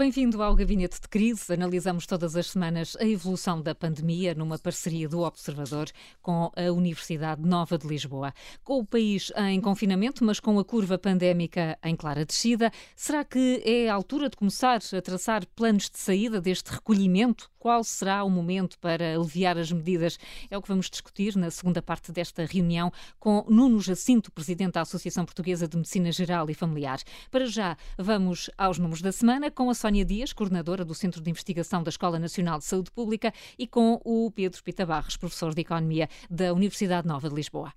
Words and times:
Bem-vindo 0.00 0.42
ao 0.42 0.54
Gabinete 0.54 0.98
de 0.98 1.06
Crise. 1.08 1.52
Analisamos 1.52 2.06
todas 2.06 2.34
as 2.34 2.46
semanas 2.46 2.96
a 2.98 3.04
evolução 3.04 3.60
da 3.60 3.74
pandemia 3.74 4.34
numa 4.34 4.58
parceria 4.58 5.06
do 5.06 5.20
Observador 5.20 5.90
com 6.22 6.50
a 6.56 6.72
Universidade 6.72 7.42
Nova 7.42 7.76
de 7.76 7.86
Lisboa. 7.86 8.32
Com 8.64 8.78
o 8.78 8.86
país 8.86 9.30
em 9.36 9.60
confinamento, 9.60 10.24
mas 10.24 10.40
com 10.40 10.58
a 10.58 10.64
curva 10.64 10.96
pandémica 10.96 11.78
em 11.84 11.94
clara 11.94 12.24
descida, 12.24 12.72
será 12.96 13.22
que 13.22 13.62
é 13.62 13.90
a 13.90 13.94
altura 13.94 14.30
de 14.30 14.38
começar 14.38 14.80
a 14.96 15.02
traçar 15.02 15.44
planos 15.54 15.90
de 15.90 15.98
saída 15.98 16.40
deste 16.40 16.70
recolhimento? 16.70 17.49
Qual 17.60 17.84
será 17.84 18.24
o 18.24 18.30
momento 18.30 18.78
para 18.78 19.14
aliviar 19.14 19.58
as 19.58 19.70
medidas? 19.70 20.18
É 20.50 20.56
o 20.56 20.62
que 20.62 20.68
vamos 20.68 20.88
discutir 20.88 21.36
na 21.36 21.50
segunda 21.50 21.82
parte 21.82 22.10
desta 22.10 22.46
reunião 22.46 22.90
com 23.18 23.44
Nuno 23.50 23.78
Jacinto, 23.82 24.32
presidente 24.32 24.72
da 24.72 24.80
Associação 24.80 25.26
Portuguesa 25.26 25.68
de 25.68 25.76
Medicina 25.76 26.10
Geral 26.10 26.48
e 26.48 26.54
Familiar. 26.54 26.98
Para 27.30 27.44
já, 27.44 27.76
vamos 27.98 28.48
aos 28.56 28.78
números 28.78 29.02
da 29.02 29.12
semana 29.12 29.50
com 29.50 29.68
a 29.68 29.74
Sónia 29.74 30.06
Dias, 30.06 30.32
coordenadora 30.32 30.86
do 30.86 30.94
Centro 30.94 31.20
de 31.20 31.28
Investigação 31.28 31.82
da 31.82 31.90
Escola 31.90 32.18
Nacional 32.18 32.58
de 32.58 32.64
Saúde 32.64 32.90
Pública, 32.90 33.30
e 33.58 33.66
com 33.66 34.00
o 34.06 34.30
Pedro 34.30 34.64
Pita 34.64 34.86
Barros, 34.86 35.18
professor 35.18 35.54
de 35.54 35.60
Economia 35.60 36.08
da 36.30 36.54
Universidade 36.54 37.06
Nova 37.06 37.28
de 37.28 37.34
Lisboa. 37.34 37.74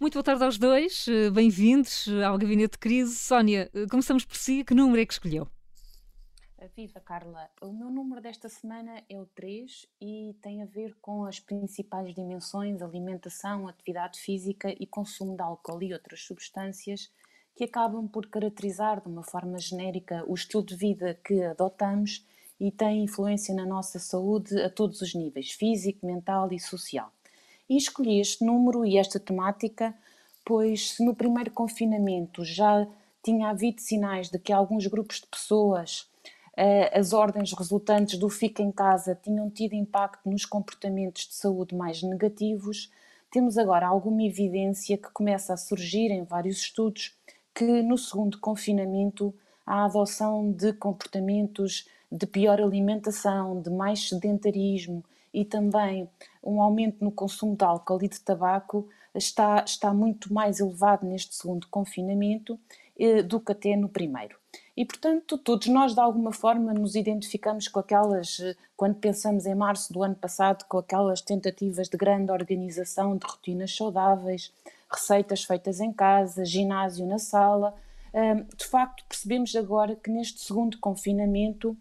Muito 0.00 0.14
boa 0.14 0.24
tarde 0.24 0.42
aos 0.42 0.56
dois, 0.56 1.04
bem-vindos 1.30 2.08
ao 2.26 2.38
Gabinete 2.38 2.72
de 2.72 2.78
Crise. 2.78 3.14
Sónia, 3.16 3.70
começamos 3.90 4.24
por 4.24 4.34
si, 4.34 4.64
que 4.64 4.72
número 4.72 5.02
é 5.02 5.04
que 5.04 5.12
escolheu? 5.12 5.46
Viva 6.74 6.98
Carla, 7.00 7.50
o 7.60 7.70
meu 7.70 7.90
número 7.90 8.18
desta 8.18 8.48
semana 8.48 9.02
é 9.10 9.20
o 9.20 9.26
3 9.26 9.86
e 10.00 10.34
tem 10.40 10.62
a 10.62 10.64
ver 10.64 10.96
com 11.02 11.26
as 11.26 11.38
principais 11.38 12.14
dimensões 12.14 12.80
alimentação, 12.80 13.68
atividade 13.68 14.18
física 14.18 14.74
e 14.80 14.86
consumo 14.86 15.36
de 15.36 15.42
álcool 15.42 15.82
e 15.82 15.92
outras 15.92 16.22
substâncias 16.22 17.12
que 17.54 17.64
acabam 17.64 18.08
por 18.08 18.26
caracterizar 18.26 19.02
de 19.02 19.08
uma 19.08 19.22
forma 19.22 19.58
genérica 19.58 20.24
o 20.26 20.32
estilo 20.32 20.64
de 20.64 20.76
vida 20.76 21.20
que 21.22 21.42
adotamos 21.42 22.26
e 22.58 22.72
têm 22.72 23.04
influência 23.04 23.54
na 23.54 23.66
nossa 23.66 23.98
saúde 23.98 24.58
a 24.62 24.70
todos 24.70 25.02
os 25.02 25.14
níveis, 25.14 25.50
físico, 25.50 26.06
mental 26.06 26.50
e 26.54 26.58
social. 26.58 27.12
E 27.70 27.76
escolhi 27.76 28.18
este 28.18 28.44
número 28.44 28.84
e 28.84 28.98
esta 28.98 29.20
temática, 29.20 29.94
pois 30.44 30.94
se 30.94 31.04
no 31.04 31.14
primeiro 31.14 31.52
confinamento 31.52 32.44
já 32.44 32.84
tinha 33.22 33.48
havido 33.48 33.80
sinais 33.80 34.28
de 34.28 34.40
que 34.40 34.52
alguns 34.52 34.88
grupos 34.88 35.20
de 35.20 35.28
pessoas 35.28 36.10
eh, 36.56 36.90
as 36.98 37.12
ordens 37.12 37.52
resultantes 37.52 38.18
do 38.18 38.28
fica 38.28 38.60
em 38.60 38.72
casa 38.72 39.14
tinham 39.14 39.48
tido 39.48 39.74
impacto 39.74 40.28
nos 40.28 40.44
comportamentos 40.44 41.28
de 41.28 41.34
saúde 41.34 41.76
mais 41.76 42.02
negativos, 42.02 42.90
temos 43.30 43.56
agora 43.56 43.86
alguma 43.86 44.24
evidência 44.24 44.98
que 44.98 45.12
começa 45.12 45.54
a 45.54 45.56
surgir 45.56 46.10
em 46.10 46.24
vários 46.24 46.58
estudos 46.58 47.16
que 47.54 47.82
no 47.82 47.96
segundo 47.96 48.40
confinamento 48.40 49.32
a 49.64 49.84
adoção 49.84 50.50
de 50.50 50.72
comportamentos 50.72 51.88
de 52.10 52.26
pior 52.26 52.60
alimentação, 52.60 53.62
de 53.62 53.70
mais 53.70 54.08
sedentarismo 54.08 55.04
e 55.32 55.44
também 55.44 56.08
um 56.42 56.60
aumento 56.60 57.04
no 57.04 57.12
consumo 57.12 57.56
de 57.56 57.64
álcool 57.64 58.02
e 58.02 58.08
de 58.08 58.20
tabaco 58.20 58.88
está, 59.14 59.64
está 59.64 59.92
muito 59.92 60.32
mais 60.32 60.60
elevado 60.60 61.06
neste 61.06 61.34
segundo 61.34 61.66
confinamento 61.68 62.58
eh, 62.98 63.22
do 63.22 63.40
que 63.40 63.52
até 63.52 63.76
no 63.76 63.88
primeiro. 63.88 64.36
E, 64.76 64.84
portanto, 64.84 65.38
todos 65.38 65.68
nós, 65.68 65.94
de 65.94 66.00
alguma 66.00 66.32
forma, 66.32 66.72
nos 66.72 66.94
identificamos 66.94 67.68
com 67.68 67.80
aquelas, 67.80 68.40
eh, 68.40 68.56
quando 68.76 68.96
pensamos 68.96 69.46
em 69.46 69.54
março 69.54 69.92
do 69.92 70.02
ano 70.02 70.14
passado, 70.14 70.64
com 70.68 70.78
aquelas 70.78 71.20
tentativas 71.20 71.88
de 71.88 71.96
grande 71.96 72.30
organização 72.30 73.16
de 73.16 73.26
rotinas 73.26 73.74
saudáveis, 73.74 74.52
receitas 74.90 75.44
feitas 75.44 75.80
em 75.80 75.92
casa, 75.92 76.44
ginásio 76.44 77.06
na 77.06 77.18
sala. 77.18 77.74
De 78.56 78.66
facto, 78.66 79.04
percebemos 79.08 79.54
agora 79.54 79.94
que 79.94 80.10
neste 80.10 80.40
segundo 80.40 80.76
confinamento 80.78 81.76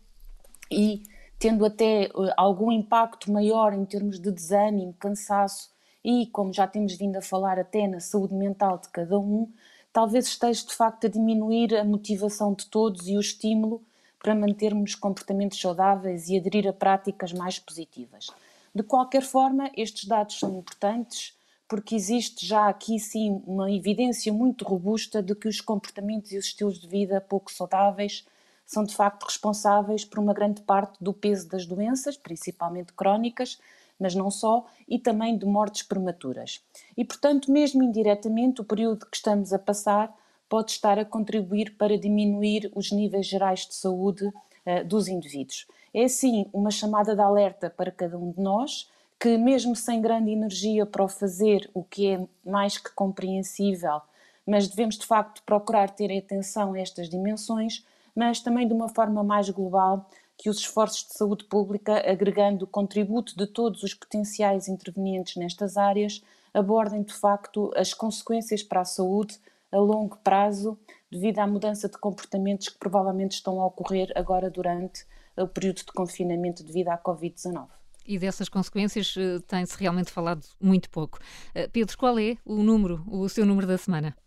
e 0.72 1.02
tendo 1.40 1.66
até 1.66 2.04
eh, 2.04 2.12
algum 2.36 2.72
impacto 2.72 3.32
maior 3.32 3.74
em 3.74 3.86
termos 3.86 4.20
de 4.20 4.30
desânimo, 4.32 4.94
cansaço 5.00 5.72
e, 6.04 6.28
como 6.28 6.54
já 6.54 6.68
temos 6.68 6.94
vindo 6.96 7.16
a 7.16 7.22
falar, 7.22 7.58
até 7.58 7.88
na 7.88 8.00
saúde 8.00 8.36
mental 8.36 8.78
de 8.78 8.90
cada 8.90 9.18
um, 9.18 9.50
talvez 9.92 10.28
esteja 10.28 10.66
de 10.66 10.76
facto 10.76 11.08
a 11.08 11.10
diminuir 11.10 11.76
a 11.76 11.84
motivação 11.84 12.54
de 12.54 12.66
todos 12.68 13.08
e 13.08 13.16
o 13.18 13.22
estímulo 13.22 13.82
para 14.22 14.36
mantermos 14.36 14.96
comportamentos 14.96 15.60
saudáveis 15.60 16.28
e 16.28 16.38
aderir 16.38 16.68
a 16.68 16.74
práticas 16.74 17.32
mais 17.32 17.58
positivas. 17.58 18.28
De 18.76 18.84
qualquer 18.84 19.24
forma, 19.24 19.72
estes 19.76 20.06
dados 20.06 20.38
são 20.38 20.60
importantes 20.60 21.34
porque 21.70 21.96
existe 21.96 22.46
já 22.46 22.68
aqui 22.68 23.00
sim 23.00 23.44
uma 23.46 23.72
evidência 23.72 24.34
muito 24.34 24.66
robusta 24.66 25.22
de 25.22 25.36
que 25.36 25.48
os 25.48 25.62
comportamentos 25.62 26.32
e 26.32 26.38
os 26.38 26.46
estilos 26.46 26.80
de 26.80 26.88
vida 26.88 27.22
pouco 27.22 27.52
saudáveis 27.52 28.26
são 28.69 28.84
de 28.84 28.96
facto 28.96 29.24
responsáveis 29.24 30.06
por 30.06 30.19
uma 30.19 30.31
grande 30.31 30.62
parte 30.62 31.03
do 31.03 31.12
peso 31.12 31.50
das 31.50 31.66
doenças, 31.66 32.16
principalmente 32.16 32.94
crónicas, 32.94 33.59
mas 34.00 34.13
não 34.13 34.30
só, 34.30 34.63
e 34.88 35.00
também 35.00 35.35
de 35.35 35.44
mortes 35.44 35.81
prematuras. 35.81 36.63
E 36.96 37.03
portanto, 37.03 37.52
mesmo 37.52 37.81
indiretamente, 37.81 38.62
o 38.62 38.63
período 38.63 39.08
que 39.08 39.18
estamos 39.18 39.52
a 39.53 39.58
passar 39.58 40.16
pode 40.47 40.69
estar 40.69 41.00
a 41.00 41.03
contribuir 41.03 41.75
para 41.78 41.97
diminuir 41.97 42.72
os 42.75 42.91
níveis 42.91 43.25
gerais 43.25 43.66
de 43.66 43.74
saúde 43.74 44.25
uh, 44.28 44.85
dos 44.85 45.08
indivíduos. 45.08 45.66
É 45.91 46.03
assim 46.03 46.46
uma 46.53 46.69
chamada 46.69 47.16
de 47.16 47.22
alerta 47.22 47.72
para 47.72 47.90
cada 47.90 48.19
um 48.19 48.31
de 48.31 48.40
nós 48.40 48.88
que, 49.19 49.35
mesmo 49.35 49.75
sem 49.75 50.00
grande 50.00 50.29
energia 50.29 50.85
para 50.85 51.03
o 51.03 51.09
fazer, 51.09 51.68
o 51.74 51.84
que 51.84 52.08
é 52.08 52.24
mais 52.46 52.78
que 52.78 52.91
compreensível, 52.91 54.00
mas 54.46 54.68
devemos 54.68 54.96
de 54.96 55.08
facto 55.08 55.41
procurar 55.41 55.90
ter 55.90 56.16
atenção 56.16 56.74
a 56.74 56.79
estas 56.79 57.09
dimensões, 57.09 57.84
mas 58.16 58.40
também 58.40 58.68
de 58.68 58.74
uma 58.74 58.90
forma 58.90 59.24
mais 59.24 59.50
global, 59.50 60.09
que 60.38 60.50
os 60.50 60.58
esforços 60.58 61.06
de 61.08 61.14
saúde 61.14 61.44
pública, 61.46 61.97
agregando 62.09 62.66
o 62.66 62.68
contributo 62.68 63.36
de 63.36 63.46
todos 63.46 63.84
os 63.84 63.94
potenciais 63.94 64.68
intervenientes 64.68 65.36
nestas 65.36 65.75
áreas, 65.75 66.24
abordem 66.53 67.03
de 67.03 67.14
facto 67.14 67.72
as 67.75 67.94
consequências 67.94 68.64
para 68.64 68.81
a 68.81 68.86
saúde 68.86 69.38
a 69.72 69.78
longo 69.78 70.18
prazo, 70.18 70.80
devido 71.12 71.40
à 71.40 71.47
mudança 71.47 71.90
de 71.90 71.97
comportamentos 71.97 72.70
que 72.70 72.80
provavelmente 72.80 73.34
estão 73.34 73.62
a 73.62 73.66
ocorrer 73.66 74.12
agora 74.16 74.50
durante 74.50 75.06
o 75.38 75.47
período 75.47 75.78
de 75.78 75.91
confinamento 75.94 76.64
devido 76.64 76.90
à 76.90 76.97
Covid-19 76.97 77.68
e 78.09 78.18
dessas 78.18 78.50
consequências 78.50 79.16
uh, 79.16 79.40
tem-se 79.41 79.78
realmente 79.80 80.09
falado 80.09 80.44
muito 80.59 80.90
pouco. 80.90 81.20
Uh, 81.56 81.70
Pedro, 81.72 81.96
qual 81.96 82.18
é 82.18 82.38
o 82.44 82.64
número, 82.64 83.03
o 83.08 83.30
seu 83.30 83.46
número 83.46 83.68
da 83.68 83.78
semana? 83.78 84.18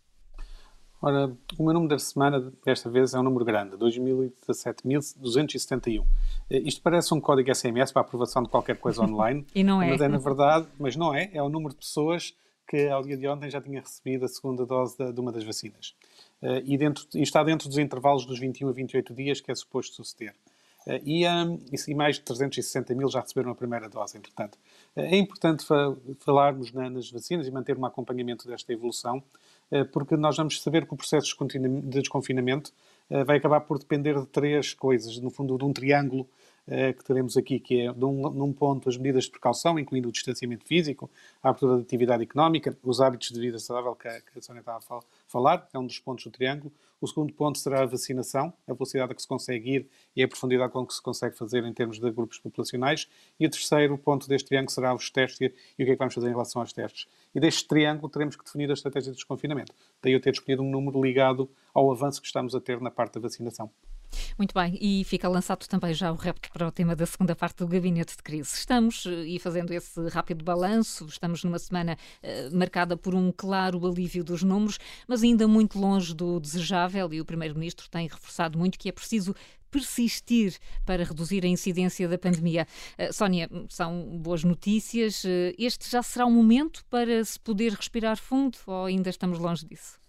Ora, 1.05 1.35
o 1.57 1.65
meu 1.65 1.73
número 1.73 1.89
da 1.89 1.99
semana, 1.99 2.49
desta 2.65 2.89
vez, 2.89 3.13
é 3.13 3.19
um 3.19 3.23
número 3.23 3.43
grande, 3.43 3.75
2017.271. 3.75 5.99
Uh, 5.99 6.05
isto 6.49 6.81
parece 6.81 7.13
um 7.13 7.19
código 7.19 7.53
SMS 7.53 7.91
para 7.91 8.03
aprovação 8.03 8.41
de 8.41 8.47
qualquer 8.47 8.77
coisa 8.77 9.01
online. 9.03 9.45
e 9.53 9.65
não 9.65 9.81
é. 9.81 9.89
Mas 9.89 9.99
é, 9.99 10.07
na 10.07 10.17
verdade, 10.17 10.65
mas 10.79 10.95
não 10.95 11.13
é, 11.13 11.29
é 11.33 11.43
o 11.43 11.49
número 11.49 11.73
de 11.73 11.79
pessoas 11.81 12.33
que 12.65 12.87
ao 12.87 13.03
dia 13.03 13.17
de 13.17 13.27
ontem 13.27 13.49
já 13.49 13.59
tinha 13.59 13.81
recebido 13.81 14.23
a 14.23 14.29
segunda 14.29 14.65
dose 14.65 14.97
de, 14.97 15.11
de 15.11 15.19
uma 15.19 15.33
das 15.33 15.43
vacinas. 15.43 15.93
Uh, 16.41 16.63
e, 16.63 16.77
dentro, 16.77 17.05
e 17.13 17.21
está 17.21 17.43
dentro 17.43 17.67
dos 17.67 17.77
intervalos 17.77 18.25
dos 18.25 18.39
21 18.39 18.69
a 18.69 18.71
28 18.71 19.13
dias 19.13 19.41
que 19.41 19.51
é 19.51 19.55
suposto 19.55 19.97
suceder. 19.97 20.33
Eh, 20.85 21.01
e, 21.05 21.27
um, 21.27 21.59
e, 21.71 21.95
mais 21.95 22.17
de 22.17 22.23
360 22.23 22.93
mil 22.95 23.09
já 23.09 23.21
receberam 23.21 23.51
a 23.51 23.55
primeira 23.55 23.89
dose, 23.89 24.17
entretanto. 24.17 24.57
Eh, 24.95 25.15
é 25.15 25.17
importante 25.17 25.65
fa 25.65 25.95
falarmos 26.19 26.71
na, 26.71 26.89
nas 26.89 27.09
vacinas 27.09 27.47
e 27.47 27.51
manter 27.51 27.77
um 27.77 27.85
acompanhamento 27.85 28.47
desta 28.47 28.73
evolução, 28.73 29.17
eh, 29.17 29.21
porque 29.91 30.15
nós 30.15 30.37
vamos 30.37 30.61
saber 30.61 30.85
que 30.85 30.93
o 30.93 30.97
processo 30.97 31.35
de 31.47 31.81
desconfinamento 31.81 32.71
vai 33.25 33.37
acabar 33.37 33.61
por 33.61 33.79
depender 33.79 34.19
de 34.19 34.27
três 34.27 34.73
coisas, 34.73 35.19
no 35.19 35.29
fundo, 35.29 35.57
de 35.57 35.65
um 35.65 35.73
triângulo 35.73 36.27
eh, 36.65 36.93
que 36.93 37.03
teremos 37.03 37.35
aqui, 37.35 37.59
que 37.59 37.81
é, 37.81 37.91
num, 37.91 38.29
num, 38.29 38.53
ponto, 38.53 38.87
as 38.87 38.95
medidas 38.95 39.25
de 39.25 39.31
precaução, 39.31 39.77
incluindo 39.77 40.07
o 40.07 40.11
distanciamento 40.11 40.65
físico, 40.65 41.11
a 41.41 41.49
abertura 41.49 41.75
da 41.75 41.81
atividade 41.81 42.23
económica, 42.23 42.77
os 42.81 43.01
hábitos 43.01 43.31
de 43.31 43.39
vida 43.39 43.59
saudável 43.59 43.93
que 43.95 44.07
a, 44.07 44.21
que 44.21 44.31
a 44.37 44.39
estava 44.39 44.87
a 44.87 45.01
falar, 45.33 45.67
é 45.73 45.79
um 45.79 45.85
dos 45.85 45.99
pontos 45.99 46.23
do 46.23 46.31
triângulo. 46.31 46.71
O 47.01 47.07
segundo 47.07 47.33
ponto 47.33 47.57
será 47.57 47.81
a 47.81 47.85
vacinação, 47.85 48.53
a 48.65 48.73
velocidade 48.73 49.11
a 49.11 49.15
que 49.15 49.21
se 49.21 49.27
consegue 49.27 49.75
ir 49.75 49.89
e 50.15 50.23
a 50.23 50.27
profundidade 50.27 50.71
com 50.71 50.85
que 50.85 50.93
se 50.93 51.01
consegue 51.01 51.35
fazer 51.35 51.65
em 51.65 51.73
termos 51.73 51.99
de 51.99 52.09
grupos 52.11 52.39
populacionais. 52.39 53.09
E 53.37 53.45
o 53.45 53.49
terceiro 53.49 53.97
ponto 53.97 54.25
deste 54.29 54.47
triângulo 54.47 54.71
será 54.71 54.95
os 54.95 55.09
testes 55.09 55.41
e, 55.41 55.47
o 55.47 55.51
que 55.75 55.83
é 55.83 55.85
que 55.87 55.95
vamos 55.97 56.13
fazer 56.13 56.27
em 56.27 56.31
relação 56.31 56.61
aos 56.61 56.71
testes. 56.71 57.07
E 57.35 57.41
deste 57.41 57.67
triângulo 57.67 58.07
teremos 58.07 58.37
que 58.37 58.45
definir 58.45 58.69
a 58.69 58.73
estratégia 58.73 59.11
de 59.11 59.17
desconfinamento. 59.17 59.73
Daí 60.01 60.13
eu 60.13 60.21
ter 60.21 60.31
escolhido 60.31 60.61
um 60.61 60.69
número 60.69 61.03
ligado 61.03 61.49
ao 61.73 61.91
avanço 61.91 62.21
que 62.21 62.27
estamos 62.27 62.55
a 62.55 62.61
ter 62.61 62.79
na 62.79 62.91
parte 62.91 63.15
da 63.15 63.19
vacinação. 63.19 63.69
Muito 64.37 64.53
bem, 64.53 64.77
e 64.81 65.03
fica 65.03 65.27
lançado 65.27 65.67
também 65.67 65.93
já 65.93 66.11
o 66.11 66.15
repto 66.15 66.49
para 66.51 66.67
o 66.67 66.71
tema 66.71 66.95
da 66.95 67.05
segunda 67.05 67.35
parte 67.35 67.57
do 67.57 67.67
Gabinete 67.67 68.15
de 68.15 68.23
Crise. 68.23 68.55
Estamos, 68.55 69.05
eh, 69.05 69.25
e 69.25 69.39
fazendo 69.39 69.71
esse 69.71 70.07
rápido 70.09 70.43
balanço, 70.43 71.05
estamos 71.05 71.43
numa 71.43 71.59
semana 71.59 71.97
uh, 72.23 72.55
marcada 72.55 72.97
por 72.97 73.15
um 73.15 73.31
claro 73.31 73.85
alívio 73.85 74.23
dos 74.23 74.43
números, 74.43 74.79
mas 75.07 75.23
ainda 75.23 75.47
muito 75.47 75.79
longe 75.79 76.13
do 76.13 76.39
desejável, 76.39 77.13
e 77.13 77.21
o 77.21 77.25
Primeiro-Ministro 77.25 77.89
tem 77.89 78.07
reforçado 78.07 78.57
muito 78.57 78.77
que 78.77 78.89
é 78.89 78.91
preciso 78.91 79.35
persistir 79.71 80.55
para 80.85 81.03
reduzir 81.03 81.43
a 81.43 81.47
incidência 81.47 82.07
da 82.07 82.17
pandemia. 82.17 82.67
Uh, 82.97 83.11
Sónia, 83.11 83.49
são 83.69 84.19
boas 84.19 84.43
notícias. 84.43 85.23
Uh, 85.23 85.53
este 85.57 85.89
já 85.89 86.03
será 86.03 86.25
o 86.25 86.31
momento 86.31 86.85
para 86.89 87.23
se 87.25 87.39
poder 87.39 87.73
respirar 87.73 88.17
fundo 88.17 88.57
ou 88.67 88.85
ainda 88.85 89.09
estamos 89.09 89.39
longe 89.39 89.65
disso? 89.65 90.02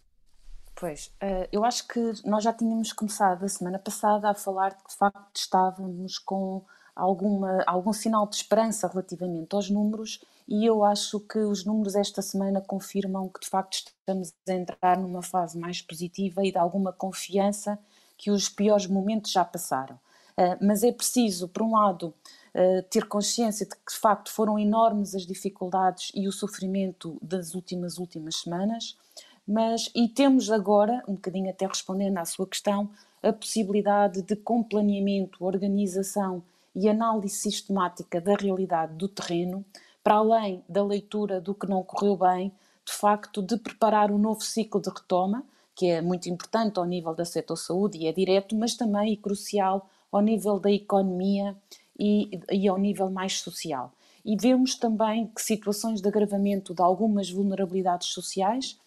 Pois, 0.76 1.06
uh, 1.22 1.48
eu 1.52 1.64
acho 1.64 1.86
que 1.86 2.00
nós 2.24 2.42
já 2.42 2.52
tínhamos 2.52 2.92
começado 2.92 3.44
a 3.44 3.48
semana 3.48 3.78
passada 3.78 4.28
a 4.28 4.34
falar 4.34 4.70
de 4.70 4.82
que 4.82 4.90
de 4.90 4.96
facto 4.96 5.36
estávamos 5.36 6.18
com 6.18 6.64
alguma, 6.96 7.62
algum 7.66 7.92
sinal 7.92 8.26
de 8.26 8.36
esperança 8.36 8.88
relativamente 8.88 9.54
aos 9.54 9.70
números 9.70 10.20
e 10.46 10.66
eu 10.66 10.84
acho 10.84 11.20
que 11.20 11.38
os 11.38 11.64
números 11.64 11.94
esta 11.94 12.20
semana 12.20 12.60
confirmam 12.60 13.28
que 13.28 13.40
de 13.40 13.48
facto 13.48 13.74
estamos 13.74 14.32
a 14.48 14.52
entrar 14.52 14.98
numa 14.98 15.22
fase 15.22 15.58
mais 15.58 15.80
positiva 15.80 16.44
e 16.44 16.52
de 16.52 16.58
alguma 16.58 16.92
confiança 16.92 17.78
que 18.18 18.30
os 18.30 18.48
piores 18.48 18.86
momentos 18.86 19.30
já 19.30 19.44
passaram. 19.44 19.96
Uh, 20.36 20.58
mas 20.60 20.82
é 20.82 20.90
preciso, 20.90 21.48
por 21.48 21.62
um 21.62 21.74
lado, 21.74 22.12
uh, 22.54 22.82
ter 22.90 23.06
consciência 23.06 23.64
de 23.64 23.76
que 23.76 23.92
de 23.92 23.98
facto 23.98 24.30
foram 24.30 24.58
enormes 24.58 25.14
as 25.14 25.24
dificuldades 25.24 26.10
e 26.14 26.26
o 26.26 26.32
sofrimento 26.32 27.16
das 27.22 27.54
últimas 27.54 27.98
últimas 27.98 28.36
semanas, 28.40 28.96
mas 29.46 29.90
e 29.94 30.08
temos 30.08 30.50
agora, 30.50 31.02
um 31.06 31.14
bocadinho 31.14 31.50
até 31.50 31.66
respondendo 31.66 32.18
à 32.18 32.24
sua 32.24 32.46
questão, 32.46 32.90
a 33.22 33.32
possibilidade 33.32 34.22
de 34.22 34.36
com 34.36 34.62
planeamento, 34.62 35.44
organização 35.44 36.42
e 36.74 36.88
análise 36.88 37.36
sistemática 37.36 38.20
da 38.20 38.34
realidade 38.34 38.94
do 38.94 39.08
terreno, 39.08 39.64
para 40.02 40.16
além 40.16 40.62
da 40.68 40.84
leitura 40.84 41.40
do 41.40 41.54
que 41.54 41.66
não 41.66 41.82
correu 41.82 42.16
bem, 42.16 42.52
de 42.84 42.92
facto, 42.92 43.40
de 43.40 43.56
preparar 43.56 44.10
um 44.10 44.18
novo 44.18 44.42
ciclo 44.42 44.80
de 44.80 44.90
retoma, 44.90 45.44
que 45.74 45.86
é 45.86 46.02
muito 46.02 46.28
importante 46.28 46.78
ao 46.78 46.84
nível 46.84 47.14
da 47.14 47.24
setor 47.24 47.56
saúde 47.56 47.98
e 47.98 48.06
é 48.06 48.12
direto, 48.12 48.54
mas 48.54 48.74
também 48.74 49.12
e 49.12 49.16
crucial 49.16 49.88
ao 50.12 50.20
nível 50.20 50.60
da 50.60 50.70
economia 50.70 51.56
e, 51.98 52.40
e 52.50 52.68
ao 52.68 52.78
nível 52.78 53.10
mais 53.10 53.40
social. 53.40 53.92
E 54.24 54.36
vemos 54.36 54.74
também 54.76 55.26
que 55.26 55.42
situações 55.42 56.00
de 56.00 56.08
agravamento 56.08 56.74
de 56.74 56.82
algumas 56.82 57.30
vulnerabilidades 57.30 58.08
sociais, 58.08 58.78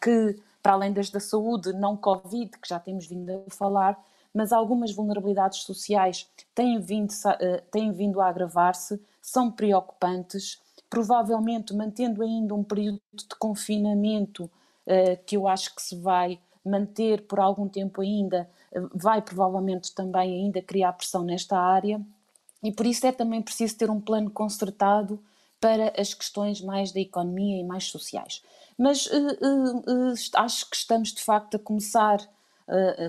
que, 0.00 0.36
para 0.62 0.72
além 0.72 0.92
das 0.92 1.10
da 1.10 1.20
saúde, 1.20 1.72
não 1.72 1.96
Covid, 1.96 2.58
que 2.58 2.68
já 2.68 2.78
temos 2.78 3.06
vindo 3.06 3.30
a 3.30 3.50
falar, 3.50 4.02
mas 4.34 4.52
algumas 4.52 4.92
vulnerabilidades 4.92 5.60
sociais 5.60 6.28
têm 6.54 6.80
vindo, 6.80 7.10
uh, 7.10 7.62
têm 7.70 7.92
vindo 7.92 8.20
a 8.20 8.28
agravar-se, 8.28 9.00
são 9.20 9.50
preocupantes, 9.50 10.60
provavelmente 10.88 11.74
mantendo 11.74 12.22
ainda 12.22 12.54
um 12.54 12.64
período 12.64 13.00
de 13.12 13.26
confinamento 13.38 14.44
uh, 14.44 15.22
que 15.26 15.36
eu 15.36 15.46
acho 15.46 15.74
que 15.74 15.82
se 15.82 15.96
vai 15.96 16.40
manter 16.64 17.26
por 17.26 17.40
algum 17.40 17.68
tempo 17.68 18.00
ainda, 18.00 18.48
vai 18.94 19.20
provavelmente 19.20 19.92
também 19.94 20.44
ainda 20.44 20.62
criar 20.62 20.92
pressão 20.92 21.24
nesta 21.24 21.58
área 21.58 22.00
e 22.62 22.70
por 22.70 22.86
isso 22.86 23.04
é 23.04 23.10
também 23.10 23.42
preciso 23.42 23.76
ter 23.76 23.90
um 23.90 24.00
plano 24.00 24.30
concertado 24.30 25.20
para 25.60 25.92
as 26.00 26.14
questões 26.14 26.60
mais 26.60 26.92
da 26.92 27.00
economia 27.00 27.60
e 27.60 27.64
mais 27.64 27.84
sociais. 27.84 28.42
Mas 28.78 29.06
uh, 29.06 29.10
uh, 29.12 29.78
uh, 29.78 30.14
acho 30.36 30.68
que 30.68 30.76
estamos 30.76 31.12
de 31.12 31.22
facto 31.22 31.56
a 31.56 31.58
começar 31.58 32.18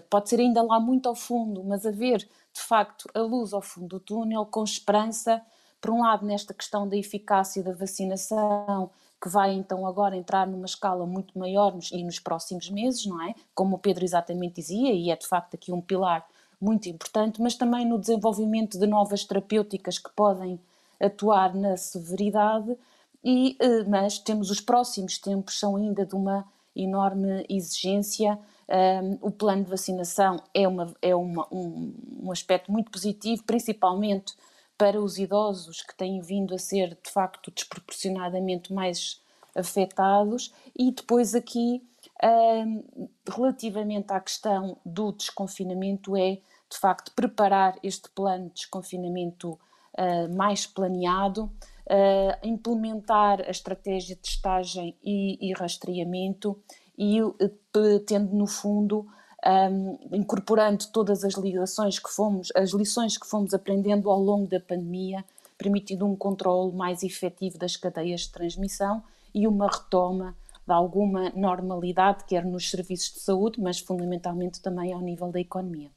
pode 0.10 0.28
ser 0.28 0.42
ainda 0.42 0.62
lá 0.62 0.78
muito 0.78 1.08
ao 1.08 1.16
fundo, 1.16 1.64
mas 1.64 1.86
a 1.86 1.92
ver 1.92 2.18
de 2.54 2.60
facto 2.60 3.08
a 3.14 3.20
luz 3.22 3.54
ao 3.54 3.62
fundo 3.62 3.88
do 3.88 4.00
túnel 4.00 4.46
com 4.46 4.64
esperança, 4.64 5.42
por 5.80 5.92
um 5.92 6.02
lado 6.02 6.26
nesta 6.26 6.54
questão 6.54 6.90
da 6.90 6.98
eficácia 6.98 7.64
da 7.64 7.72
vacinação, 7.72 8.90
que 9.22 9.30
vai 9.30 9.54
então 9.54 9.88
agora 9.88 10.18
entrar 10.18 10.46
numa 10.46 10.66
escala 10.66 11.06
muito 11.06 11.40
maior 11.40 11.74
nos, 11.74 11.92
e 11.92 12.04
nos 12.04 12.20
próximos 12.20 12.70
meses, 12.70 13.06
não 13.06 13.22
é? 13.22 13.34
Como 13.56 13.78
o 13.78 13.80
Pedro 13.80 14.04
exatamente 14.04 14.56
dizia, 14.56 14.92
e 14.92 15.10
é 15.10 15.16
de 15.16 15.26
facto 15.26 15.54
aqui 15.54 15.72
um 15.72 15.80
pilar 15.80 16.28
muito 16.60 16.90
importante, 16.90 17.42
mas 17.42 17.56
também 17.56 17.86
no 17.86 17.98
desenvolvimento 17.98 18.78
de 18.78 18.86
novas 18.86 19.24
terapêuticas 19.24 19.98
que 19.98 20.10
podem 20.12 20.60
atuar 21.00 21.54
na 21.54 21.78
severidade, 21.78 22.78
e, 23.24 23.58
uh, 23.62 23.90
mas 23.90 24.20
temos 24.20 24.50
os 24.50 24.60
próximos 24.60 25.18
tempos, 25.18 25.60
são 25.60 25.76
ainda 25.76 26.06
de 26.06 26.16
uma 26.16 26.46
enorme 26.76 27.46
exigência. 27.50 28.38
Um, 28.68 29.28
o 29.28 29.32
plano 29.32 29.64
de 29.64 29.70
vacinação 29.70 30.42
é, 30.54 30.68
uma, 30.68 30.94
é 31.02 31.16
uma, 31.16 31.48
um, 31.52 31.94
um 32.24 32.32
aspecto 32.32 32.72
muito 32.72 32.90
positivo, 32.90 33.44
principalmente 33.44 34.34
para 34.78 35.00
os 35.00 35.18
idosos 35.18 35.82
que 35.82 35.96
têm 35.96 36.20
vindo 36.22 36.56
a 36.56 36.58
ser 36.58 36.98
de 37.04 37.12
facto 37.12 37.52
desproporcionadamente 37.52 38.74
mais 38.74 39.22
afetados, 39.56 40.52
e 40.78 40.92
depois 40.92 41.36
aqui, 41.36 41.84
um, 42.24 43.08
relativamente 43.30 44.12
à 44.12 44.20
questão 44.20 44.78
do 44.84 45.12
desconfinamento, 45.12 46.18
é 46.18 46.40
de 46.70 46.78
facto 46.80 47.12
preparar 47.14 47.78
este 47.84 48.10
plano 48.10 48.48
de 48.48 48.56
desconfinamento 48.56 49.52
uh, 49.52 50.36
mais 50.36 50.66
planeado, 50.66 51.52
uh, 51.88 52.48
implementar 52.48 53.42
a 53.42 53.52
estratégia 53.52 54.16
de 54.16 54.22
testagem 54.22 54.96
e, 55.04 55.50
e 55.50 55.54
rastreamento 55.54 56.58
e 56.98 57.20
eh, 57.20 58.00
tendo 58.06 58.36
no 58.36 58.46
fundo 58.46 59.08
um, 59.46 59.98
incorporando 60.16 60.86
todas 60.92 61.24
as 61.24 61.34
ligações 61.34 62.00
que 62.00 62.10
fomos, 62.10 62.50
as 62.56 62.72
lições 62.72 63.18
que 63.18 63.28
fomos 63.28 63.54
aprendendo 63.54 64.10
ao 64.10 64.20
longo 64.20 64.48
da 64.48 64.60
pandemia, 64.60 65.24
permitindo 65.58 66.06
um 66.06 66.16
controle 66.16 66.74
mais 66.74 67.04
efetivo 67.04 67.58
das 67.58 67.76
cadeias 67.76 68.22
de 68.22 68.32
transmissão 68.32 69.04
e 69.34 69.48
uma 69.48 69.68
retoma 69.68 70.36
de 70.66 70.74
alguma 70.74 71.30
normalidade, 71.32 72.24
quer 72.26 72.46
nos 72.46 72.70
serviços 72.70 73.14
de 73.14 73.20
saúde, 73.20 73.60
mas 73.60 73.80
fundamentalmente 73.80 74.62
também 74.62 74.94
ao 74.94 75.02
nível 75.02 75.30
da 75.30 75.40
economia. 75.40 75.92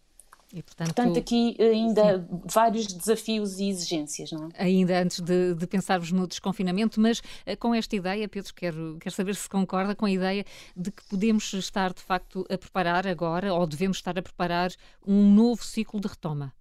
E, 0.52 0.62
portanto, 0.62 0.94
portanto, 0.94 1.18
aqui 1.18 1.56
ainda 1.60 2.18
sim. 2.18 2.40
vários 2.44 2.86
desafios 2.86 3.58
e 3.58 3.68
exigências, 3.68 4.30
não 4.30 4.48
é? 4.54 4.64
Ainda 4.64 5.02
antes 5.02 5.20
de, 5.20 5.54
de, 5.54 5.66
pensarmos 5.66 6.12
no 6.12 6.26
desconfinamento, 6.26 7.00
mas 7.00 7.20
eh, 7.44 7.56
com 7.56 7.74
esta 7.74 7.96
ideia, 7.96 8.28
Pedro, 8.28 8.54
quero, 8.54 8.96
quero 9.00 9.14
saber 9.14 9.34
se 9.34 9.48
concorda 9.48 9.94
com 9.94 10.06
a 10.06 10.10
ideia 10.10 10.44
de 10.76 10.92
que 10.92 11.04
podemos 11.08 11.52
estar, 11.52 11.92
de 11.92 12.00
facto, 12.00 12.46
a 12.48 12.56
preparar 12.56 13.08
agora, 13.08 13.52
ou 13.52 13.66
devemos 13.66 13.96
estar 13.96 14.16
a 14.16 14.22
preparar, 14.22 14.70
um 15.04 15.34
novo 15.34 15.64
ciclo 15.64 16.00
de 16.00 16.06
retoma. 16.06 16.52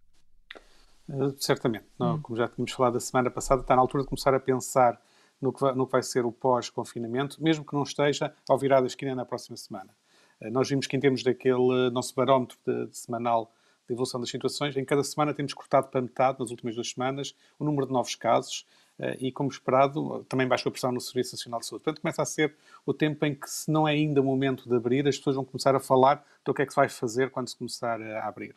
Uh, 1.07 1.35
certamente. 1.37 1.85
Não, 1.99 2.15
hum. 2.15 2.21
Como 2.21 2.37
já 2.37 2.47
tínhamos 2.47 2.71
falado 2.71 2.97
a 2.97 2.99
semana 2.99 3.29
passada, 3.29 3.61
está 3.61 3.75
na 3.75 3.81
altura 3.81 4.03
de 4.03 4.09
começar 4.09 4.33
a 4.33 4.39
pensar 4.39 4.99
no 5.39 5.53
que 5.53 5.61
vai, 5.61 5.75
no 5.75 5.85
que 5.85 5.91
vai 5.91 6.01
ser 6.01 6.25
o 6.25 6.31
pós-confinamento, 6.31 7.41
mesmo 7.41 7.63
que 7.63 7.75
não 7.75 7.83
esteja 7.83 8.33
ao 8.49 8.57
virar 8.57 8.81
da 8.81 8.87
esquina 8.87 9.13
na 9.13 9.25
próxima 9.25 9.55
semana. 9.55 9.95
Uh, 10.41 10.49
nós 10.49 10.67
vimos 10.67 10.87
que, 10.87 10.97
em 10.97 10.99
termos 10.99 11.21
daquele 11.21 11.91
nosso 11.91 12.15
barómetro 12.15 12.57
de, 12.65 12.87
de 12.87 12.97
semanal 12.97 13.53
de 13.87 13.93
evolução 13.93 14.19
das 14.19 14.29
situações. 14.29 14.75
Em 14.75 14.85
cada 14.85 15.03
semana 15.03 15.33
temos 15.33 15.53
cortado 15.53 15.87
para 15.87 16.01
metade, 16.01 16.39
nas 16.39 16.51
últimas 16.51 16.75
duas 16.75 16.89
semanas, 16.89 17.35
o 17.59 17.63
número 17.63 17.87
de 17.87 17.93
novos 17.93 18.15
casos 18.15 18.65
eh, 18.99 19.17
e, 19.19 19.31
como 19.31 19.49
esperado, 19.49 20.25
também 20.29 20.47
baixou 20.47 20.69
a 20.69 20.71
pressão 20.71 20.91
no 20.91 21.01
Serviço 21.01 21.35
Nacional 21.35 21.59
de 21.59 21.67
Saúde. 21.67 21.83
Portanto, 21.83 22.01
começa 22.01 22.21
a 22.21 22.25
ser 22.25 22.55
o 22.85 22.93
tempo 22.93 23.25
em 23.25 23.35
que, 23.35 23.49
se 23.49 23.69
não 23.69 23.87
é 23.87 23.91
ainda 23.91 24.21
o 24.21 24.23
momento 24.23 24.67
de 24.67 24.75
abrir, 24.75 25.07
as 25.07 25.17
pessoas 25.17 25.35
vão 25.35 25.45
começar 25.45 25.75
a 25.75 25.79
falar 25.79 26.25
do 26.43 26.53
que 26.53 26.61
é 26.61 26.65
que 26.65 26.71
se 26.71 26.77
vai 26.77 26.89
fazer 26.89 27.29
quando 27.29 27.49
se 27.49 27.57
começar 27.57 28.01
a 28.01 28.27
abrir. 28.27 28.55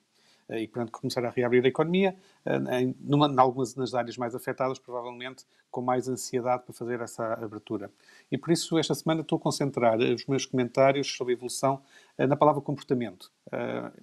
Eh, 0.49 0.63
e, 0.63 0.69
portanto, 0.69 0.93
começar 0.93 1.25
a 1.25 1.31
reabrir 1.31 1.65
a 1.65 1.69
economia, 1.69 2.17
eh, 2.45 2.81
em, 2.81 2.95
numa, 3.01 3.27
em 3.29 3.39
algumas 3.39 3.75
das 3.75 3.95
áreas 3.95 4.17
mais 4.17 4.35
afetadas, 4.35 4.79
provavelmente 4.79 5.45
com 5.71 5.83
mais 5.83 6.09
ansiedade 6.09 6.63
para 6.65 6.73
fazer 6.73 7.01
essa 7.01 7.35
abertura. 7.35 7.91
E 8.33 8.39
por 8.39 8.51
isso, 8.51 8.79
esta 8.79 8.95
semana, 8.95 9.21
estou 9.21 9.37
a 9.37 9.41
concentrar 9.41 9.99
os 9.99 10.25
meus 10.27 10.47
comentários 10.47 11.15
sobre 11.15 11.35
a 11.35 11.37
evolução 11.37 11.83
na 12.27 12.37
palavra 12.37 12.61
comportamento. 12.61 13.31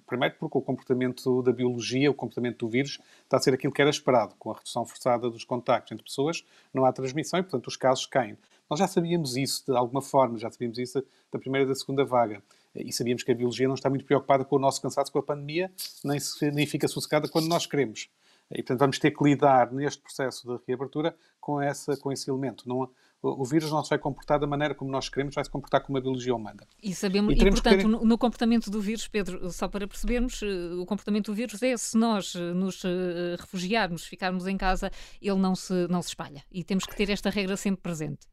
Primeiro, 0.06 0.34
porque 0.38 0.58
o 0.58 0.60
comportamento 0.60 1.42
da 1.42 1.52
biologia, 1.52 2.10
o 2.10 2.14
comportamento 2.14 2.58
do 2.58 2.68
vírus, 2.68 2.98
está 3.24 3.36
a 3.36 3.40
ser 3.40 3.54
aquilo 3.54 3.72
que 3.72 3.80
era 3.80 3.90
esperado, 3.90 4.34
com 4.38 4.50
a 4.50 4.54
redução 4.54 4.86
forçada 4.86 5.28
dos 5.30 5.44
contactos 5.44 5.92
entre 5.92 6.04
pessoas, 6.04 6.44
não 6.72 6.84
há 6.84 6.92
transmissão 6.92 7.38
e, 7.40 7.42
portanto, 7.42 7.66
os 7.66 7.76
casos 7.76 8.06
caem. 8.06 8.36
Nós 8.68 8.78
já 8.80 8.88
sabíamos 8.88 9.36
isso 9.36 9.64
de 9.66 9.76
alguma 9.76 10.02
forma, 10.02 10.38
já 10.38 10.50
sabíamos 10.50 10.78
isso 10.78 11.04
da 11.30 11.38
primeira 11.38 11.66
e 11.66 11.68
da 11.68 11.74
segunda 11.74 12.04
vaga 12.04 12.42
e 12.74 12.92
sabíamos 12.92 13.22
que 13.22 13.32
a 13.32 13.34
biologia 13.34 13.66
não 13.66 13.74
está 13.74 13.88
muito 13.88 14.04
preocupada 14.04 14.44
com 14.44 14.56
o 14.56 14.58
nosso 14.58 14.80
cansaço 14.82 15.10
com 15.10 15.18
a 15.18 15.22
pandemia, 15.22 15.70
nem, 16.04 16.18
se, 16.18 16.50
nem 16.50 16.66
fica 16.66 16.88
sossegada 16.88 17.28
quando 17.28 17.46
nós 17.48 17.66
queremos. 17.66 18.08
E, 18.50 18.56
portanto, 18.56 18.78
vamos 18.78 18.98
ter 18.98 19.10
que 19.10 19.24
lidar 19.24 19.72
neste 19.72 20.00
processo 20.00 20.46
de 20.46 20.62
reabertura 20.66 21.16
com, 21.40 21.60
essa, 21.60 21.96
com 21.96 22.12
esse 22.12 22.30
elemento. 22.30 22.68
Não, 22.68 22.88
o, 23.22 23.44
vírus 23.44 23.70
não 23.70 23.82
se 23.82 23.90
vai 23.90 23.98
comportar 23.98 24.38
da 24.38 24.46
maneira 24.46 24.74
como 24.74 24.90
nós 24.90 25.08
queremos, 25.08 25.34
vai 25.34 25.44
se 25.44 25.50
comportar 25.50 25.82
como 25.82 25.98
a 25.98 26.00
biologia 26.00 26.34
o 26.34 26.38
manda. 26.38 26.66
E 26.82 26.94
sabemos, 26.94 27.34
e, 27.34 27.38
e 27.38 27.50
portanto, 27.50 27.76
ter... 27.76 27.88
no, 27.88 28.04
no, 28.04 28.18
comportamento 28.18 28.70
do 28.70 28.80
vírus, 28.80 29.08
Pedro, 29.08 29.50
só 29.50 29.68
para 29.68 29.86
percebermos, 29.86 30.42
eh, 30.42 30.74
o 30.74 30.86
comportamento 30.86 31.26
do 31.26 31.34
vírus 31.34 31.62
é 31.62 31.76
se 31.76 31.96
nós 31.96 32.34
eh, 32.34 32.52
nos 32.52 32.84
eh, 32.84 33.36
refugiarmos, 33.38 34.04
ficarmos 34.04 34.46
em 34.46 34.56
casa, 34.56 34.90
ele 35.20 35.38
não 35.38 35.54
se, 35.54 35.86
não 35.88 36.02
se 36.02 36.08
espalha. 36.08 36.44
E 36.52 36.62
temos 36.62 36.84
que 36.84 36.94
ter 36.94 37.10
esta 37.10 37.30
regra 37.30 37.56
sempre 37.56 37.82
presente. 37.82 38.26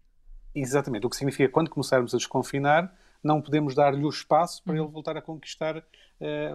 Exatamente. 0.53 1.05
O 1.05 1.09
que 1.09 1.15
significa 1.15 1.49
quando 1.49 1.69
começarmos 1.69 2.13
a 2.13 2.17
desconfinar, 2.17 2.93
não 3.23 3.41
podemos 3.41 3.73
dar-lhe 3.73 4.03
o 4.03 4.09
espaço 4.09 4.61
para 4.63 4.73
ele 4.73 4.83
uhum. 4.83 4.91
voltar 4.91 5.17
a 5.17 5.21
conquistar 5.21 5.77
uh, 5.77 5.83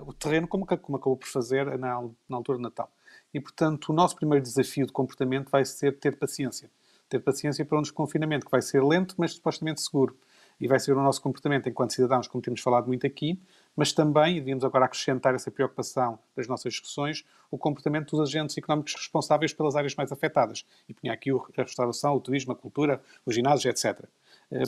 o 0.07 0.13
terreno, 0.13 0.47
como, 0.47 0.67
como 0.67 0.99
acabou 0.99 1.17
por 1.17 1.27
fazer 1.27 1.67
na, 1.79 2.01
na 2.29 2.37
altura 2.37 2.59
de 2.59 2.63
Natal. 2.63 2.93
E, 3.33 3.41
portanto, 3.41 3.89
o 3.89 3.93
nosso 3.93 4.15
primeiro 4.15 4.45
desafio 4.45 4.87
de 4.87 4.93
comportamento 4.93 5.51
vai 5.51 5.65
ser 5.65 5.99
ter 5.99 6.17
paciência. 6.17 6.71
Ter 7.09 7.21
paciência 7.21 7.65
para 7.65 7.79
um 7.79 7.83
desconfinamento 7.83 8.45
que 8.45 8.51
vai 8.51 8.63
ser 8.63 8.83
lento, 8.83 9.15
mas 9.17 9.33
supostamente 9.33 9.81
seguro. 9.81 10.17
E 10.61 10.67
vai 10.67 10.81
ser 10.81 10.93
o 10.93 11.01
nosso 11.01 11.23
comportamento 11.23 11.69
enquanto 11.69 11.93
cidadãos, 11.93 12.27
como 12.27 12.43
temos 12.43 12.61
falado 12.61 12.89
muito 12.89 13.07
aqui, 13.07 13.41
mas 13.77 13.93
também, 13.93 14.37
e 14.37 14.41
devíamos 14.41 14.65
agora 14.65 14.87
acrescentar 14.87 15.33
essa 15.33 15.53
preocupação 15.53 16.19
das 16.37 16.49
nossas 16.49 16.73
discussões, 16.73 17.25
o 17.49 17.57
comportamento 17.57 18.11
dos 18.11 18.29
agentes 18.29 18.59
económicos 18.59 18.93
responsáveis 18.95 19.53
pelas 19.53 19.77
áreas 19.77 19.95
mais 19.95 20.11
afetadas. 20.11 20.65
E 20.89 20.95
punha 20.95 21.13
aqui 21.13 21.31
a 21.31 21.63
restauração, 21.63 22.13
o 22.15 22.21
turismo, 22.21 22.53
a 22.53 22.57
cultura, 22.57 23.01
os 23.25 23.37
ginásios, 23.37 23.67
etc. 23.67 24.05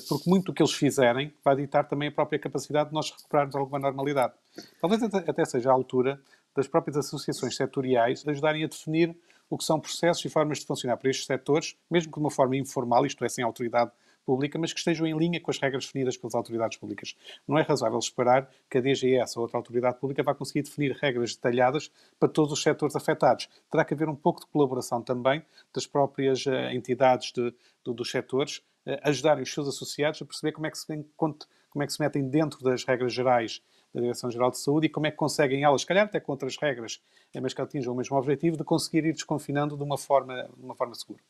porque 0.09 0.31
muito 0.31 0.45
do 0.47 0.53
que 0.55 0.63
eles 0.63 0.73
fizerem 0.73 1.35
vai 1.45 1.57
ditar 1.57 1.89
também 1.89 2.09
a 2.09 2.13
própria 2.13 2.39
capacidade 2.39 2.91
de 2.91 2.95
nós 2.95 3.11
recuperarmos 3.11 3.57
alguma 3.57 3.81
normalidade. 3.81 4.33
Talvez 4.81 5.03
até 5.03 5.45
seja 5.45 5.71
a 5.71 5.73
altura 5.73 6.21
das 6.55 6.69
próprias 6.69 6.97
associações 6.97 7.57
setoriais 7.57 8.27
ajudarem 8.27 8.63
a 8.63 8.69
definir 8.69 9.17
o 9.51 9.59
que 9.59 9.65
são 9.65 9.81
processos 9.81 10.25
e 10.25 10.29
formas 10.29 10.61
de 10.61 10.67
funcionar 10.67 10.97
para 10.97 11.11
estes 11.11 11.27
setores, 11.27 11.77
mesmo 11.91 12.13
de 12.13 12.19
uma 12.19 12.31
forma 12.31 12.57
informal, 12.57 13.05
isto 13.05 13.25
é, 13.25 13.29
sem 13.29 13.45
autoridade 13.45 13.91
pública, 14.25 14.57
mas 14.59 14.73
que 14.73 14.79
estejam 14.79 15.07
em 15.07 15.17
linha 15.17 15.41
com 15.41 15.51
as 15.51 15.59
regras 15.59 15.87
definidas 15.87 16.17
pelas 16.17 16.37
autoridades 16.37 16.79
públicas. 16.79 17.17
Não 17.49 17.59
é 17.59 17.63
razoável 17.63 17.99
esperar 17.99 18.49
que 18.71 18.79
a 18.79 18.81
DGS 18.81 19.37
ou 19.37 19.43
outra 19.43 19.59
autoridade 19.59 19.99
pública 19.99 20.23
vá 20.23 20.35
conseguir 20.35 20.63
definir 20.63 20.93
regras 20.93 21.35
detalhadas 21.35 21.91
para 22.19 22.29
todos 22.29 22.53
os 22.53 22.63
setores 22.63 22.95
afetados. 22.95 23.49
Terá 23.69 23.85
que 23.85 23.93
haver 23.93 24.09
um 24.09 24.15
pouco 24.15 24.41
de 24.41 24.47
colaboração 24.47 25.03
também 25.03 25.43
das 25.75 25.85
próprias 25.87 26.47
uh, 26.47 26.71
entidades 26.73 27.33
de, 27.33 27.51
de, 27.85 27.93
dos 27.93 28.09
setores, 28.09 28.59
uh, 28.87 29.01
ajudarem 29.03 29.43
os 29.43 29.53
seus 29.53 29.67
associados 29.67 30.23
a 30.23 30.25
perceber 30.25 30.53
como 30.53 30.67
é, 30.67 30.71
que 30.71 30.79
se, 30.79 30.87
como 31.17 31.83
é 31.83 31.87
que 31.87 31.93
se 31.93 32.01
metem 32.01 32.29
dentro 32.29 32.63
das 32.63 32.85
regras 32.85 33.13
gerais 33.13 33.61
da 33.95 34.01
Direção-Geral 34.01 34.51
de 34.51 34.59
Saúde 34.59 34.87
e 34.87 34.89
como 34.89 35.07
é 35.07 35.11
que 35.11 35.17
conseguem 35.17 35.65
elas, 35.65 35.83
se 35.83 35.87
calhar 35.87 36.05
até 36.05 36.21
com 36.21 36.33
outras 36.33 36.57
regras, 36.57 37.01
mas 37.41 37.53
que 37.53 37.61
atinjam 37.61 37.93
o 37.93 37.97
mesmo 37.97 38.17
objetivo, 38.17 38.57
de 38.57 38.65
conseguir 38.65 39.05
ir 39.05 39.13
desconfinando 39.13 39.77
de 39.77 39.83
uma 39.83 39.99
forma, 39.99 40.49
de 40.57 40.65
uma 40.65 40.75
forma 40.75 40.95
segura. 40.95 41.21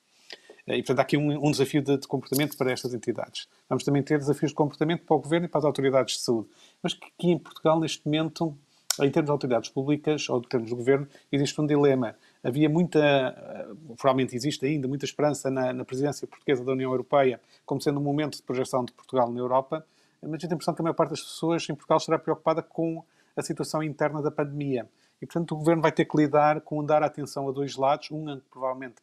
Eh, 0.66 0.78
e, 0.78 0.82
portanto, 0.82 0.98
há 1.00 1.02
aqui 1.02 1.16
um, 1.16 1.46
um 1.46 1.50
desafio 1.50 1.82
de, 1.82 1.96
de, 1.96 2.06
comportamento 2.06 2.56
para 2.56 2.70
estas 2.72 2.94
entidades. 2.94 3.48
Vamos 3.68 3.84
também 3.84 4.02
ter 4.02 4.18
desafios 4.18 4.50
de 4.50 4.54
comportamento 4.54 5.04
para 5.04 5.16
o 5.16 5.20
Governo 5.20 5.46
e 5.46 5.48
para 5.48 5.58
as 5.58 5.64
autoridades 5.64 6.16
de 6.16 6.20
saúde. 6.22 6.48
Mas 6.82 6.94
que 6.94 7.06
aqui 7.06 7.30
em 7.30 7.38
Portugal, 7.38 7.80
neste 7.80 8.04
momento, 8.04 8.56
em 9.00 9.10
termos 9.10 9.28
de 9.28 9.32
autoridades 9.32 9.70
públicas 9.70 10.28
ou 10.28 10.38
em 10.38 10.42
termos 10.42 10.70
do 10.70 10.76
Governo, 10.76 11.08
existe 11.32 11.60
um 11.60 11.66
dilema. 11.66 12.14
Havia 12.42 12.68
muita, 12.68 12.98
eh, 13.00 13.66
provavelmente 13.96 14.36
existe 14.36 14.64
ainda, 14.64 14.86
muita 14.86 15.04
esperança 15.04 15.50
na, 15.50 15.72
na 15.72 15.84
presidência 15.84 16.26
portuguesa 16.26 16.64
da 16.64 16.72
União 16.72 16.90
Europeia 16.90 17.40
como 17.64 17.80
sendo 17.80 18.00
um 18.00 18.02
momento 18.02 18.36
de 18.36 18.42
projeção 18.42 18.84
de 18.84 18.92
Portugal 18.92 19.30
na 19.30 19.38
Europa, 19.38 19.84
mas 20.22 20.32
eu 20.32 20.40
tenho 20.40 20.52
a 20.52 20.54
impressão 20.54 20.74
que 20.74 20.80
a 20.80 20.84
maior 20.84 20.94
parte 20.94 21.10
das 21.10 21.22
pessoas 21.22 21.68
em 21.68 21.74
Portugal 21.74 21.98
estará 21.98 22.18
preocupada 22.18 22.62
com 22.62 23.04
a 23.36 23.42
situação 23.42 23.82
interna 23.82 24.22
da 24.22 24.30
pandemia. 24.30 24.88
E, 25.20 25.26
portanto, 25.26 25.52
o 25.52 25.56
Governo 25.56 25.82
vai 25.82 25.92
ter 25.92 26.04
que 26.04 26.16
lidar 26.16 26.60
com 26.62 26.84
dar 26.84 27.02
atenção 27.02 27.48
a 27.48 27.52
dois 27.52 27.76
lados. 27.76 28.10
Um, 28.10 28.38
que 28.38 28.48
provavelmente 28.50 28.96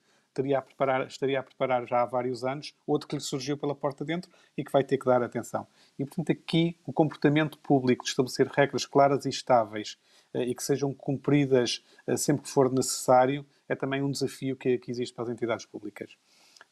a 0.56 0.62
preparar, 0.62 1.08
estaria 1.08 1.40
a 1.40 1.44
preparar 1.44 1.88
já 1.88 2.04
há 2.04 2.06
vários 2.06 2.44
anos, 2.44 2.76
outro 2.86 3.08
que 3.08 3.16
lhe 3.16 3.22
surgiu 3.22 3.58
pela 3.58 3.74
porta 3.74 4.06
dentro 4.06 4.32
e 4.56 4.64
que 4.64 4.72
vai 4.72 4.84
ter 4.84 4.98
que 4.98 5.06
dar 5.06 5.24
atenção. 5.24 5.66
E, 5.98 6.06
portanto, 6.06 6.32
aqui 6.32 6.78
o 6.86 6.94
comportamento 6.94 7.58
público 7.58 8.04
de 8.04 8.12
estabelecer 8.12 8.48
regras 8.48 8.86
claras 8.86 9.26
e 9.26 9.30
estáveis 9.30 9.98
eh, 10.34 10.44
e 10.44 10.54
que 10.54 10.64
sejam 10.64 10.94
cumpridas 10.94 11.84
eh, 12.06 12.16
sempre 12.18 12.44
que 12.44 12.50
for 12.50 12.72
necessário 12.72 13.46
é 13.68 13.76
também 13.76 14.02
um 14.02 14.12
desafio 14.12 14.56
que, 14.56 14.78
que 14.78 14.92
existe 14.92 15.14
para 15.14 15.24
as 15.24 15.30
entidades 15.30 15.66
públicas. 15.66 16.16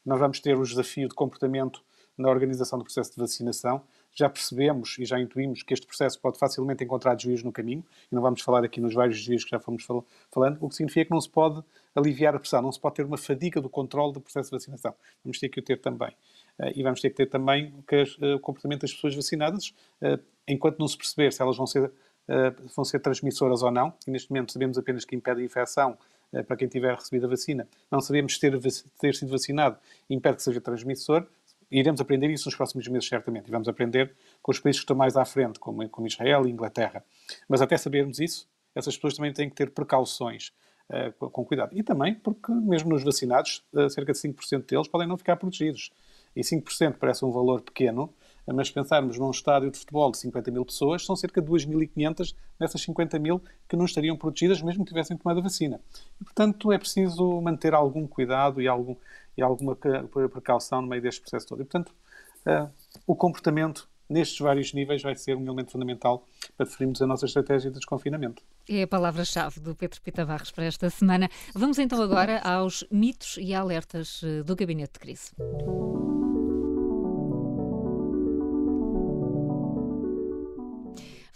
Nós 0.04 0.20
vamos 0.20 0.38
ter 0.38 0.56
o 0.56 0.62
desafio 0.62 1.08
de 1.08 1.14
comportamento 1.14 1.82
na 2.16 2.30
organização 2.30 2.78
do 2.78 2.84
processo 2.84 3.12
de 3.12 3.18
vacinação. 3.18 3.82
Já 4.18 4.30
percebemos 4.30 4.96
e 4.98 5.04
já 5.04 5.20
intuímos 5.20 5.62
que 5.62 5.74
este 5.74 5.86
processo 5.86 6.18
pode 6.18 6.38
facilmente 6.38 6.82
encontrar 6.82 7.14
desvios 7.14 7.42
no 7.42 7.52
caminho, 7.52 7.84
e 8.10 8.14
não 8.14 8.22
vamos 8.22 8.40
falar 8.40 8.64
aqui 8.64 8.80
nos 8.80 8.94
vários 8.94 9.18
desvios 9.18 9.44
que 9.44 9.50
já 9.50 9.60
fomos 9.60 9.86
falando, 10.30 10.58
o 10.60 10.68
que 10.70 10.74
significa 10.74 11.04
que 11.04 11.10
não 11.10 11.20
se 11.20 11.28
pode 11.28 11.62
aliviar 11.94 12.34
a 12.34 12.38
pressão, 12.38 12.62
não 12.62 12.72
se 12.72 12.80
pode 12.80 12.96
ter 12.96 13.04
uma 13.04 13.18
fadiga 13.18 13.60
do 13.60 13.68
controle 13.68 14.14
do 14.14 14.20
processo 14.20 14.50
de 14.50 14.56
vacinação. 14.56 14.94
Vamos 15.22 15.38
ter 15.38 15.50
que 15.50 15.60
o 15.60 15.62
ter 15.62 15.76
também. 15.80 16.12
Eh, 16.58 16.72
e 16.76 16.82
vamos 16.82 17.00
ter 17.00 17.10
que 17.10 17.16
ter 17.16 17.26
também 17.26 17.74
eh, 17.90 18.34
o 18.34 18.40
comportamento 18.40 18.82
das 18.82 18.92
pessoas 18.92 19.14
vacinadas, 19.14 19.74
eh, 20.00 20.18
enquanto 20.48 20.78
não 20.78 20.88
se 20.88 20.96
perceber 20.96 21.32
se 21.32 21.42
elas 21.42 21.56
vão 21.56 21.66
ser, 21.66 21.90
vão 22.74 22.84
ser 22.84 22.98
transmissoras 23.00 23.62
ou 23.62 23.70
não, 23.70 23.94
e 24.06 24.10
neste 24.10 24.30
momento 24.30 24.52
sabemos 24.52 24.76
apenas 24.78 25.04
que 25.04 25.14
impede 25.14 25.42
a 25.42 25.44
infecção 25.44 25.96
para 26.48 26.56
quem 26.56 26.66
tiver 26.66 26.92
recebido 26.92 27.26
a 27.26 27.28
vacina. 27.28 27.68
Não 27.90 28.00
sabemos 28.00 28.36
ter, 28.38 28.58
ter 28.98 29.14
sido 29.14 29.30
vacinado 29.30 29.78
impede 30.10 30.36
que 30.36 30.42
seja 30.42 30.60
transmissor, 30.60 31.24
iremos 31.70 32.00
aprender 32.00 32.30
isso 32.30 32.48
nos 32.48 32.54
próximos 32.54 32.86
meses, 32.88 33.08
certamente. 33.08 33.48
E 33.48 33.50
vamos 33.50 33.68
aprender 33.68 34.14
com 34.42 34.50
os 34.50 34.60
países 34.60 34.80
que 34.80 34.84
estão 34.84 34.96
mais 34.96 35.16
à 35.16 35.24
frente, 35.24 35.58
como, 35.58 35.88
como 35.88 36.06
Israel 36.06 36.46
e 36.46 36.50
Inglaterra. 36.50 37.04
Mas 37.48 37.60
até 37.60 37.76
sabermos 37.76 38.18
isso, 38.18 38.48
essas 38.74 38.96
pessoas 38.96 39.14
também 39.14 39.32
têm 39.32 39.48
que 39.48 39.56
ter 39.56 39.70
precauções 39.70 40.52
uh, 40.90 41.12
com, 41.18 41.30
com, 41.30 41.44
cuidado. 41.44 41.76
E 41.76 41.82
também 41.82 42.14
porque, 42.14 42.52
mesmo 42.52 42.90
nos 42.90 43.02
vacinados, 43.02 43.64
uh, 43.72 43.88
cerca 43.90 44.12
de 44.12 44.18
5% 44.18 44.66
deles 44.66 44.88
podem 44.88 45.08
não 45.08 45.16
ficar 45.16 45.36
protegidos. 45.36 45.90
E 46.34 46.42
5% 46.42 46.96
parece 46.98 47.24
um 47.24 47.30
valor 47.30 47.62
pequeno, 47.62 48.12
mas 48.52 48.70
pensarmos 48.70 49.18
num 49.18 49.30
estádio 49.30 49.70
de 49.70 49.78
futebol 49.78 50.10
de 50.10 50.18
50 50.18 50.50
mil 50.50 50.64
pessoas, 50.64 51.04
são 51.04 51.16
cerca 51.16 51.42
de 51.42 51.48
2.500 51.48 52.34
dessas 52.58 52.80
50 52.82 53.18
mil 53.18 53.42
que 53.68 53.76
não 53.76 53.84
estariam 53.84 54.16
protegidas 54.16 54.62
mesmo 54.62 54.84
que 54.84 54.90
tivessem 54.90 55.16
tomado 55.16 55.40
a 55.40 55.42
vacina. 55.42 55.80
E, 56.20 56.24
portanto, 56.24 56.72
é 56.72 56.78
preciso 56.78 57.40
manter 57.40 57.74
algum 57.74 58.06
cuidado 58.06 58.62
e, 58.62 58.68
algum, 58.68 58.96
e 59.36 59.42
alguma 59.42 59.74
precaução 59.74 60.80
no 60.80 60.88
meio 60.88 61.02
deste 61.02 61.20
processo 61.20 61.46
todo. 61.46 61.62
E, 61.62 61.64
portanto, 61.64 61.92
uh, 62.46 62.70
o 63.06 63.14
comportamento 63.14 63.88
nestes 64.08 64.38
vários 64.38 64.72
níveis 64.72 65.02
vai 65.02 65.14
ser 65.14 65.36
um 65.36 65.44
elemento 65.44 65.72
fundamental 65.72 66.26
para 66.56 66.66
definirmos 66.66 67.02
a 67.02 67.06
nossa 67.06 67.26
estratégia 67.26 67.70
de 67.70 67.76
desconfinamento. 67.76 68.42
É 68.68 68.82
a 68.82 68.86
palavra-chave 68.86 69.60
do 69.60 69.74
Pedro 69.74 70.00
Pita 70.00 70.24
Barros 70.24 70.50
para 70.50 70.64
esta 70.64 70.88
semana. 70.90 71.28
Vamos 71.54 71.78
então 71.78 72.00
agora 72.00 72.40
aos 72.40 72.84
mitos 72.90 73.36
e 73.38 73.54
alertas 73.54 74.20
eh, 74.24 74.42
do 74.42 74.54
Gabinete 74.54 74.94
de 74.94 75.00
Crise. 75.00 76.15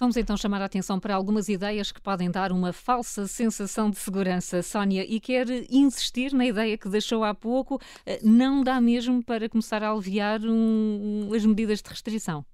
Vamos 0.00 0.16
então 0.16 0.34
chamar 0.34 0.62
a 0.62 0.64
atenção 0.64 0.98
para 0.98 1.14
algumas 1.14 1.50
ideias 1.50 1.92
que 1.92 2.00
podem 2.00 2.30
dar 2.30 2.52
uma 2.52 2.72
falsa 2.72 3.26
sensação 3.26 3.90
de 3.90 3.98
segurança, 3.98 4.62
Sónia, 4.62 5.04
e 5.04 5.20
quer 5.20 5.46
insistir 5.70 6.32
na 6.32 6.46
ideia 6.46 6.78
que 6.78 6.88
deixou 6.88 7.22
há 7.22 7.34
pouco, 7.34 7.78
eh, 8.06 8.18
não 8.22 8.64
dá 8.64 8.80
mesmo 8.80 9.22
para 9.22 9.46
começar 9.46 9.82
a 9.82 9.90
aliviar 9.90 10.40
um, 10.42 11.30
as 11.34 11.44
medidas 11.44 11.82
de 11.82 11.90
restrição. 11.90 12.46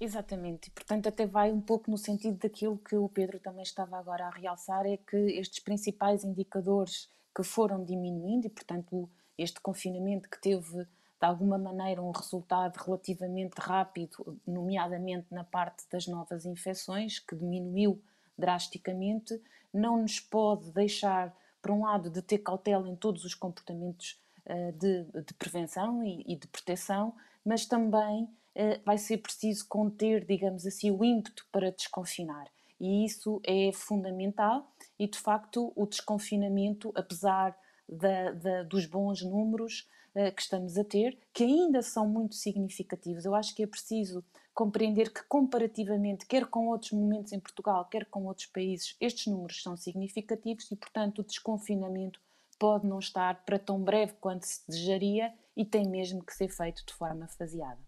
Exatamente, 0.00 0.68
e 0.68 0.70
portanto 0.70 1.06
até 1.06 1.26
vai 1.26 1.52
um 1.52 1.60
pouco 1.60 1.90
no 1.90 1.98
sentido 1.98 2.38
daquilo 2.38 2.78
que 2.78 2.96
o 2.96 3.10
Pedro 3.10 3.38
também 3.38 3.62
estava 3.62 3.98
agora 3.98 4.24
a 4.24 4.30
realçar, 4.30 4.86
é 4.86 4.96
que 4.96 5.16
estes 5.16 5.60
principais 5.60 6.24
indicadores 6.24 7.10
que 7.36 7.42
foram 7.42 7.84
diminuindo 7.84 8.46
e 8.46 8.50
portanto 8.50 9.06
este 9.36 9.60
confinamento 9.60 10.30
que 10.30 10.40
teve 10.40 10.86
de 11.20 11.26
alguma 11.26 11.58
maneira 11.58 12.00
um 12.00 12.12
resultado 12.12 12.76
relativamente 12.76 13.54
rápido, 13.58 14.38
nomeadamente 14.46 15.26
na 15.32 15.42
parte 15.42 15.84
das 15.90 16.06
novas 16.06 16.44
infecções, 16.44 17.18
que 17.18 17.34
diminuiu 17.34 18.00
drasticamente, 18.36 19.40
não 19.74 20.00
nos 20.00 20.20
pode 20.20 20.70
deixar, 20.70 21.34
por 21.60 21.72
um 21.72 21.82
lado, 21.82 22.08
de 22.08 22.22
ter 22.22 22.38
cautela 22.38 22.88
em 22.88 22.94
todos 22.94 23.24
os 23.24 23.34
comportamentos 23.34 24.18
uh, 24.46 24.72
de, 24.72 25.04
de, 25.04 25.34
prevenção 25.34 26.04
e, 26.04 26.24
e, 26.26 26.36
de 26.36 26.46
proteção, 26.46 27.14
mas 27.44 27.66
também 27.66 28.24
uh, 28.24 28.80
vai 28.84 28.96
ser 28.96 29.18
preciso 29.18 29.66
conter, 29.66 30.24
digamos 30.24 30.64
assim, 30.66 30.90
o 30.92 31.04
ímpeto 31.04 31.44
para 31.50 31.72
desconfinar. 31.72 32.46
E 32.80 33.04
isso 33.04 33.40
é 33.44 33.72
fundamental, 33.72 34.70
e 34.96 35.08
de 35.08 35.18
facto, 35.18 35.72
o 35.74 35.84
desconfinamento, 35.84 36.92
apesar 36.94 37.58
da, 37.88 38.30
da, 38.30 38.62
dos 38.62 38.86
bons 38.86 39.22
números, 39.22 39.88
eh, 40.18 40.32
que 40.32 40.42
estamos 40.42 40.76
a 40.76 40.82
ter, 40.82 41.16
que 41.32 41.44
ainda 41.44 41.80
são 41.80 42.08
muito 42.08 42.34
significativos. 42.34 43.24
Eu 43.24 43.36
acho 43.36 43.54
que 43.54 43.62
é 43.62 43.66
preciso 43.68 44.24
compreender 44.52 45.12
que, 45.12 45.22
comparativamente, 45.28 46.26
quer 46.26 46.46
com 46.46 46.66
outros 46.66 46.90
momentos 46.90 47.32
em 47.32 47.38
Portugal, 47.38 47.84
quer 47.84 48.04
com 48.06 48.26
outros 48.26 48.46
países, 48.46 48.96
estes 49.00 49.28
números 49.28 49.62
são 49.62 49.76
significativos 49.76 50.68
e, 50.72 50.74
portanto, 50.74 51.20
o 51.20 51.22
desconfinamento 51.22 52.20
pode 52.58 52.84
não 52.84 52.98
estar 52.98 53.44
para 53.44 53.60
tão 53.60 53.80
breve 53.80 54.14
quanto 54.20 54.42
se 54.42 54.66
desejaria 54.68 55.32
e 55.56 55.64
tem 55.64 55.86
mesmo 55.86 56.24
que 56.24 56.34
ser 56.34 56.48
feito 56.48 56.84
de 56.84 56.92
forma 56.92 57.28
faseada. 57.28 57.78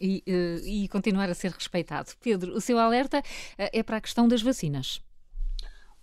E, 0.00 0.24
uh, 0.26 0.66
e 0.66 0.88
continuar 0.88 1.28
a 1.28 1.34
ser 1.34 1.50
respeitado. 1.50 2.12
Pedro, 2.18 2.54
o 2.54 2.62
seu 2.62 2.78
alerta 2.78 3.18
uh, 3.18 3.22
é 3.58 3.82
para 3.82 3.98
a 3.98 4.00
questão 4.00 4.26
das 4.26 4.40
vacinas. 4.40 5.02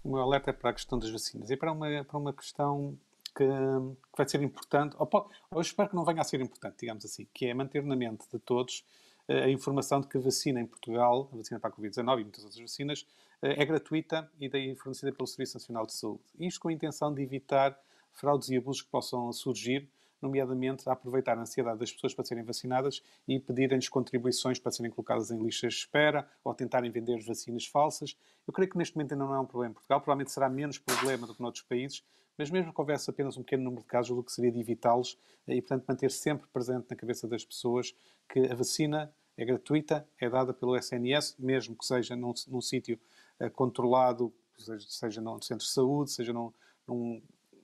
O 0.03 0.11
meu 0.11 0.21
alerta 0.21 0.51
é 0.51 0.53
para 0.53 0.69
a 0.69 0.73
questão 0.73 0.99
das 0.99 1.09
vacinas 1.09 1.49
e 1.49 1.57
para 1.57 1.71
uma, 1.71 2.03
para 2.03 2.19
uma 2.19 2.33
questão 2.33 2.95
que, 3.35 3.45
que 3.45 4.17
vai 4.17 4.27
ser 4.27 4.41
importante, 4.41 4.95
ou, 4.99 5.05
pode, 5.05 5.27
ou 5.49 5.57
eu 5.57 5.61
espero 5.61 5.89
que 5.89 5.95
não 5.95 6.05
venha 6.05 6.21
a 6.21 6.23
ser 6.23 6.41
importante, 6.41 6.77
digamos 6.79 7.05
assim, 7.05 7.27
que 7.33 7.47
é 7.47 7.53
manter 7.53 7.83
na 7.83 7.95
mente 7.95 8.25
de 8.31 8.39
todos 8.39 8.85
eh, 9.27 9.43
a 9.45 9.49
informação 9.49 10.01
de 10.01 10.07
que 10.07 10.17
a 10.17 10.21
vacina 10.21 10.59
em 10.59 10.65
Portugal, 10.65 11.29
a 11.33 11.37
vacina 11.37 11.59
para 11.59 11.69
a 11.69 11.73
Covid-19 11.73 12.19
e 12.19 12.23
muitas 12.23 12.43
outras 12.43 12.61
vacinas, 12.61 13.05
eh, 13.41 13.61
é 13.61 13.65
gratuita 13.65 14.29
e 14.39 14.49
daí 14.49 14.75
fornecida 14.75 15.11
pelo 15.11 15.27
Serviço 15.27 15.55
Nacional 15.57 15.85
de 15.85 15.93
Saúde. 15.93 16.21
Isto 16.39 16.59
com 16.59 16.67
a 16.69 16.73
intenção 16.73 17.13
de 17.13 17.21
evitar 17.21 17.77
fraudes 18.13 18.49
e 18.49 18.57
abusos 18.57 18.81
que 18.81 18.89
possam 18.89 19.31
surgir, 19.31 19.87
nomeadamente 20.21 20.87
a 20.87 20.93
aproveitar 20.93 21.37
a 21.37 21.41
ansiedade 21.41 21.79
das 21.79 21.91
pessoas 21.91 22.13
para 22.13 22.25
serem 22.25 22.43
vacinadas 22.43 23.01
e 23.27 23.39
pedirem-lhes 23.39 23.89
contribuições 23.89 24.59
para 24.59 24.71
serem 24.71 24.91
colocadas 24.91 25.31
em 25.31 25.41
listas 25.41 25.73
de 25.73 25.79
espera 25.79 26.29
ou 26.43 26.53
tentarem 26.53 26.91
vender 26.91 27.21
vacinas 27.23 27.65
falsas. 27.65 28.17
Eu 28.47 28.53
creio 28.53 28.69
que 28.69 28.77
neste 28.77 28.95
momento 28.95 29.13
ainda 29.13 29.25
não 29.25 29.33
é 29.33 29.39
um 29.39 29.45
problema 29.45 29.71
em 29.71 29.73
Portugal, 29.73 29.99
provavelmente 29.99 30.31
será 30.31 30.49
menos 30.49 30.77
problema 30.77 31.25
do 31.25 31.33
que 31.33 31.41
noutros 31.41 31.63
países, 31.63 32.03
mas 32.37 32.49
mesmo 32.49 32.73
que 32.73 32.81
houvesse 32.81 33.09
apenas 33.09 33.37
um 33.37 33.43
pequeno 33.43 33.63
número 33.63 33.81
de 33.81 33.87
casos, 33.87 34.17
o 34.17 34.23
que 34.23 34.31
seria 34.31 34.51
de 34.51 34.59
evitá-los 34.59 35.17
eh, 35.47 35.55
e, 35.55 35.61
portanto, 35.61 35.85
manter 35.87 36.11
sempre 36.11 36.47
presente 36.47 36.87
na 36.89 36.95
cabeça 36.95 37.27
das 37.27 37.45
pessoas 37.45 37.93
que 38.27 38.39
a 38.39 38.55
vacina 38.55 39.13
é 39.37 39.45
gratuita, 39.45 40.07
é 40.19 40.29
dada 40.29 40.53
pelo 40.53 40.75
SNS, 40.75 41.35
mesmo 41.39 41.75
que 41.75 41.85
seja 41.85 42.15
num, 42.15 42.33
num 42.47 42.61
sítio 42.61 42.99
uh, 43.39 43.49
controlado, 43.51 44.33
seja, 44.57 44.85
seja 44.87 45.21
num 45.21 45.41
centro 45.41 45.65
de 45.65 45.71
saúde, 45.71 46.11
seja 46.11 46.33
num, 46.33 46.51
num, 46.87 47.21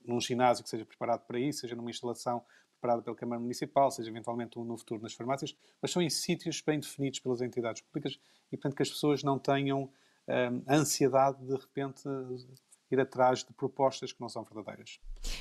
num, 0.08 0.20
ginásio 0.20 0.64
que 0.64 0.70
seja 0.70 0.84
preparado 0.84 1.26
para 1.26 1.38
isso, 1.38 1.60
seja 1.60 1.76
numa 1.76 1.90
instalação 1.90 2.42
preparada 2.72 3.02
pela 3.02 3.16
Câmara 3.16 3.40
Municipal, 3.40 3.90
seja 3.90 4.08
eventualmente 4.08 4.58
um 4.58 4.64
no 4.64 4.78
futuro 4.78 5.02
nas 5.02 5.12
farmácias, 5.12 5.56
mas 5.82 5.90
são 5.90 6.00
em 6.00 6.08
sítios 6.10 6.62
bem 6.62 6.78
definidos 6.78 7.18
pelas 7.20 7.40
entidades 7.40 7.82
públicas 7.82 8.18
e, 8.52 8.56
portanto, 8.56 8.76
que 8.76 8.82
as 8.82 8.90
pessoas 8.90 9.22
não 9.22 9.38
tenham 9.38 9.90
um, 10.28 10.62
a 10.66 10.76
ansiedade 10.76 11.44
de, 11.44 11.54
repente, 11.54 12.02
ir 12.90 13.00
atrás 13.00 13.44
de 13.44 13.52
propostas 13.52 14.12
que 14.12 14.20
não 14.20 14.28
são 14.28 14.44
verdadeiras. 14.44 15.00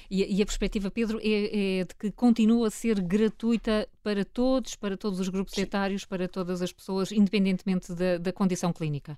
E, 0.10 0.38
e 0.38 0.42
a 0.42 0.46
perspectiva, 0.46 0.90
Pedro, 0.92 1.20
é, 1.22 1.80
é, 1.80 1.84
de 1.84 1.96
que 1.96 2.12
continua 2.12 2.68
a 2.68 2.72
ser 2.72 3.00
gratuita 3.02 3.88
para 4.04 4.26
todos, 4.26 4.76
para 4.76 4.98
todos 4.98 5.20
os 5.20 5.30
grupos 5.30 5.54
Sim. 5.54 5.62
etários, 5.62 6.06
para 6.06 6.28
todas 6.28 6.62
as 6.62 6.72
pessoas, 6.72 7.12
independentemente 7.12 7.94
da, 7.94 8.18
da 8.18 8.34
condição 8.34 8.74
clínica? 8.74 9.18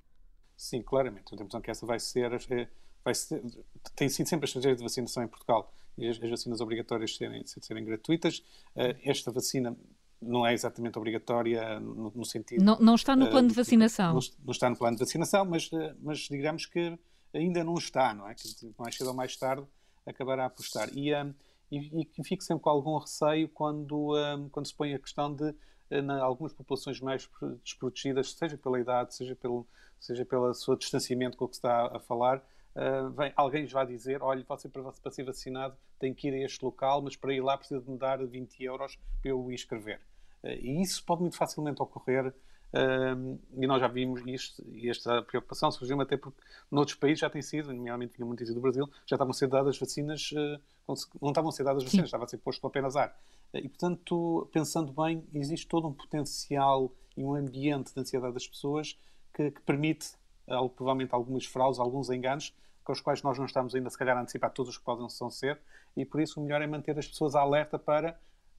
Sim, 0.56 0.82
claramente. 0.82 1.24
Temos 1.24 1.40
a 1.40 1.44
impressão 1.44 1.60
que 1.60 1.70
essa 1.70 1.86
vai 1.86 1.98
ser, 1.98 2.32
é, 2.50 2.68
vai 3.04 3.14
ser, 3.14 3.42
tem 3.94 4.08
sido 4.08 4.28
sempre 4.28 4.44
a 4.44 4.48
estratégia 4.48 4.76
de 4.76 4.82
vacinação 4.82 5.22
em 5.22 5.28
Portugal 5.28 5.72
e 5.96 6.08
as, 6.08 6.22
as 6.22 6.30
vacinas 6.30 6.60
obrigatórias 6.60 7.16
serem, 7.16 7.42
serem 7.46 7.84
gratuitas. 7.84 8.38
Uh, 8.74 8.96
esta 9.04 9.30
vacina 9.30 9.76
não 10.20 10.46
é 10.46 10.52
exatamente 10.52 10.98
obrigatória 10.98 11.80
no, 11.80 12.10
no 12.14 12.24
sentido. 12.24 12.62
Não, 12.62 12.78
não, 12.78 12.94
está 12.94 13.16
no 13.16 13.28
plano 13.28 13.46
uh, 13.46 13.50
de 13.50 13.56
vacinação. 13.56 14.14
Não, 14.14 14.20
não, 14.44 14.52
está 14.52 14.68
no 14.68 14.76
plano 14.76 14.96
de 14.96 15.04
vacinação, 15.04 15.44
mas, 15.44 15.70
uh, 15.72 15.96
mas 16.02 16.18
digamos 16.20 16.66
que 16.66 16.98
ainda 17.32 17.64
não 17.64 17.74
está, 17.74 18.14
não 18.14 18.28
é? 18.28 18.34
Que 18.34 18.74
mais 18.78 18.96
cedo 18.96 19.08
ou 19.08 19.14
mais 19.14 19.36
tarde 19.36 19.66
acabará 20.06 20.46
a 20.46 20.50
postar. 20.50 20.88
E, 20.96 21.14
um, 21.14 21.34
e, 21.70 22.08
e 22.18 22.24
fico 22.24 22.42
sempre 22.42 22.62
com 22.62 22.70
algum 22.70 22.98
receio 22.98 23.48
quando, 23.48 24.16
um, 24.16 24.48
quando 24.48 24.66
se 24.66 24.74
põe 24.74 24.94
a 24.94 24.98
questão 24.98 25.32
de 25.34 25.54
em 25.90 26.08
algumas 26.20 26.52
populações 26.52 27.00
mais 27.00 27.28
desprotegidas, 27.64 28.32
seja 28.32 28.56
pela 28.56 28.78
idade, 28.78 29.14
seja 29.14 29.34
pelo, 29.34 29.66
seja 29.98 30.24
pelo 30.24 30.54
seu 30.54 30.76
distanciamento 30.76 31.36
com 31.36 31.46
o 31.46 31.48
que 31.48 31.56
se 31.56 31.58
está 31.58 31.86
a 31.86 31.98
falar, 31.98 32.42
uh, 32.76 33.10
vem, 33.10 33.32
alguém 33.36 33.62
lhes 33.62 33.72
vai 33.72 33.86
dizer, 33.86 34.22
olha, 34.22 34.44
você 34.46 34.68
para, 34.68 34.82
para 34.82 35.10
ser 35.10 35.24
vacinado 35.24 35.76
tem 35.98 36.14
que 36.14 36.28
ir 36.28 36.34
a 36.34 36.44
este 36.44 36.64
local, 36.64 37.02
mas 37.02 37.16
para 37.16 37.32
ir 37.32 37.40
lá 37.40 37.56
precisa 37.56 37.80
de 37.80 37.90
me 37.90 37.98
dar 37.98 38.24
20 38.24 38.62
euros 38.64 38.98
para 39.20 39.30
eu 39.30 39.50
inscrever. 39.52 40.00
Uh, 40.42 40.48
e 40.60 40.82
isso 40.82 41.04
pode 41.04 41.20
muito 41.22 41.36
facilmente 41.36 41.82
ocorrer 41.82 42.34
e 43.58 43.66
nós 43.66 43.80
já 43.80 43.88
vimos 43.88 44.22
isto, 44.26 44.64
e 44.72 44.88
esta 44.88 45.22
preocupação 45.22 45.72
surgiu 45.72 46.00
até 46.00 46.16
porque 46.16 46.40
noutros 46.70 46.96
países 46.96 47.18
já 47.18 47.28
tem 47.28 47.42
sido, 47.42 47.72
nomeadamente 47.72 48.16
vinha 48.16 48.26
muito 48.26 48.44
do 48.44 48.60
Brasil, 48.60 48.88
já 49.06 49.16
estavam 49.16 49.32
a 49.32 49.34
ser 49.34 49.48
dadas 49.48 49.76
vacinas, 49.76 50.30
uh, 50.32 50.60
não 51.20 51.30
estavam 51.30 51.48
a 51.48 51.52
ser 51.52 51.64
dadas 51.64 51.82
vacinas, 51.82 52.04
Sim. 52.04 52.08
estava 52.08 52.24
a 52.24 52.28
ser 52.28 52.38
posto 52.38 52.64
apenas 52.66 52.94
ar. 52.94 53.08
Uh, 53.52 53.58
e 53.58 53.68
portanto, 53.68 54.48
pensando 54.52 54.92
bem, 54.92 55.24
existe 55.34 55.66
todo 55.66 55.88
um 55.88 55.92
potencial 55.92 56.92
e 57.16 57.24
um 57.24 57.34
ambiente 57.34 57.92
de 57.92 58.00
ansiedade 58.00 58.34
das 58.34 58.46
pessoas 58.46 58.96
que, 59.34 59.50
que 59.50 59.60
permite, 59.62 60.10
uh, 60.10 60.19
provavelmente, 60.76 61.14
algumas 61.14 61.44
fraudes, 61.46 61.78
alguns 61.78 62.10
enganos, 62.10 62.54
com 62.84 62.92
os 62.92 63.00
quais 63.00 63.22
nós 63.22 63.38
não 63.38 63.46
estamos 63.46 63.74
ainda, 63.74 63.90
se 63.90 63.98
calhar, 63.98 64.16
a 64.16 64.20
antecipar 64.20 64.50
todos 64.50 64.72
os 64.72 64.78
que 64.78 64.84
podem 64.84 65.08
ser, 65.08 65.60
e 65.96 66.04
por 66.04 66.20
isso 66.20 66.40
o 66.40 66.42
melhor 66.42 66.62
é 66.62 66.66
manter 66.66 66.98
as 66.98 67.06
pessoas 67.06 67.34
alerta 67.34 67.78
para 67.78 68.18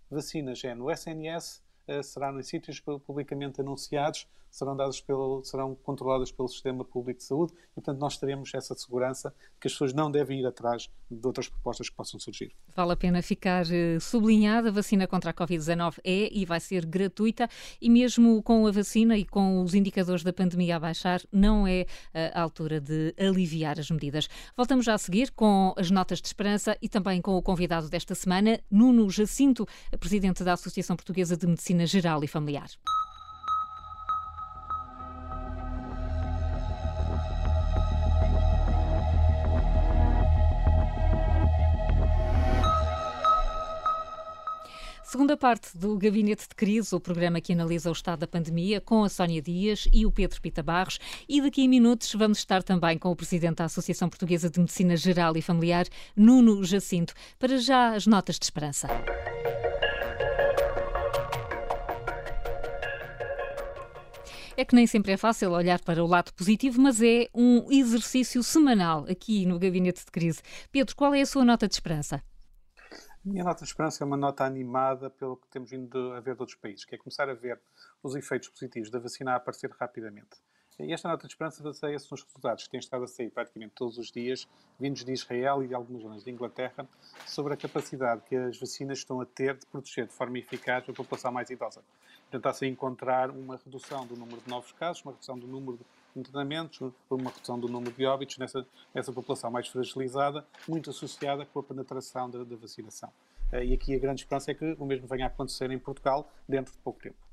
vacinas. 0.10 0.64
É 0.64 0.74
no 0.76 0.92
SNS, 0.92 1.62
eh, 1.88 2.04
será 2.04 2.32
em 2.32 2.44
sítios 2.44 2.80
publicamente 2.80 3.62
anunciados, 3.62 4.28
serão, 4.52 4.76
dados 4.76 5.00
pelo, 5.02 5.44
serão 5.44 5.74
controladas 5.76 6.32
pelo 6.32 6.48
Sistema 6.48 6.84
Público 6.84 7.20
de 7.20 7.26
Saúde 7.26 7.54
e, 7.72 7.76
portanto, 7.76 8.00
nós 8.00 8.18
teremos 8.18 8.54
essa 8.54 8.76
segurança 8.76 9.34
que 9.60 9.68
as 9.68 9.74
pessoas 9.74 9.94
não 9.94 10.12
devem 10.12 10.42
ir 10.42 10.46
atrás 10.46 10.90
de 11.10 11.26
outras 11.26 11.48
propostas 11.48 11.90
que 11.90 11.96
possam 11.96 12.20
surgir. 12.20 12.54
Vale 12.76 12.92
a 12.92 12.96
pena 12.96 13.22
ficar 13.22 13.66
eh, 13.72 14.00
sublinhada, 14.00 14.70
a 14.70 14.72
vacina 14.72 15.08
contra 15.08 15.32
a 15.32 15.34
Covid-19 15.34 16.00
é 16.04 16.30
e 16.32 16.46
vai 16.46 16.60
ser 16.60 16.86
gratuita 16.86 17.50
e 17.82 17.90
mesmo 17.90 18.44
com 18.44 18.68
a 18.68 18.72
vacina 18.72 19.18
e 19.18 19.26
com 19.26 19.64
os 19.64 19.74
indicadores 19.74 20.24
da 20.24 20.34
pandemia 20.34 20.76
a 20.76 20.80
baixar, 20.80 21.22
não 21.32 21.66
é 21.66 21.86
eh, 22.14 22.32
a 22.34 22.42
altura 22.42 22.82
de 22.82 23.16
aliviar 23.18 23.80
as 23.80 23.90
medidas. 23.90 24.28
Voltamos 24.56 24.86
já 24.86 24.94
a 24.94 24.98
seguir 24.98 25.32
com 25.32 25.74
as 25.78 25.90
notas 25.90 26.22
de 26.22 26.28
esperança 26.28 26.78
e 26.82 26.90
também 26.90 27.22
com 27.22 27.38
o 27.38 27.42
convidado 27.42 27.90
desta 27.90 28.14
semana, 28.14 28.60
Nuno 28.70 29.10
Jacinto, 29.10 29.66
presidente 30.00 30.44
da 30.44 30.54
Associação 30.54 30.96
Portuguesa 30.96 31.38
de 31.38 31.48
Medicina 31.48 31.86
Geral 31.86 32.24
e 32.24 32.28
Familiar. 32.28 32.70
Segunda 45.12 45.36
parte 45.36 45.78
do 45.78 45.98
Gabinete 45.98 46.48
de 46.48 46.56
Crise, 46.56 46.96
o 46.96 47.00
programa 47.02 47.42
que 47.42 47.52
analisa 47.52 47.90
o 47.90 47.92
estado 47.92 48.20
da 48.20 48.28
pandemia, 48.28 48.80
com 48.80 49.04
a 49.04 49.10
Sónia 49.10 49.42
Dias 49.42 49.86
e 49.92 50.06
o 50.06 50.12
Pedro 50.12 50.40
Pita 50.40 50.64
Barros. 50.64 51.00
E 51.28 51.42
daqui 51.42 51.66
a 51.66 51.68
minutos 51.68 52.16
vamos 52.16 52.38
estar 52.38 52.64
também 52.64 52.98
com 52.98 53.12
o 53.12 53.16
Presidente 53.16 53.58
da 53.58 53.66
Associação 53.66 54.08
Portuguesa 54.08 54.50
de 54.50 54.58
Medicina 54.58 54.96
Geral 54.96 55.36
e 55.36 55.42
Familiar, 55.42 55.86
Nuno 56.16 56.64
Jacinto. 56.64 57.14
Para 57.38 57.58
já, 57.58 57.94
as 57.94 58.08
notas 58.08 58.40
de 58.40 58.46
esperança. 58.46 58.88
É 64.56 64.64
que 64.64 64.74
nem 64.74 64.88
sempre 64.88 65.12
é 65.12 65.18
fácil 65.18 65.52
olhar 65.52 65.82
para 65.82 66.02
o 66.02 66.08
lado 66.08 66.34
positivo, 66.34 66.80
mas 66.82 67.02
é 67.02 67.28
um 67.36 67.70
exercício 67.70 68.42
semanal 68.42 69.06
aqui 69.10 69.46
no 69.46 69.60
Gabinete 69.60 70.06
de 70.06 70.12
Crise. 70.12 70.40
Pedro, 70.72 70.96
qual 70.96 71.14
é 71.14 71.20
a 71.20 71.26
sua 71.26 71.44
nota 71.44 71.68
de 71.68 71.74
esperança? 71.74 72.24
Minha 73.24 73.44
nota 73.44 73.64
de 73.64 73.70
esperança 73.70 74.04
é 74.04 74.06
uma 74.06 74.18
nota 74.18 74.44
animada 74.44 75.08
pelo 75.08 75.38
que 75.38 75.48
temos 75.48 75.70
vindo 75.70 76.12
a 76.14 76.20
ver 76.20 76.34
de 76.34 76.42
outros 76.42 76.58
países, 76.58 76.86
que 76.86 76.96
é 76.96 76.98
começar 76.98 77.30
a 77.30 77.36
ver 77.36 77.62
os 78.02 78.16
efeitos 78.16 78.50
positivos 78.50 78.90
da 78.90 78.98
vacina 78.98 79.34
a 79.34 79.36
aparecer 79.36 79.70
rapidamente. 79.80 80.42
Esta 80.80 81.10
nota 81.10 81.28
de 81.28 81.34
esperança 81.34 81.62
baseia-se 81.62 82.10
nos 82.10 82.24
resultados 82.24 82.64
que 82.64 82.70
têm 82.70 82.80
estado 82.80 83.04
a 83.04 83.08
sair 83.08 83.30
praticamente 83.30 83.74
todos 83.76 83.98
os 83.98 84.12
dias, 84.12 84.48
vindos 84.80 85.04
de 85.04 85.12
Israel 85.12 85.64
e 85.64 85.68
de 85.68 85.76
algumas 85.76 86.02
zonas 86.02 86.24
de 86.24 86.32
Inglaterra, 86.32 86.88
sobre 87.28 87.54
a 87.54 87.58
capacidade 87.58 88.22
que 88.28 88.36
as 88.36 88.58
vacinas 88.58 89.00
estão 89.00 89.22
a 89.22 89.26
ter 89.26 89.58
de 89.58 89.66
proteger 89.68 90.08
de 90.08 90.14
forma 90.14 90.40
eficaz 90.40 90.84
a 90.88 90.94
população 90.94 91.32
mais 91.32 91.50
idosa. 91.50 91.84
Tentar-se 92.32 92.66
encontrar 92.66 93.30
uma 93.30 93.58
redução 93.58 94.08
do 94.08 94.16
número 94.16 94.42
de 94.42 94.50
novos 94.50 94.72
casos, 94.72 95.04
uma 95.04 95.12
redução 95.12 95.38
do 95.38 95.46
número 95.46 95.78
de 95.78 96.20
internamentos, 96.20 96.80
uma 97.10 97.30
redução 97.30 97.60
do 97.60 97.68
número 97.68 97.92
de 97.92 98.06
óbitos 98.06 98.38
nessa, 98.38 98.66
nessa 98.94 99.12
população 99.12 99.52
mais 99.52 99.68
fragilizada, 99.68 100.46
muito 100.68 100.90
associada 100.90 101.46
com 101.46 101.60
a 101.60 101.64
penetração 101.64 102.30
da, 102.30 102.44
da 102.44 102.56
vacinação. 102.56 103.10
Uh, 103.52 103.58
e 103.58 103.74
aqui 103.74 103.94
a 103.94 104.00
grande 104.00 104.22
esperança 104.22 104.52
é 104.52 104.54
que 104.54 104.76
o 104.80 104.86
mesmo 104.86 105.08
venha 105.08 105.26
a 105.26 105.28
acontecer 105.28 105.70
em 105.70 105.80
Portugal 105.80 106.32
dentro 106.48 106.72
de 106.72 106.80
pouco 106.80 107.02
tempo. 107.02 107.31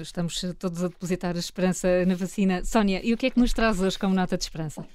Estamos 0.00 0.40
todos 0.58 0.84
a 0.84 0.88
depositar 0.88 1.36
a 1.36 1.38
esperança 1.38 2.04
na 2.04 2.14
vacina. 2.14 2.64
Sónia, 2.64 3.00
e 3.04 3.12
o 3.12 3.16
que 3.16 3.26
é 3.26 3.30
que 3.30 3.38
nos 3.38 3.52
traz 3.52 3.80
hoje 3.80 3.98
como 3.98 4.14
nota 4.14 4.36
de 4.36 4.44
esperança? 4.44 4.86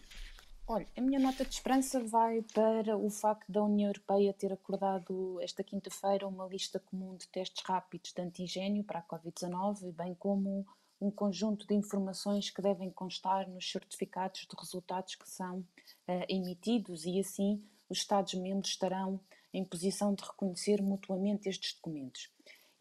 Olha, 0.68 0.88
a 0.96 1.02
minha 1.02 1.20
nota 1.20 1.44
de 1.44 1.54
esperança 1.54 2.00
vai 2.00 2.42
para 2.54 2.96
o 2.96 3.10
facto 3.10 3.52
da 3.52 3.62
União 3.62 3.90
Europeia 3.90 4.34
ter 4.34 4.54
acordado 4.54 5.38
esta 5.42 5.64
quinta-feira 5.64 6.28
uma 6.28 6.48
lista 6.48 6.80
comum 6.80 7.16
de 7.18 7.28
testes 7.28 7.64
rápidos 7.66 8.14
de 8.14 8.22
antigênio 8.22 8.84
para 8.84 9.00
a 9.00 9.04
Covid-19, 9.04 9.92
bem 9.92 10.16
como 10.16 10.66
um 11.02 11.12
conjunto 11.12 11.68
de 11.68 11.74
informações 11.74 12.50
que 12.50 12.62
devem 12.62 12.90
constar 12.92 13.50
nos 13.50 13.70
certificados 13.70 14.42
de 14.42 14.56
resultados 14.58 15.16
que 15.16 15.28
são 15.28 15.60
uh, 15.60 16.26
emitidos 16.30 17.06
e 17.06 17.20
assim 17.20 17.62
os 17.90 17.98
Estados-membros 17.98 18.70
estarão 18.70 19.20
em 19.54 19.66
posição 19.66 20.14
de 20.14 20.24
reconhecer 20.24 20.82
mutuamente 20.82 21.50
estes 21.50 21.74
documentos. 21.74 22.30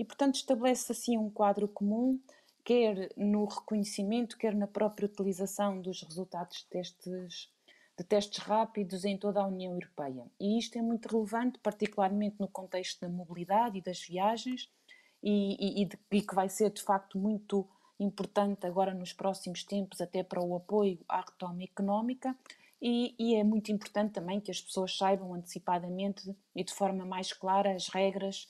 E, 0.00 0.04
portanto, 0.04 0.36
estabelece 0.36 0.90
assim 0.90 1.18
um 1.18 1.28
quadro 1.28 1.68
comum, 1.68 2.18
quer 2.64 3.12
no 3.18 3.44
reconhecimento, 3.44 4.38
quer 4.38 4.54
na 4.54 4.66
própria 4.66 5.04
utilização 5.04 5.78
dos 5.78 6.02
resultados 6.02 6.60
de 6.60 6.66
testes, 6.68 7.52
de 7.98 8.04
testes 8.04 8.38
rápidos 8.38 9.04
em 9.04 9.18
toda 9.18 9.42
a 9.42 9.46
União 9.46 9.74
Europeia. 9.74 10.24
E 10.40 10.58
isto 10.58 10.78
é 10.78 10.80
muito 10.80 11.06
relevante, 11.06 11.58
particularmente 11.58 12.36
no 12.40 12.48
contexto 12.48 13.02
da 13.02 13.10
mobilidade 13.10 13.76
e 13.76 13.82
das 13.82 14.00
viagens, 14.00 14.70
e, 15.22 15.82
e, 15.82 15.88
e 16.10 16.22
que 16.22 16.34
vai 16.34 16.48
ser 16.48 16.70
de 16.70 16.80
facto 16.80 17.18
muito 17.18 17.68
importante 17.98 18.66
agora 18.66 18.94
nos 18.94 19.12
próximos 19.12 19.64
tempos, 19.64 20.00
até 20.00 20.22
para 20.22 20.42
o 20.42 20.56
apoio 20.56 20.98
à 21.10 21.20
retoma 21.20 21.62
económica. 21.62 22.34
E, 22.80 23.14
e, 23.18 23.34
é 23.34 23.44
muito 23.44 23.70
importante 23.70 24.14
também 24.14 24.40
que 24.40 24.50
as 24.50 24.62
pessoas 24.62 24.96
saibam 24.96 25.34
antecipadamente 25.34 26.34
e 26.56 26.64
de 26.64 26.72
forma 26.72 27.04
mais 27.04 27.34
clara 27.34 27.74
as 27.74 27.88
regras 27.88 28.48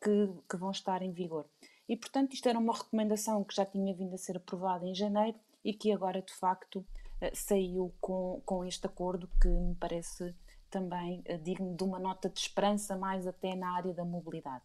que, 0.00 0.28
que 0.48 0.56
vão 0.56 0.70
estar 0.70 1.02
em 1.02 1.12
vigor. 1.12 1.46
E, 1.90 1.96
portanto, 1.96 2.34
isto 2.34 2.48
era 2.48 2.56
uma 2.56 2.72
recomendação 2.72 3.42
que 3.42 3.54
já 3.54 3.66
tinha 3.66 3.92
vindo 3.92 4.14
a 4.14 4.16
ser 4.16 4.36
aprovada 4.36 4.86
em 4.86 4.94
janeiro 4.94 5.36
e 5.64 5.74
que 5.74 5.90
agora, 5.90 6.22
de 6.22 6.32
facto, 6.32 6.76
uh, 6.76 6.86
saiu 7.34 7.92
com, 8.00 8.40
com 8.46 8.64
este 8.64 8.86
acordo 8.86 9.28
que 9.42 9.48
me 9.48 9.74
parece 9.74 10.32
também 10.70 11.20
uh, 11.28 11.36
digno 11.38 11.74
de 11.74 11.82
uma 11.82 11.98
nota 11.98 12.28
de 12.28 12.38
esperança, 12.38 12.96
mais 12.96 13.26
até 13.26 13.56
na 13.56 13.74
área 13.74 13.92
da 13.92 14.04
mobilidade. 14.04 14.62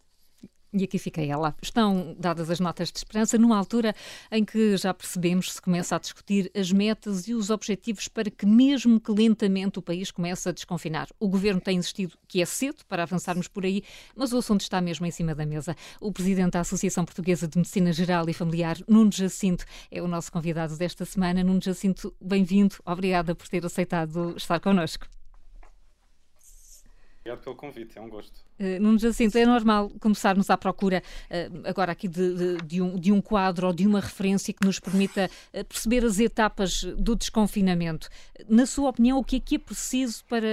E 0.77 0.83
aqui 0.83 0.99
fica 0.99 1.21
ela. 1.21 1.55
Estão 1.61 2.13
dadas 2.19 2.49
as 2.49 2.59
notas 2.59 2.91
de 2.91 2.97
esperança 2.97 3.37
numa 3.37 3.57
altura 3.57 3.95
em 4.29 4.43
que 4.43 4.75
já 4.75 4.93
percebemos 4.93 5.53
se 5.53 5.61
começa 5.61 5.95
a 5.95 5.99
discutir 5.99 6.51
as 6.53 6.69
metas 6.69 7.29
e 7.29 7.33
os 7.33 7.49
objetivos 7.49 8.09
para 8.09 8.29
que, 8.29 8.45
mesmo 8.45 8.99
que 8.99 9.09
lentamente, 9.09 9.79
o 9.79 9.81
país 9.81 10.11
comece 10.11 10.49
a 10.49 10.51
desconfinar. 10.51 11.07
O 11.17 11.29
governo 11.29 11.61
tem 11.61 11.77
insistido 11.77 12.17
que 12.27 12.41
é 12.41 12.45
cedo 12.45 12.83
para 12.89 13.03
avançarmos 13.03 13.47
por 13.47 13.63
aí, 13.63 13.83
mas 14.17 14.33
o 14.33 14.37
assunto 14.37 14.61
está 14.61 14.81
mesmo 14.81 15.05
em 15.05 15.11
cima 15.11 15.33
da 15.33 15.45
mesa. 15.45 15.77
O 16.01 16.11
presidente 16.11 16.51
da 16.51 16.59
Associação 16.59 17.05
Portuguesa 17.05 17.47
de 17.47 17.57
Medicina 17.57 17.93
Geral 17.93 18.27
e 18.27 18.33
Familiar, 18.33 18.77
Nuno 18.85 19.13
Jacinto, 19.13 19.63
é 19.89 20.01
o 20.01 20.09
nosso 20.09 20.29
convidado 20.29 20.75
desta 20.75 21.05
semana. 21.05 21.41
Nuno 21.41 21.61
Jacinto, 21.61 22.13
bem-vindo. 22.19 22.75
Obrigada 22.85 23.33
por 23.33 23.47
ter 23.47 23.65
aceitado 23.65 24.35
estar 24.35 24.59
connosco. 24.59 25.14
Obrigado 27.25 27.43
pelo 27.43 27.55
convite, 27.55 27.97
é 27.97 28.01
um 28.01 28.07
gosto. 28.07 28.37
Uh, 28.59 28.79
Nuno 28.79 28.99
Jacinto, 28.99 29.35
é 29.35 29.47
normal 29.47 29.89
começarmos 29.99 30.47
à 30.51 30.55
procura 30.55 31.01
uh, 31.31 31.67
agora 31.67 31.91
aqui 31.91 32.07
de, 32.07 32.35
de, 32.35 32.57
de, 32.57 32.81
um, 32.83 32.99
de, 32.99 33.11
um, 33.11 33.19
quadro 33.19 33.65
ou 33.65 33.73
de 33.73 33.87
uma 33.87 33.99
referência 33.99 34.53
que 34.53 34.63
nos 34.63 34.79
permita 34.79 35.27
uh, 35.51 35.65
perceber 35.65 36.05
as 36.05 36.19
etapas 36.19 36.83
do 36.83 37.15
desconfinamento. 37.15 38.09
Na 38.47 38.67
sua 38.67 38.91
opinião, 38.91 39.17
o 39.17 39.23
que 39.23 39.37
é 39.37 39.39
que 39.39 39.55
é 39.55 39.57
preciso 39.57 40.23
para 40.25 40.45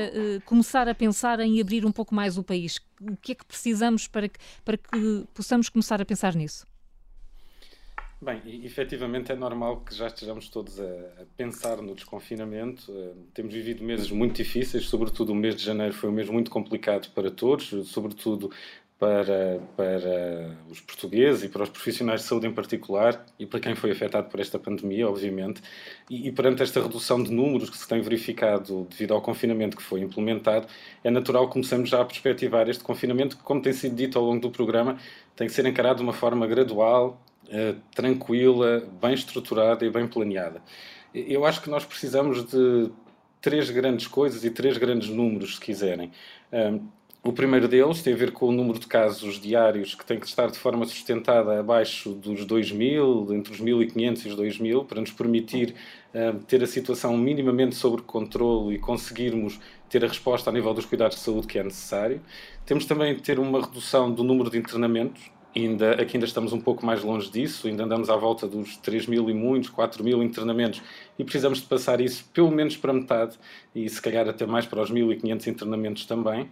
começar 0.46 0.88
a 0.88 0.94
pensar 0.94 1.40
em 1.40 1.60
abrir 1.60 1.84
um 1.84 1.92
pouco 1.92 2.14
mais 2.14 2.38
o 2.38 2.42
país? 2.42 2.80
O 3.02 3.18
que 3.18 3.32
é 3.32 3.34
que 3.34 3.44
precisamos 3.44 4.08
para 4.08 4.26
que, 4.30 4.38
para 4.64 4.78
que 4.78 5.26
possamos 5.34 5.68
começar 5.68 6.00
a 6.00 6.06
pensar 6.06 6.34
nisso? 6.34 6.66
Bem, 8.22 8.40
efetivamente 8.64 9.32
é 9.32 9.34
normal 9.34 9.80
que 9.80 9.92
já 9.92 10.06
estejamos 10.06 10.48
todos 10.48 10.78
a, 10.78 10.84
a 10.84 11.24
pensar 11.36 11.78
no 11.78 11.92
desconfinamento. 11.92 12.92
Uh, 12.92 13.16
temos 13.34 13.52
vivido 13.52 13.82
meses 13.82 14.12
muito 14.12 14.36
difíceis, 14.36 14.84
sobretudo 14.84 15.32
o 15.32 15.34
mês 15.34 15.56
de 15.56 15.64
janeiro 15.64 15.92
foi 15.92 16.08
um 16.08 16.12
mês 16.12 16.30
muito 16.30 16.48
complicado 16.48 17.10
para 17.12 17.32
todos, 17.32 17.66
sobretudo 17.88 18.48
para, 18.96 19.60
para 19.76 20.56
os 20.70 20.80
portugueses 20.80 21.42
e 21.42 21.48
para 21.48 21.64
os 21.64 21.68
profissionais 21.68 22.20
de 22.20 22.28
saúde 22.28 22.46
em 22.46 22.52
particular 22.52 23.26
e 23.40 23.44
para 23.44 23.58
quem 23.58 23.74
foi 23.74 23.90
afetado 23.90 24.28
por 24.30 24.38
esta 24.38 24.56
pandemia, 24.56 25.08
obviamente. 25.08 25.60
E, 26.08 26.28
e 26.28 26.30
perante 26.30 26.62
esta 26.62 26.80
redução 26.80 27.20
de 27.20 27.32
números 27.32 27.70
que 27.70 27.76
se 27.76 27.88
tem 27.88 28.00
verificado 28.00 28.86
devido 28.88 29.14
ao 29.14 29.20
confinamento 29.20 29.76
que 29.76 29.82
foi 29.82 30.00
implementado, 30.00 30.68
é 31.02 31.10
natural 31.10 31.48
que 31.48 31.54
comecemos 31.54 31.90
já 31.90 32.00
a 32.00 32.04
perspectivar 32.04 32.68
este 32.68 32.84
confinamento 32.84 33.36
que, 33.36 33.42
como 33.42 33.60
tem 33.60 33.72
sido 33.72 33.96
dito 33.96 34.16
ao 34.16 34.24
longo 34.24 34.40
do 34.40 34.50
programa, 34.52 34.96
tem 35.34 35.48
que 35.48 35.52
ser 35.52 35.66
encarado 35.66 35.96
de 35.96 36.04
uma 36.04 36.12
forma 36.12 36.46
gradual, 36.46 37.20
eh, 37.48 37.74
tranquila, 37.94 38.82
bem 39.00 39.14
estruturada 39.14 39.84
e 39.84 39.90
bem 39.90 40.06
planeada. 40.06 40.62
Eu 41.14 41.44
acho 41.44 41.60
que 41.60 41.68
nós 41.68 41.84
precisamos 41.84 42.44
de 42.46 42.90
três 43.40 43.68
grandes 43.70 44.06
coisas 44.06 44.44
e 44.44 44.50
três 44.50 44.78
grandes 44.78 45.08
números, 45.08 45.56
se 45.56 45.60
quiserem. 45.60 46.10
Um, 46.52 46.80
o 47.24 47.32
primeiro 47.32 47.68
deles 47.68 48.02
tem 48.02 48.14
a 48.14 48.16
ver 48.16 48.32
com 48.32 48.48
o 48.48 48.52
número 48.52 48.80
de 48.80 48.86
casos 48.86 49.38
diários 49.40 49.94
que 49.94 50.04
tem 50.04 50.18
que 50.18 50.26
estar 50.26 50.50
de 50.50 50.58
forma 50.58 50.84
sustentada 50.86 51.60
abaixo 51.60 52.14
dos 52.14 52.44
2.000, 52.44 53.32
entre 53.32 53.52
os 53.52 53.60
1.500 53.60 54.24
e 54.24 54.28
os 54.28 54.36
2.000, 54.36 54.86
para 54.86 55.00
nos 55.00 55.12
permitir 55.12 55.74
uh, 56.14 56.36
ter 56.46 56.62
a 56.64 56.66
situação 56.66 57.16
minimamente 57.16 57.76
sob 57.76 58.02
controle 58.02 58.74
e 58.74 58.78
conseguirmos 58.78 59.60
ter 59.88 60.04
a 60.04 60.08
resposta 60.08 60.50
a 60.50 60.52
nível 60.52 60.74
dos 60.74 60.84
cuidados 60.84 61.16
de 61.16 61.22
saúde 61.22 61.46
que 61.46 61.58
é 61.60 61.62
necessário. 61.62 62.20
Temos 62.66 62.86
também 62.86 63.14
de 63.14 63.22
ter 63.22 63.38
uma 63.38 63.60
redução 63.60 64.10
do 64.12 64.24
número 64.24 64.50
de 64.50 64.58
internamentos, 64.58 65.30
Ainda, 65.54 65.92
aqui 65.92 66.16
ainda 66.16 66.24
estamos 66.24 66.52
um 66.54 66.60
pouco 66.60 66.84
mais 66.84 67.02
longe 67.02 67.30
disso, 67.30 67.68
ainda 67.68 67.84
andamos 67.84 68.08
à 68.08 68.16
volta 68.16 68.48
dos 68.48 68.76
3 68.78 69.06
mil 69.06 69.28
e 69.28 69.34
muitos, 69.34 69.68
4 69.68 70.02
mil 70.02 70.22
internamentos 70.22 70.80
e 71.18 71.24
precisamos 71.24 71.60
de 71.60 71.66
passar 71.66 72.00
isso 72.00 72.24
pelo 72.32 72.50
menos 72.50 72.76
para 72.76 72.92
metade 72.92 73.38
e 73.74 73.86
se 73.88 74.00
calhar 74.00 74.26
até 74.26 74.46
mais 74.46 74.64
para 74.64 74.80
os 74.80 74.90
1.500 74.90 75.46
internamentos 75.48 76.06
também. 76.06 76.50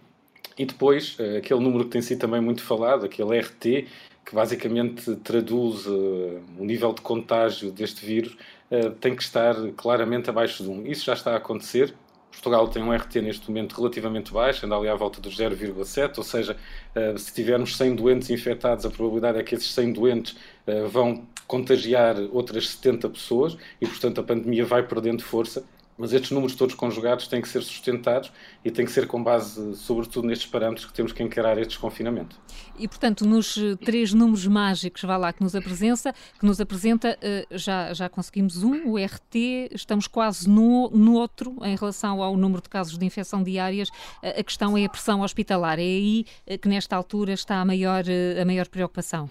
E 0.57 0.65
depois, 0.65 1.15
eh, 1.17 1.37
aquele 1.37 1.59
número 1.61 1.85
que 1.85 1.91
tem 1.91 2.01
sido 2.01 2.19
também 2.19 2.41
muito 2.41 2.61
falado, 2.61 3.05
aquele 3.05 3.39
RT, 3.39 3.87
que 4.25 4.35
basicamente 4.35 5.15
traduz 5.17 5.87
uh, 5.87 6.39
o 6.59 6.63
nível 6.63 6.93
de 6.93 7.01
contágio 7.01 7.71
deste 7.71 8.05
vírus, 8.05 8.37
uh, 8.69 8.91
tem 8.91 9.15
que 9.15 9.23
estar 9.23 9.55
claramente 9.75 10.29
abaixo 10.29 10.63
de 10.63 10.69
1. 10.69 10.85
Isso 10.87 11.05
já 11.05 11.13
está 11.13 11.33
a 11.33 11.37
acontecer, 11.37 11.95
Portugal 12.31 12.67
tem 12.67 12.81
um 12.81 12.91
RT 12.91 13.17
neste 13.17 13.47
momento 13.49 13.75
relativamente 13.75 14.31
baixo, 14.31 14.65
anda 14.65 14.75
ali 14.75 14.87
à 14.87 14.95
volta 14.95 15.19
dos 15.19 15.37
0,7, 15.37 16.17
ou 16.17 16.23
seja, 16.23 16.57
eh, 16.95 17.15
se 17.17 17.33
tivermos 17.33 17.75
100 17.75 17.95
doentes 17.95 18.29
infectados, 18.29 18.85
a 18.85 18.89
probabilidade 18.89 19.37
é 19.37 19.43
que 19.43 19.53
esses 19.53 19.71
100 19.71 19.93
doentes 19.93 20.35
eh, 20.65 20.83
vão 20.83 21.27
contagiar 21.45 22.15
outras 22.31 22.69
70 22.69 23.09
pessoas 23.09 23.57
e, 23.79 23.85
portanto, 23.85 24.21
a 24.21 24.23
pandemia 24.23 24.65
vai 24.65 24.81
perdendo 24.81 25.21
força. 25.21 25.63
Mas 26.01 26.13
estes 26.13 26.31
números 26.31 26.55
todos 26.55 26.73
conjugados 26.73 27.27
têm 27.27 27.39
que 27.39 27.47
ser 27.47 27.61
sustentados 27.61 28.31
e 28.65 28.71
têm 28.71 28.85
que 28.85 28.91
ser 28.91 29.05
com 29.05 29.23
base, 29.23 29.75
sobretudo, 29.75 30.27
nestes 30.27 30.49
parâmetros 30.49 30.87
que 30.87 30.93
temos 30.93 31.11
que 31.11 31.21
encarar 31.21 31.59
este 31.59 31.73
desconfinamento. 31.73 32.41
E, 32.79 32.87
portanto, 32.87 33.23
nos 33.23 33.55
eh, 33.55 33.75
três 33.75 34.11
números 34.11 34.47
mágicos, 34.47 35.03
vá 35.03 35.15
lá, 35.15 35.31
que 35.31 35.43
nos 35.43 35.55
apresenta, 35.55 36.11
que 36.39 36.43
nos 36.43 36.59
apresenta 36.59 37.15
eh, 37.21 37.45
já, 37.51 37.93
já 37.93 38.09
conseguimos 38.09 38.63
um, 38.63 38.89
o 38.89 38.97
RT, 38.97 39.69
estamos 39.73 40.07
quase 40.07 40.49
no, 40.49 40.89
no 40.89 41.13
outro 41.13 41.55
em 41.61 41.75
relação 41.75 42.23
ao 42.23 42.35
número 42.35 42.63
de 42.63 42.69
casos 42.69 42.97
de 42.97 43.05
infecção 43.05 43.43
diárias. 43.43 43.89
A 44.23 44.41
questão 44.41 44.75
é 44.75 44.85
a 44.85 44.89
pressão 44.89 45.21
hospitalar. 45.21 45.77
É 45.77 45.83
aí 45.83 46.25
eh, 46.47 46.57
que, 46.57 46.67
nesta 46.67 46.95
altura, 46.95 47.33
está 47.33 47.57
a 47.61 47.65
maior, 47.65 48.03
a 48.41 48.43
maior 48.43 48.67
preocupação. 48.67 49.29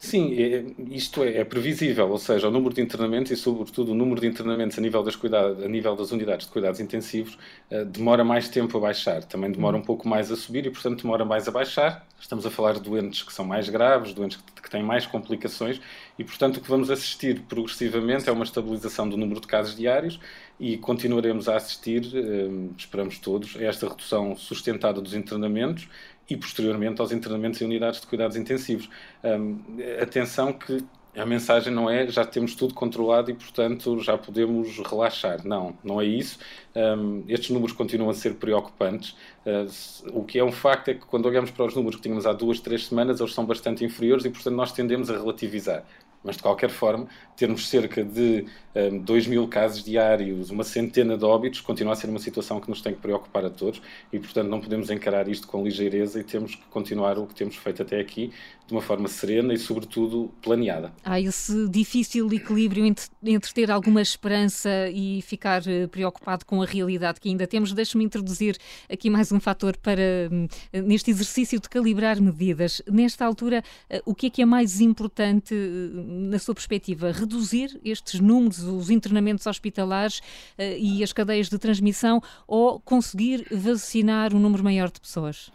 Sim, 0.00 0.32
é, 0.40 0.64
isto 0.94 1.24
é, 1.24 1.38
é, 1.38 1.44
previsível, 1.44 2.08
ou 2.08 2.18
seja, 2.18 2.46
o 2.46 2.52
número 2.52 2.72
de 2.72 2.80
internamentos 2.80 3.32
e, 3.32 3.36
sobretudo, 3.36 3.90
o 3.90 3.94
número 3.96 4.20
de 4.20 4.28
internamentos 4.28 4.78
a 4.78 4.80
nível 4.80 5.02
das, 5.02 5.16
cuidado, 5.16 5.64
a 5.64 5.68
nível 5.68 5.96
das 5.96 6.12
unidades 6.12 6.46
de 6.46 6.52
cuidados 6.52 6.78
intensivos 6.78 7.36
uh, 7.72 7.84
demora 7.84 8.22
mais 8.22 8.48
tempo 8.48 8.78
a 8.78 8.80
baixar, 8.80 9.24
também 9.24 9.50
demora 9.50 9.76
um 9.76 9.82
pouco 9.82 10.06
mais 10.08 10.30
a 10.30 10.36
subir 10.36 10.64
e, 10.66 10.70
portanto, 10.70 11.02
demora 11.02 11.24
mais 11.24 11.48
a 11.48 11.50
baixar. 11.50 12.06
Estamos 12.20 12.46
a 12.46 12.50
falar 12.50 12.74
de 12.74 12.80
doentes 12.80 13.24
que 13.24 13.32
são 13.32 13.44
mais 13.44 13.68
graves, 13.68 14.12
doentes 14.14 14.36
que, 14.36 14.62
que 14.62 14.70
têm 14.70 14.84
mais 14.84 15.04
complicações 15.04 15.80
e, 16.16 16.22
portanto, 16.22 16.58
o 16.58 16.60
que 16.60 16.70
vamos 16.70 16.92
assistir 16.92 17.40
progressivamente 17.48 18.28
é 18.28 18.32
uma 18.32 18.44
estabilização 18.44 19.08
do 19.08 19.16
número 19.16 19.40
de 19.40 19.48
casos 19.48 19.74
diários 19.74 20.20
e 20.60 20.76
continuaremos 20.78 21.48
a 21.48 21.56
assistir, 21.56 22.04
uh, 22.14 22.70
esperamos 22.78 23.18
todos, 23.18 23.56
a 23.56 23.64
esta 23.64 23.88
redução 23.88 24.36
sustentada 24.36 25.00
dos 25.00 25.12
internamentos 25.12 25.88
e 26.28 26.36
posteriormente 26.36 27.00
aos 27.00 27.12
internamentos 27.12 27.60
em 27.60 27.64
unidades 27.64 28.00
de 28.00 28.06
cuidados 28.06 28.36
intensivos. 28.36 28.88
Um, 29.24 29.58
atenção 30.00 30.52
que 30.52 30.84
a 31.16 31.26
mensagem 31.26 31.72
não 31.72 31.90
é 31.90 32.06
já 32.06 32.24
temos 32.24 32.54
tudo 32.54 32.74
controlado 32.74 33.30
e, 33.30 33.34
portanto, 33.34 33.98
já 34.00 34.16
podemos 34.16 34.78
relaxar. 34.78 35.44
Não, 35.44 35.76
não 35.82 36.00
é 36.00 36.04
isso. 36.04 36.38
Um, 36.76 37.24
estes 37.26 37.50
números 37.50 37.74
continuam 37.74 38.10
a 38.10 38.14
ser 38.14 38.34
preocupantes. 38.34 39.16
Uh, 39.44 40.18
o 40.18 40.24
que 40.24 40.38
é 40.38 40.44
um 40.44 40.52
facto 40.52 40.88
é 40.88 40.94
que, 40.94 41.04
quando 41.06 41.26
olhamos 41.26 41.50
para 41.50 41.64
os 41.64 41.74
números 41.74 41.96
que 41.96 42.02
tínhamos 42.02 42.26
há 42.26 42.32
duas, 42.32 42.60
três 42.60 42.86
semanas, 42.86 43.20
eles 43.20 43.34
são 43.34 43.44
bastante 43.44 43.84
inferiores 43.84 44.24
e, 44.24 44.30
portanto, 44.30 44.54
nós 44.54 44.70
tendemos 44.70 45.10
a 45.10 45.14
relativizar. 45.14 45.84
Mas, 46.22 46.36
de 46.36 46.42
qualquer 46.42 46.70
forma, 46.70 47.06
termos 47.36 47.68
cerca 47.68 48.02
de 48.04 48.44
um, 48.74 48.98
2 48.98 49.26
mil 49.28 49.46
casos 49.48 49.84
diários, 49.84 50.50
uma 50.50 50.64
centena 50.64 51.16
de 51.16 51.24
óbitos, 51.24 51.60
continua 51.60 51.92
a 51.92 51.96
ser 51.96 52.08
uma 52.08 52.18
situação 52.18 52.60
que 52.60 52.68
nos 52.68 52.82
tem 52.82 52.92
que 52.92 53.00
preocupar 53.00 53.44
a 53.44 53.50
todos 53.50 53.80
e, 54.12 54.18
portanto, 54.18 54.48
não 54.48 54.60
podemos 54.60 54.90
encarar 54.90 55.28
isto 55.28 55.46
com 55.46 55.62
ligeireza 55.62 56.20
e 56.20 56.24
temos 56.24 56.54
que 56.54 56.64
continuar 56.66 57.18
o 57.18 57.26
que 57.26 57.34
temos 57.34 57.56
feito 57.56 57.82
até 57.82 58.00
aqui 58.00 58.32
de 58.68 58.74
uma 58.74 58.82
forma 58.82 59.08
serena 59.08 59.54
e, 59.54 59.58
sobretudo, 59.58 60.30
planeada. 60.42 60.92
Há 61.02 61.18
esse 61.18 61.66
difícil 61.68 62.30
equilíbrio 62.30 62.84
entre, 62.84 63.06
entre 63.24 63.52
ter 63.54 63.70
alguma 63.70 64.02
esperança 64.02 64.68
e 64.92 65.22
ficar 65.22 65.66
eh, 65.66 65.86
preocupado 65.86 66.44
com 66.44 66.60
a 66.60 66.66
realidade 66.66 67.18
que 67.18 67.30
ainda 67.30 67.46
temos. 67.46 67.72
Deixe-me 67.72 68.04
introduzir 68.04 68.58
aqui 68.88 69.08
mais 69.08 69.32
um 69.32 69.40
fator 69.40 69.74
para, 69.78 70.28
hum, 70.30 70.46
neste 70.84 71.10
exercício 71.10 71.58
de 71.58 71.66
calibrar 71.66 72.20
medidas. 72.20 72.82
Nesta 72.86 73.24
altura, 73.24 73.64
eh, 73.88 74.02
o 74.04 74.14
que 74.14 74.26
é 74.26 74.30
que 74.30 74.42
é 74.42 74.44
mais 74.44 74.82
importante 74.82 75.54
eh, 75.54 75.90
na 75.94 76.38
sua 76.38 76.54
perspectiva? 76.54 77.10
Reduzir 77.10 77.80
estes 77.82 78.20
números, 78.20 78.58
os 78.62 78.90
internamentos 78.90 79.46
hospitalares 79.46 80.20
e 80.58 81.02
as 81.02 81.12
cadeias 81.12 81.48
de 81.48 81.58
transmissão 81.58 82.20
ou 82.46 82.78
conseguir 82.80 83.46
vacinar 83.50 84.34
um 84.34 84.38
número 84.38 84.62
maior 84.62 84.90
de 84.90 85.00
pessoas? 85.00 85.50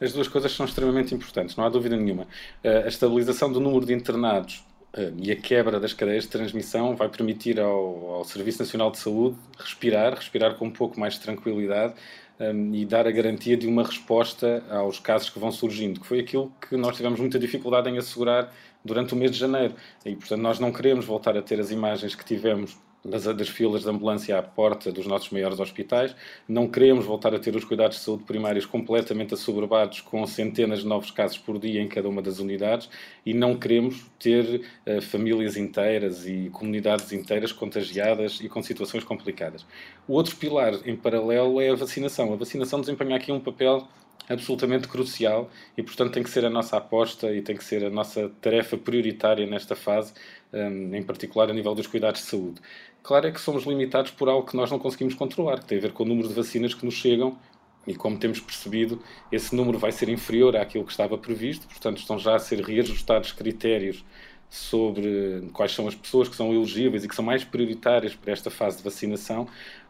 As 0.00 0.12
duas 0.12 0.28
coisas 0.28 0.52
são 0.52 0.64
extremamente 0.64 1.14
importantes, 1.14 1.56
não 1.56 1.64
há 1.64 1.68
dúvida 1.68 1.96
nenhuma. 1.96 2.26
Eh, 2.62 2.84
a 2.84 2.88
estabilização 2.88 3.50
do 3.50 3.60
número 3.60 3.84
de 3.84 3.92
internados 3.92 4.64
eh, 4.92 5.12
e 5.16 5.32
a 5.32 5.36
quebra 5.36 5.80
das 5.80 5.92
cadeias 5.92 6.24
de 6.24 6.30
transmissão 6.30 6.94
vai 6.94 7.08
permitir 7.08 7.58
ao, 7.58 8.14
ao 8.14 8.24
Serviço 8.24 8.60
Nacional 8.60 8.90
de 8.92 8.98
Saúde 8.98 9.36
respirar, 9.58 10.14
respirar 10.14 10.54
com 10.54 10.66
um 10.66 10.70
pouco 10.70 11.00
mais 11.00 11.14
de 11.14 11.20
tranquilidade 11.20 11.94
ehm, 12.38 12.74
e 12.74 12.84
dar 12.84 13.08
a 13.08 13.10
garantia 13.10 13.56
de 13.56 13.66
uma 13.66 13.82
resposta 13.82 14.62
aos 14.70 15.00
casos 15.00 15.30
que 15.30 15.38
vão 15.38 15.50
surgindo, 15.50 16.00
que 16.00 16.06
foi 16.06 16.20
aquilo 16.20 16.52
que 16.68 16.76
nós 16.76 16.96
tivemos 16.96 17.18
muita 17.18 17.38
dificuldade 17.38 17.90
em 17.90 17.98
assegurar 17.98 18.52
durante 18.84 19.14
o 19.14 19.16
mês 19.16 19.32
de 19.32 19.38
janeiro. 19.38 19.74
E, 20.06 20.14
portanto, 20.14 20.40
nós 20.40 20.60
não 20.60 20.72
queremos 20.72 21.04
voltar 21.04 21.36
a 21.36 21.42
ter 21.42 21.58
as 21.60 21.70
imagens 21.72 22.14
que 22.14 22.24
tivemos 22.24 22.76
das, 23.04 23.24
das 23.24 23.48
filas 23.48 23.82
de 23.82 23.90
ambulância 23.90 24.38
à 24.38 24.42
porta 24.42 24.90
dos 24.92 25.06
nossos 25.06 25.30
maiores 25.30 25.60
hospitais. 25.60 26.14
Não 26.48 26.68
queremos 26.68 27.04
voltar 27.04 27.34
a 27.34 27.38
ter 27.38 27.54
os 27.54 27.64
cuidados 27.64 27.98
de 27.98 28.04
saúde 28.04 28.24
primários 28.24 28.66
completamente 28.66 29.34
assoberbados 29.34 30.00
com 30.00 30.26
centenas 30.26 30.80
de 30.80 30.86
novos 30.86 31.10
casos 31.10 31.38
por 31.38 31.58
dia 31.58 31.80
em 31.80 31.88
cada 31.88 32.08
uma 32.08 32.22
das 32.22 32.38
unidades 32.38 32.88
e 33.24 33.32
não 33.32 33.56
queremos 33.56 34.06
ter 34.18 34.62
uh, 34.86 35.00
famílias 35.02 35.56
inteiras 35.56 36.26
e 36.26 36.50
comunidades 36.50 37.12
inteiras 37.12 37.52
contagiadas 37.52 38.40
e 38.40 38.48
com 38.48 38.62
situações 38.62 39.04
complicadas. 39.04 39.64
O 40.06 40.14
outro 40.14 40.36
pilar 40.36 40.74
em 40.84 40.96
paralelo 40.96 41.60
é 41.60 41.70
a 41.70 41.74
vacinação. 41.74 42.32
A 42.32 42.36
vacinação 42.36 42.80
desempenha 42.80 43.16
aqui 43.16 43.30
um 43.30 43.40
papel 43.40 43.86
absolutamente 44.28 44.88
crucial 44.88 45.50
e, 45.76 45.82
portanto, 45.82 46.12
tem 46.12 46.22
que 46.22 46.30
ser 46.30 46.44
a 46.44 46.50
nossa 46.50 46.76
aposta 46.76 47.32
e 47.32 47.42
tem 47.42 47.56
que 47.56 47.64
ser 47.64 47.84
a 47.84 47.90
nossa 47.90 48.30
tarefa 48.40 48.76
prioritária 48.76 49.46
nesta 49.46 49.74
fase, 49.74 50.12
um, 50.52 50.94
em 50.94 51.02
particular 51.02 51.50
a 51.50 51.52
nível 51.52 51.74
dos 51.74 51.86
cuidados 51.86 52.20
de 52.20 52.26
saúde. 52.26 52.60
Claro 53.02 53.26
é 53.26 53.32
que 53.32 53.40
somos 53.40 53.64
limitados 53.64 54.10
por 54.10 54.28
algo 54.28 54.46
que 54.46 54.56
nós 54.56 54.70
não 54.70 54.78
conseguimos 54.78 55.14
controlar, 55.14 55.60
que 55.60 55.66
tem 55.66 55.78
a 55.78 55.80
ver 55.80 55.92
com 55.92 56.02
o 56.02 56.06
número 56.06 56.28
de 56.28 56.34
vacinas 56.34 56.74
que 56.74 56.84
nos 56.84 56.94
chegam 56.94 57.38
e, 57.86 57.94
como 57.94 58.18
temos 58.18 58.38
percebido, 58.38 59.02
esse 59.32 59.54
número 59.54 59.78
vai 59.78 59.92
ser 59.92 60.08
inferior 60.10 60.56
àquilo 60.56 60.84
que 60.84 60.90
estava 60.90 61.16
previsto, 61.16 61.66
portanto, 61.66 61.98
estão 61.98 62.18
já 62.18 62.36
a 62.36 62.38
ser 62.38 62.60
reajustados 62.60 63.32
critérios 63.32 64.04
sobre 64.50 65.48
quais 65.52 65.72
são 65.72 65.86
as 65.86 65.94
pessoas 65.94 66.28
que 66.28 66.36
são 66.36 66.52
elegíveis 66.52 67.04
e 67.04 67.08
que 67.08 67.14
são 67.14 67.24
mais 67.24 67.44
prioritárias 67.44 68.14
para 68.14 68.32
esta 68.32 68.50
fase 68.50 68.78
de 68.78 68.82
vacinação, 68.82 69.46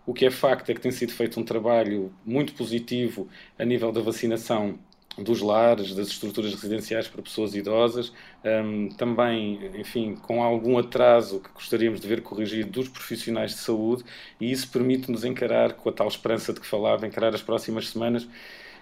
O 0.09 0.15
que 0.15 0.25
é 0.25 0.31
facto 0.31 0.71
é 0.71 0.75
que 0.75 0.81
tem 0.81 0.91
sido 0.91 1.13
feito 1.13 1.39
um 1.39 1.45
trabalho 1.45 2.11
muito 2.25 2.55
positivo 2.55 3.29
a 3.59 3.65
nível 3.67 3.93
da 3.93 4.01
vacinação 4.01 4.79
dos 5.19 5.43
lares, 5.43 5.95
das 5.95 6.09
estruturas 6.09 6.55
residenciais 6.55 7.07
para 7.07 7.21
pessoas 7.21 7.55
idosas, 7.55 8.11
um, 8.43 8.89
também, 8.89 9.71
enfim, 9.79 10.15
com 10.15 10.43
algum 10.43 10.79
atraso 10.79 11.41
que 11.41 11.51
gostaríamos 11.53 12.01
de 12.01 12.09
ver 12.09 12.23
corrigido 12.23 12.71
dos 12.71 12.89
profissionais 12.89 13.51
de 13.51 13.59
saúde, 13.59 14.03
e 14.41 14.51
isso 14.51 14.71
permite-nos 14.71 15.27
encarar, 15.27 15.75
com 15.75 15.91
a 15.91 15.93
tal 15.93 16.09
esperança 16.09 16.55
de 16.55 16.61
que 16.61 16.67
falava, 16.67 17.07
encarar 17.07 17.35
as 17.35 17.43
próximas 17.43 17.91
semanas 17.91 18.27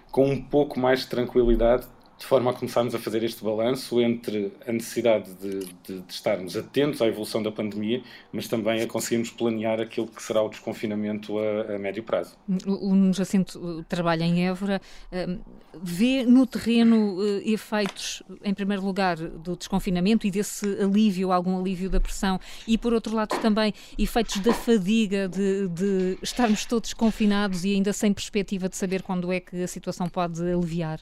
com 0.09 0.29
um 0.29 0.41
pouco 0.41 0.79
mais 0.79 1.01
de 1.01 1.07
tranquilidade, 1.07 1.87
de 2.17 2.25
forma 2.25 2.51
a 2.51 2.53
começarmos 2.53 2.95
a 2.95 2.99
fazer 2.99 3.23
este 3.23 3.43
balanço 3.43 4.01
entre 4.01 4.51
a 4.67 4.71
necessidade 4.71 5.31
de, 5.35 5.59
de, 5.83 6.01
de, 6.01 6.13
estarmos 6.13 6.57
atentos 6.57 7.01
à 7.01 7.07
evolução 7.07 7.43
da 7.43 7.51
pandemia, 7.51 8.01
mas 8.31 8.47
também 8.47 8.81
a 8.81 8.87
conseguirmos 8.87 9.29
planear 9.29 9.79
aquilo 9.79 10.07
que 10.07 10.21
será 10.21 10.41
o 10.41 10.49
desconfinamento 10.49 11.37
a, 11.37 11.75
a 11.75 11.79
médio 11.79 12.03
prazo. 12.03 12.35
O, 12.65 12.93
o 12.93 13.13
Jacinto 13.13 13.85
trabalha 13.87 14.23
em 14.23 14.47
Évora, 14.47 14.81
hum, 15.11 15.39
vê 15.81 16.23
no 16.25 16.47
terreno 16.47 17.17
eh, 17.21 17.51
efeitos, 17.51 18.23
em 18.43 18.53
primeiro 18.53 18.83
lugar, 18.83 19.17
do 19.17 19.55
desconfinamento 19.55 20.25
e 20.25 20.31
desse 20.31 20.65
alívio, 20.81 21.31
algum 21.31 21.59
alívio 21.59 21.89
da 21.89 21.99
pressão, 21.99 22.39
e 22.67 22.77
por 22.77 22.93
outro 22.93 23.15
lado 23.15 23.39
também 23.39 23.73
efeitos 23.97 24.37
da 24.39 24.53
fadiga 24.53 25.27
de, 25.29 25.67
de 25.67 26.17
estarmos 26.21 26.65
todos 26.65 26.93
confinados 26.93 27.63
e 27.63 27.73
ainda 27.73 27.93
sem 27.93 28.11
perspectiva 28.11 28.67
de 28.67 28.75
saber 28.75 29.03
quando 29.03 29.31
é 29.31 29.39
que 29.39 29.61
a 29.61 29.67
situação 29.67 30.09
pode 30.09 30.41
aliviar? 30.41 30.99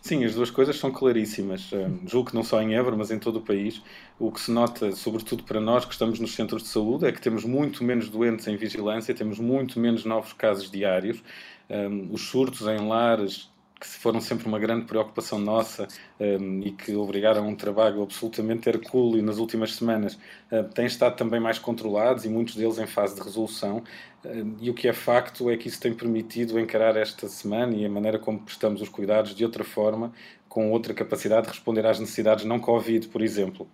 Sim, 0.00 0.24
as 0.24 0.34
duas 0.34 0.50
coisas 0.50 0.76
são 0.76 0.90
claríssimas. 0.90 1.70
Um, 1.72 2.08
julgo 2.08 2.30
que 2.30 2.34
não 2.34 2.42
só 2.42 2.60
em 2.60 2.74
Évora, 2.74 2.96
mas 2.96 3.10
em 3.10 3.18
todo 3.18 3.36
o 3.36 3.40
país. 3.40 3.80
O 4.18 4.32
que 4.32 4.40
se 4.40 4.50
nota, 4.50 4.90
sobretudo 4.92 5.44
para 5.44 5.60
nós 5.60 5.84
que 5.84 5.92
estamos 5.92 6.18
nos 6.18 6.34
centros 6.34 6.62
de 6.64 6.68
saúde, 6.68 7.06
é 7.06 7.12
que 7.12 7.20
temos 7.20 7.44
muito 7.44 7.84
menos 7.84 8.08
doentes 8.08 8.46
em 8.48 8.56
vigilância, 8.56 9.14
temos 9.14 9.38
muito 9.38 9.78
menos 9.78 10.04
novos 10.04 10.32
casos 10.32 10.70
diários. 10.70 11.22
Um, 11.70 12.12
os 12.12 12.22
surtos 12.22 12.62
em 12.62 12.88
lares 12.88 13.51
que 13.82 13.88
foram 13.88 14.20
sempre 14.20 14.46
uma 14.46 14.60
grande 14.60 14.86
preocupação 14.86 15.40
nossa 15.40 15.88
um, 16.20 16.60
e 16.60 16.70
que 16.70 16.94
obrigaram 16.94 17.44
a 17.44 17.48
um 17.48 17.56
trabalho 17.56 18.00
absolutamente 18.00 18.68
hercúleo 18.68 19.20
nas 19.20 19.38
últimas 19.38 19.74
semanas, 19.74 20.16
uh, 20.52 20.62
têm 20.72 20.86
estado 20.86 21.16
também 21.16 21.40
mais 21.40 21.58
controlados 21.58 22.24
e 22.24 22.28
muitos 22.28 22.54
deles 22.54 22.78
em 22.78 22.86
fase 22.86 23.16
de 23.16 23.20
resolução. 23.20 23.82
Uh, 24.24 24.56
e 24.60 24.70
o 24.70 24.74
que 24.74 24.86
é 24.86 24.92
facto 24.92 25.50
é 25.50 25.56
que 25.56 25.66
isso 25.66 25.80
tem 25.80 25.92
permitido 25.92 26.60
encarar 26.60 26.96
esta 26.96 27.28
semana 27.28 27.74
e 27.74 27.84
a 27.84 27.90
maneira 27.90 28.20
como 28.20 28.38
prestamos 28.38 28.80
os 28.80 28.88
cuidados 28.88 29.34
de 29.34 29.44
outra 29.44 29.64
forma, 29.64 30.12
com 30.48 30.70
outra 30.70 30.94
capacidade 30.94 31.46
de 31.46 31.52
responder 31.52 31.84
às 31.84 31.98
necessidades 31.98 32.44
não 32.44 32.60
Covid, 32.60 33.08
por 33.08 33.20
exemplo 33.20 33.68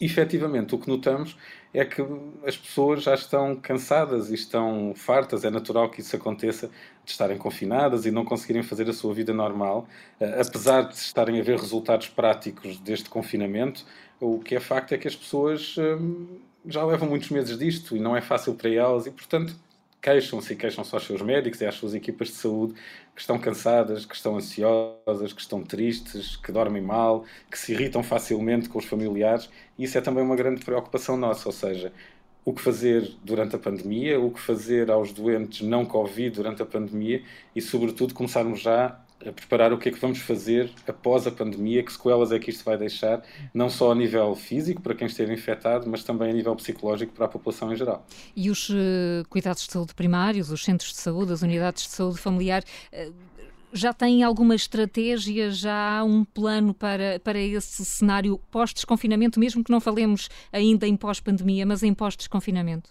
efetivamente 0.00 0.74
o 0.74 0.78
que 0.78 0.88
notamos 0.88 1.36
é 1.72 1.84
que 1.84 2.02
as 2.44 2.56
pessoas 2.56 3.02
já 3.02 3.14
estão 3.14 3.54
cansadas 3.54 4.30
e 4.30 4.34
estão 4.34 4.92
fartas, 4.96 5.44
é 5.44 5.50
natural 5.50 5.90
que 5.90 6.00
isso 6.00 6.16
aconteça, 6.16 6.68
de 7.04 7.10
estarem 7.10 7.36
confinadas 7.36 8.06
e 8.06 8.10
não 8.10 8.24
conseguirem 8.24 8.62
fazer 8.62 8.88
a 8.88 8.92
sua 8.92 9.12
vida 9.14 9.32
normal, 9.32 9.86
eh, 10.18 10.40
apesar 10.40 10.82
de 10.82 10.94
estarem 10.94 11.38
a 11.38 11.42
ver 11.42 11.58
resultados 11.58 12.08
práticos 12.08 12.78
deste 12.78 13.08
confinamento, 13.10 13.84
o 14.20 14.38
que 14.38 14.54
é 14.54 14.60
facto 14.60 14.92
é 14.92 14.98
que 14.98 15.06
as 15.06 15.14
pessoas 15.14 15.76
hum, 15.78 16.38
já 16.66 16.84
levam 16.84 17.08
muitos 17.08 17.30
meses 17.30 17.58
disto 17.58 17.96
e 17.96 18.00
não 18.00 18.16
é 18.16 18.20
fácil 18.20 18.54
para 18.54 18.70
elas 18.70 19.06
e, 19.06 19.10
portanto, 19.10 19.54
queixam-se 20.00 20.52
e 20.52 20.56
queixam-se 20.56 20.94
aos 20.94 21.04
seus 21.04 21.22
médicos 21.22 21.60
e 21.60 21.66
às 21.66 21.74
suas 21.74 21.94
equipas 21.94 22.28
de 22.28 22.34
saúde 22.34 22.74
que 23.14 23.20
estão 23.20 23.38
cansadas, 23.38 24.06
que 24.06 24.14
estão 24.14 24.36
ansiosas, 24.36 25.32
que 25.32 25.40
estão 25.40 25.62
tristes, 25.62 26.36
que 26.36 26.50
dormem 26.50 26.82
mal, 26.82 27.24
que 27.50 27.58
se 27.58 27.72
irritam 27.72 28.02
facilmente 28.02 28.68
com 28.68 28.78
os 28.78 28.84
familiares. 28.84 29.50
Isso 29.78 29.98
é 29.98 30.00
também 30.00 30.22
uma 30.22 30.36
grande 30.36 30.64
preocupação 30.64 31.16
nossa, 31.16 31.48
ou 31.48 31.52
seja, 31.52 31.92
o 32.44 32.52
que 32.52 32.62
fazer 32.62 33.12
durante 33.22 33.54
a 33.54 33.58
pandemia, 33.58 34.18
o 34.18 34.30
que 34.30 34.40
fazer 34.40 34.90
aos 34.90 35.12
doentes 35.12 35.60
não 35.66 35.84
Covid 35.84 36.30
durante 36.34 36.62
a 36.62 36.66
pandemia 36.66 37.22
e, 37.54 37.60
sobretudo, 37.60 38.14
começarmos 38.14 38.60
já 38.60 38.98
a 39.26 39.32
preparar 39.32 39.72
o 39.72 39.78
que 39.78 39.88
é 39.88 39.92
que 39.92 39.98
vamos 39.98 40.18
fazer 40.18 40.70
após 40.86 41.26
a 41.26 41.30
pandemia, 41.30 41.82
que 41.82 41.92
sequelas 41.92 42.32
é 42.32 42.38
que 42.38 42.50
isto 42.50 42.64
vai 42.64 42.78
deixar, 42.78 43.22
não 43.52 43.68
só 43.68 43.92
a 43.92 43.94
nível 43.94 44.34
físico, 44.34 44.80
para 44.80 44.94
quem 44.94 45.06
esteve 45.06 45.32
infectado, 45.32 45.88
mas 45.88 46.02
também 46.02 46.30
a 46.30 46.32
nível 46.32 46.56
psicológico 46.56 47.12
para 47.12 47.26
a 47.26 47.28
população 47.28 47.72
em 47.72 47.76
geral. 47.76 48.06
E 48.34 48.50
os 48.50 48.70
uh, 48.70 48.74
cuidados 49.28 49.66
de 49.66 49.72
saúde 49.72 49.94
primários, 49.94 50.50
os 50.50 50.64
centros 50.64 50.92
de 50.92 50.98
saúde, 50.98 51.32
as 51.32 51.42
unidades 51.42 51.84
de 51.84 51.90
saúde 51.90 52.18
familiar, 52.18 52.62
uh, 52.92 53.12
já 53.72 53.92
têm 53.92 54.22
alguma 54.22 54.54
estratégia, 54.54 55.50
já 55.50 55.98
há 55.98 56.04
um 56.04 56.24
plano 56.24 56.74
para, 56.74 57.20
para 57.20 57.38
esse 57.38 57.84
cenário 57.84 58.38
pós-desconfinamento, 58.50 59.38
mesmo 59.38 59.62
que 59.62 59.70
não 59.70 59.80
falemos 59.80 60.28
ainda 60.52 60.86
em 60.88 60.96
pós-pandemia, 60.96 61.64
mas 61.64 61.82
em 61.82 61.94
pós-desconfinamento? 61.94 62.90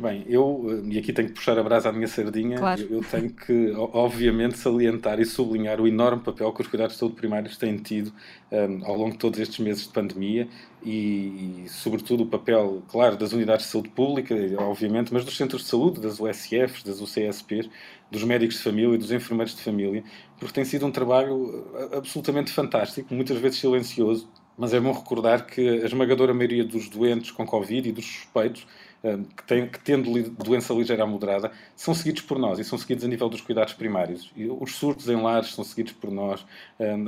Bem, 0.00 0.24
eu, 0.26 0.82
e 0.86 0.98
aqui 0.98 1.12
tenho 1.12 1.28
que 1.28 1.34
puxar 1.34 1.58
a 1.58 1.62
brasa 1.62 1.90
à 1.90 1.92
minha 1.92 2.08
sardinha, 2.08 2.56
claro. 2.56 2.80
eu, 2.80 2.96
eu, 2.96 3.04
tenho 3.04 3.28
que, 3.28 3.70
obviamente, 3.76 4.56
salientar 4.56 5.20
e 5.20 5.26
sublinhar 5.26 5.78
o 5.78 5.86
enorme 5.86 6.22
papel 6.22 6.50
que 6.54 6.62
os 6.62 6.68
cuidados 6.68 6.94
de 6.94 7.00
saúde 7.00 7.16
primários 7.16 7.58
têm 7.58 7.76
tido 7.76 8.10
um, 8.50 8.86
ao 8.86 8.96
longo 8.96 9.12
de 9.12 9.18
todos 9.18 9.38
estes 9.38 9.58
meses 9.58 9.82
de 9.82 9.90
pandemia 9.90 10.48
e, 10.82 11.64
e, 11.64 11.68
sobretudo, 11.68 12.22
o 12.22 12.26
papel, 12.26 12.82
claro, 12.88 13.18
das 13.18 13.34
unidades 13.34 13.66
de 13.66 13.72
saúde 13.72 13.90
pública, 13.90 14.34
obviamente, 14.60 15.12
mas 15.12 15.22
dos 15.22 15.36
centros 15.36 15.64
de 15.64 15.68
saúde, 15.68 16.00
das 16.00 16.18
USFs, 16.18 16.82
das 16.82 17.02
UCSPs, 17.02 17.68
dos 18.10 18.24
médicos 18.24 18.56
de 18.56 18.62
família 18.62 18.94
e 18.94 18.98
dos 18.98 19.12
enfermeiros 19.12 19.54
de 19.54 19.60
família, 19.60 20.02
porque 20.38 20.54
tem 20.54 20.64
sido 20.64 20.86
um 20.86 20.90
trabalho 20.90 21.34
uh, 21.34 21.98
absolutamente 21.98 22.50
fantástico, 22.50 23.12
muitas 23.14 23.36
vezes 23.36 23.58
silencioso, 23.58 24.26
mas 24.56 24.72
é 24.72 24.80
bom 24.80 24.92
recordar 24.92 25.44
que 25.44 25.60
a 25.60 25.84
esmagadora 25.84 26.32
maioria 26.32 26.64
dos 26.64 26.88
doentes 26.88 27.30
com 27.30 27.44
Covid 27.44 27.86
e 27.86 27.92
dos 27.92 28.06
suspeitos 28.06 28.66
que, 29.02 29.42
tem, 29.46 29.66
que 29.68 29.78
tendo 29.80 30.10
doença 30.30 30.74
ligeira 30.74 31.04
a 31.04 31.06
moderada, 31.06 31.50
são 31.74 31.94
seguidos 31.94 32.22
por 32.22 32.38
nós 32.38 32.58
e 32.58 32.64
são 32.64 32.78
seguidos 32.78 33.04
a 33.04 33.08
nível 33.08 33.28
dos 33.28 33.40
cuidados 33.40 33.72
primários. 33.72 34.30
E 34.36 34.46
os 34.46 34.74
surtos 34.74 35.08
em 35.08 35.16
lares 35.16 35.54
são 35.54 35.64
seguidos 35.64 35.92
por 35.92 36.10
nós, 36.10 36.44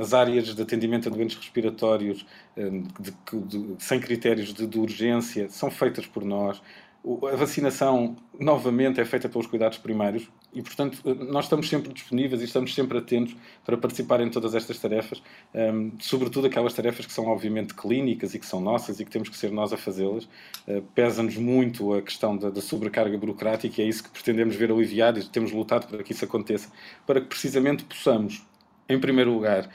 as 0.01 0.15
áreas 0.15 0.55
de 0.55 0.63
atendimento 0.63 1.09
a 1.09 1.13
doentes 1.13 1.37
respiratórios 1.37 2.25
de, 2.57 3.13
de, 3.47 3.77
sem 3.79 4.01
critérios 4.01 4.53
de, 4.53 4.67
de 4.67 4.79
urgência 4.79 5.49
são 5.51 5.71
feitas 5.71 6.07
por 6.07 6.25
nós 6.25 6.63
a 7.05 7.37
vacinação, 7.37 8.17
novamente, 8.39 9.01
é 9.01 9.05
feita 9.05 9.29
pelos 9.29 9.47
cuidados 9.49 9.77
primários 9.77 10.29
e, 10.55 10.63
portanto, 10.63 11.03
nós 11.29 11.47
estamos 11.47 11.69
sempre 11.69 11.93
disponíveis 11.93 12.41
e 12.41 12.45
estamos 12.45 12.73
sempre 12.75 12.99
atentos 12.99 13.35
para 13.65 13.77
participar 13.77 14.21
em 14.21 14.31
todas 14.31 14.55
estas 14.55 14.79
tarefas, 14.79 15.21
um, 15.53 15.91
sobretudo 15.99 16.47
aquelas 16.47 16.73
tarefas 16.73 17.05
que 17.05 17.13
são, 17.13 17.27
obviamente, 17.27 17.75
clínicas 17.75 18.35
e 18.35 18.39
que 18.39 18.47
são 18.47 18.61
nossas 18.61 19.01
e 19.01 19.05
que 19.05 19.11
temos 19.11 19.29
que 19.29 19.37
ser 19.37 19.51
nós 19.51 19.73
a 19.73 19.77
fazê-las. 19.77 20.25
Uh, 20.67 20.83
Pesa-nos 20.95 21.37
muito 21.37 21.93
a 21.93 22.03
questão 22.03 22.37
da, 22.37 22.51
da, 22.51 22.61
sobrecarga 22.61 23.19
burocrática 23.19 23.81
e 23.81 23.85
é 23.85 23.89
isso 23.89 24.05
que 24.05 24.11
pretendemos 24.11 24.55
ver 24.55 24.71
aliviado 24.71 25.19
e 25.19 25.25
temos 25.25 25.51
lutado 25.51 25.89
para 25.89 26.05
que 26.05 26.13
isso 26.13 26.25
aconteça, 26.25 26.71
para 27.05 27.21
que 27.21 27.27
precisamente 27.27 27.83
possamos 27.85 28.47
em 28.89 28.99
primeiro 28.99 29.33
lugar, 29.33 29.69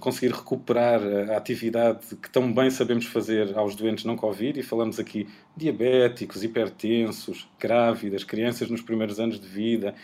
conseguir 0.00 0.32
recuperar 0.32 1.00
a 1.30 1.36
atividade 1.36 2.16
que 2.16 2.28
tão 2.28 2.52
bem 2.52 2.68
sabemos 2.70 3.06
fazer 3.06 3.56
aos 3.56 3.74
doentes 3.74 4.04
não 4.04 4.16
Covid, 4.16 4.58
e 4.58 4.62
falamos 4.62 4.98
aqui 4.98 5.28
diabéticos, 5.56 6.42
hipertensos, 6.42 7.48
grávidas, 7.58 8.24
crianças 8.24 8.68
nos 8.68 8.82
primeiros 8.82 9.18
anos 9.18 9.40
de 9.40 9.46
vida, 9.46 9.94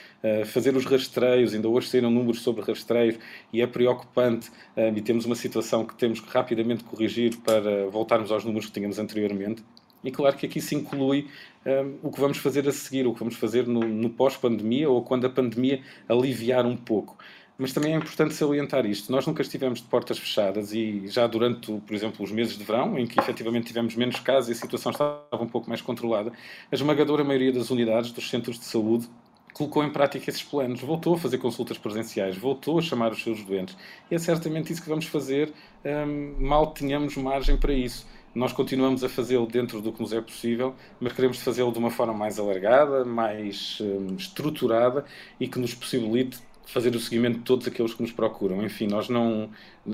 fazer 0.47 0.77
os 0.77 0.85
rastreios, 0.85 1.55
ainda 1.55 1.69
hoje 1.69 1.89
saíram 1.89 2.11
números 2.11 2.41
sobre 2.41 2.63
rastreios, 2.63 3.19
e 3.53 3.61
é 3.61 3.67
preocupante, 3.67 4.51
e 4.95 5.01
temos 5.03 5.25
uma 5.25 5.35
situação 5.35 5.85
que 5.85 5.95
temos 5.97 6.21
que 6.21 6.31
rapidamente 6.31 6.85
corrigir 6.85 7.37
para 7.39 7.87
voltarmos 7.89 8.31
aos 8.31 8.45
números 8.45 8.67
que 8.67 8.73
tínhamos 8.73 8.99
anteriormente. 8.99 9.63
E 10.05 10.11
claro 10.13 10.37
que 10.37 10.47
aqui 10.47 10.61
se 10.61 10.75
inclui 10.75 11.27
um, 11.65 12.09
o 12.09 12.13
que 12.13 12.21
vamos 12.21 12.39
fazer 12.39 12.69
a 12.69 12.73
seguir, 12.73 13.09
o 13.09 13.13
que 13.13 13.19
vamos 13.19 13.35
fazer 13.35 13.67
no, 13.67 13.81
no 13.81 14.09
pós-pandemia 14.09 14.89
ou 14.89 15.03
quando 15.03 15.27
a 15.27 15.31
pandemia 15.31 15.81
aliviar 16.09 16.65
um 16.65 16.77
pouco. 16.77 17.19
Mas 17.59 17.73
também 17.73 17.95
é 17.95 17.97
importante 17.97 18.35
salientar 18.35 18.85
isto. 18.85 19.11
Nós 19.11 19.27
nunca 19.27 19.41
estivemos 19.41 19.81
de 19.81 19.87
portas 19.87 20.19
fechadas 20.19 20.73
e 20.73 21.09
já 21.09 21.27
durante, 21.27 21.73
por 21.73 21.95
exemplo, 21.95 22.23
os 22.25 22.31
meses 22.31 22.57
de 22.59 22.65
verão, 22.65 22.99
em 22.99 23.07
que 23.07 23.19
efetivamente 23.19 23.67
tivemos 23.67 23.95
menos 23.97 24.21
casos 24.21 24.51
e 24.51 24.53
a 24.53 24.55
situação 24.55 24.93
estava 24.93 25.23
um 25.41 25.49
pouco 25.49 25.69
mais 25.69 25.81
controlada, 25.81 26.33
a 26.71 26.75
esmagadora 26.75 27.25
maioria 27.25 27.53
das 27.53 27.71
unidades, 27.71 28.13
dos 28.13 28.29
centros 28.29 28.59
de 28.59 28.67
saúde, 28.67 29.09
colocou 29.57 29.83
em 29.83 29.91
prática 29.91 30.29
esses 30.29 30.43
planos, 30.43 30.83
voltou 30.83 31.15
a 31.15 31.19
fazer 31.19 31.39
consultas 31.39 31.79
presenciais, 31.79 32.37
voltou 32.37 32.79
a 32.79 32.83
chamar 32.83 33.11
os 33.13 33.23
seus 33.23 33.43
doentes. 33.43 33.75
E 34.11 34.15
é 34.15 34.19
certamente 34.19 34.71
isso 34.71 34.83
que 34.83 34.89
vamos 34.91 35.07
fazer, 35.07 35.51
um, 35.83 36.47
mal 36.47 36.67
tenhamos 36.73 37.17
margem 37.17 37.57
para 37.57 37.73
isso. 37.73 38.07
Nós 38.35 38.53
continuamos 38.53 39.03
a 39.03 39.09
fazê-lo 39.09 39.47
dentro 39.47 39.81
do 39.81 39.91
que 39.95 40.03
nos 40.03 40.13
é 40.13 40.21
possível, 40.21 40.75
mas 41.01 41.15
queremos 41.15 41.39
fazê-lo 41.39 41.73
de 41.73 41.79
uma 41.79 41.91
forma 41.91 42.13
mais 42.13 42.39
alargada, 42.39 43.03
mais 43.03 43.79
um, 43.81 44.15
estruturada 44.15 45.07
e 45.41 45.49
que 45.49 45.59
nos 45.59 45.75
possibilite 45.75 46.39
fazer 46.67 46.95
o 46.95 47.01
seguimento 47.01 47.39
de 47.39 47.45
todos 47.45 47.67
aqueles 47.67 47.95
que 47.95 48.03
nos 48.03 48.13
procuram. 48.13 48.63
Enfim, 48.63 48.89
nós 48.89 49.09
não, 49.09 49.49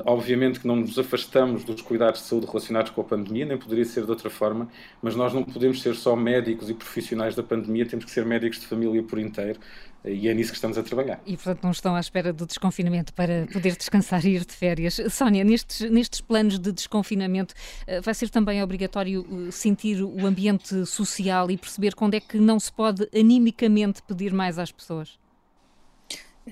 obviamente 0.05 0.59
que 0.59 0.67
não 0.67 0.77
nos 0.77 0.99
afastamos 0.99 1.65
dos 1.65 1.83
cuidados 1.83 2.23
de 2.23 2.27
saúde 2.27 2.47
relacionados 2.47 2.91
com 2.91 3.03
a 3.03 3.05
pandemia, 3.05 3.45
nem 3.45 3.59
poderia 3.59 3.85
ser 3.85 4.05
de 4.05 4.11
outra 4.11 4.31
forma, 4.31 4.69
mas 5.01 5.15
nós 5.15 5.33
não 5.35 5.45
podemos 5.45 5.83
ser 5.83 5.95
só 5.95 6.17
médicos 6.17 6.71
e 6.71 6.75
profissionais 6.75 7.35
da 7.35 7.43
pandemia, 7.43 7.87
temos 7.87 8.07
que 8.07 8.11
ser 8.11 8.25
médicos 8.25 8.59
de 8.59 8.67
família 8.67 9.03
por 9.03 9.19
inteiro 9.19 9.61
e 10.05 10.29
é 10.29 10.35
nisso 10.35 10.51
que 10.51 10.57
estamos 10.57 10.77
a 10.77 10.83
trabalhar. 10.83 11.21
E, 11.27 11.37
portanto, 11.37 11.63
não 11.63 11.71
estão 11.71 11.95
à 11.95 12.01
espera 12.01 12.33
do 12.33 12.47
desconfinamento 12.47 13.13
para 13.15 13.47
poder 13.53 13.77
descansar 13.77 14.25
e 14.25 14.31
ir 14.31 14.45
de 14.45 14.53
férias. 14.53 15.01
Sónia, 15.11 15.45
nestes, 15.45 15.89
nestes 15.91 16.21
planos 16.21 16.59
de 16.59 16.73
desconfinamento, 16.73 17.55
eh, 17.87 18.01
vai 18.01 18.15
ser 18.15 18.29
também 18.29 18.63
obrigatório 18.63 19.25
eh, 19.25 19.51
sentir 19.51 20.03
o 20.03 20.27
ambiente 20.27 20.85
social 20.87 21.51
e 21.51 21.57
perceber 21.57 21.95
quando 21.95 22.15
é 22.15 22.21
que 22.21 22.39
não 22.39 22.59
se 22.59 22.73
pode 22.73 23.09
animicamente 23.15 24.03
pedir 24.03 24.33
mais 24.33 24.59
às 24.59 24.73
pessoas? 24.73 25.22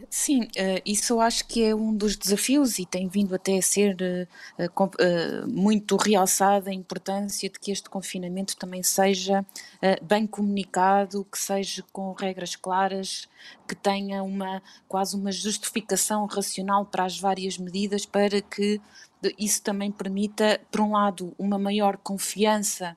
Sim, 0.09 0.43
uh, 0.43 0.81
isso 0.87 1.15
eu 1.15 1.21
acho 1.21 1.45
que 1.47 1.65
é 1.65 1.75
um 1.75 1.93
dos 1.93 2.17
desafios 2.17 2.79
e 2.79 2.87
tem 2.87 3.09
vindo 3.09 3.35
até 3.35 3.59
a 3.59 3.63
ser 3.63 3.97
uh, 4.59 4.85
uh, 4.85 5.49
muito 5.49 5.97
realçada 5.97 6.71
a 6.71 6.75
importância 6.75 7.51
de 7.51 7.59
que 7.59 7.73
este 7.73 7.91
confinamento 7.91 8.57
também 8.57 8.83
seja 8.83 9.45
bem 10.03 10.27
comunicado, 10.27 11.25
que 11.25 11.39
seja 11.39 11.83
com 11.93 12.13
regras 12.13 12.55
claras, 12.55 13.29
que 13.67 13.75
tenha 13.75 14.23
uma 14.23 14.63
quase 14.87 15.17
uma 15.17 15.33
justificação 15.33 16.27
racional 16.27 16.85
para 16.85 17.05
as 17.05 17.19
várias 17.19 17.59
medidas 17.59 18.07
para 18.07 18.41
que 18.41 18.81
isso 19.39 19.63
também 19.63 19.91
permita, 19.91 20.61
por 20.71 20.81
um 20.81 20.93
lado, 20.93 21.35
uma 21.39 21.59
maior 21.59 21.97
confiança 21.97 22.97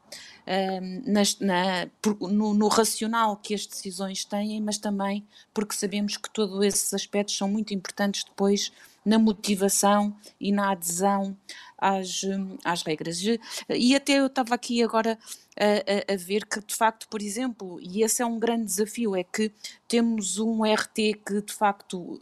nas, 1.05 1.39
na, 1.39 1.87
no, 2.19 2.53
no, 2.53 2.67
racional 2.67 3.37
que 3.37 3.53
as 3.53 3.65
decisões 3.65 4.25
têm, 4.25 4.61
mas 4.61 4.77
também 4.77 5.25
porque 5.53 5.73
sabemos 5.73 6.17
que 6.17 6.29
todos 6.29 6.61
esses 6.63 6.93
aspectos 6.93 7.37
são 7.37 7.47
muito 7.47 7.73
importantes 7.73 8.23
depois 8.25 8.71
na 9.05 9.17
motivação 9.17 10.15
e 10.39 10.51
na 10.51 10.71
adesão 10.71 11.35
às, 11.83 12.21
às 12.63 12.81
regras. 12.83 13.21
E 13.69 13.95
até 13.95 14.13
eu 14.13 14.27
estava 14.27 14.55
aqui 14.55 14.81
agora 14.81 15.19
a, 15.59 16.11
a, 16.11 16.13
a, 16.13 16.17
ver 16.17 16.45
que, 16.45 16.61
de 16.61 16.73
facto, 16.73 17.07
por 17.09 17.21
exemplo, 17.21 17.77
e 17.81 18.01
esse 18.01 18.21
é 18.21 18.25
um 18.25 18.39
grande 18.39 18.65
desafio, 18.65 19.15
é 19.15 19.23
que 19.23 19.51
temos 19.87 20.39
um 20.39 20.63
RT 20.63 20.95
que, 21.25 21.41
de 21.41 21.53
facto, 21.53 22.19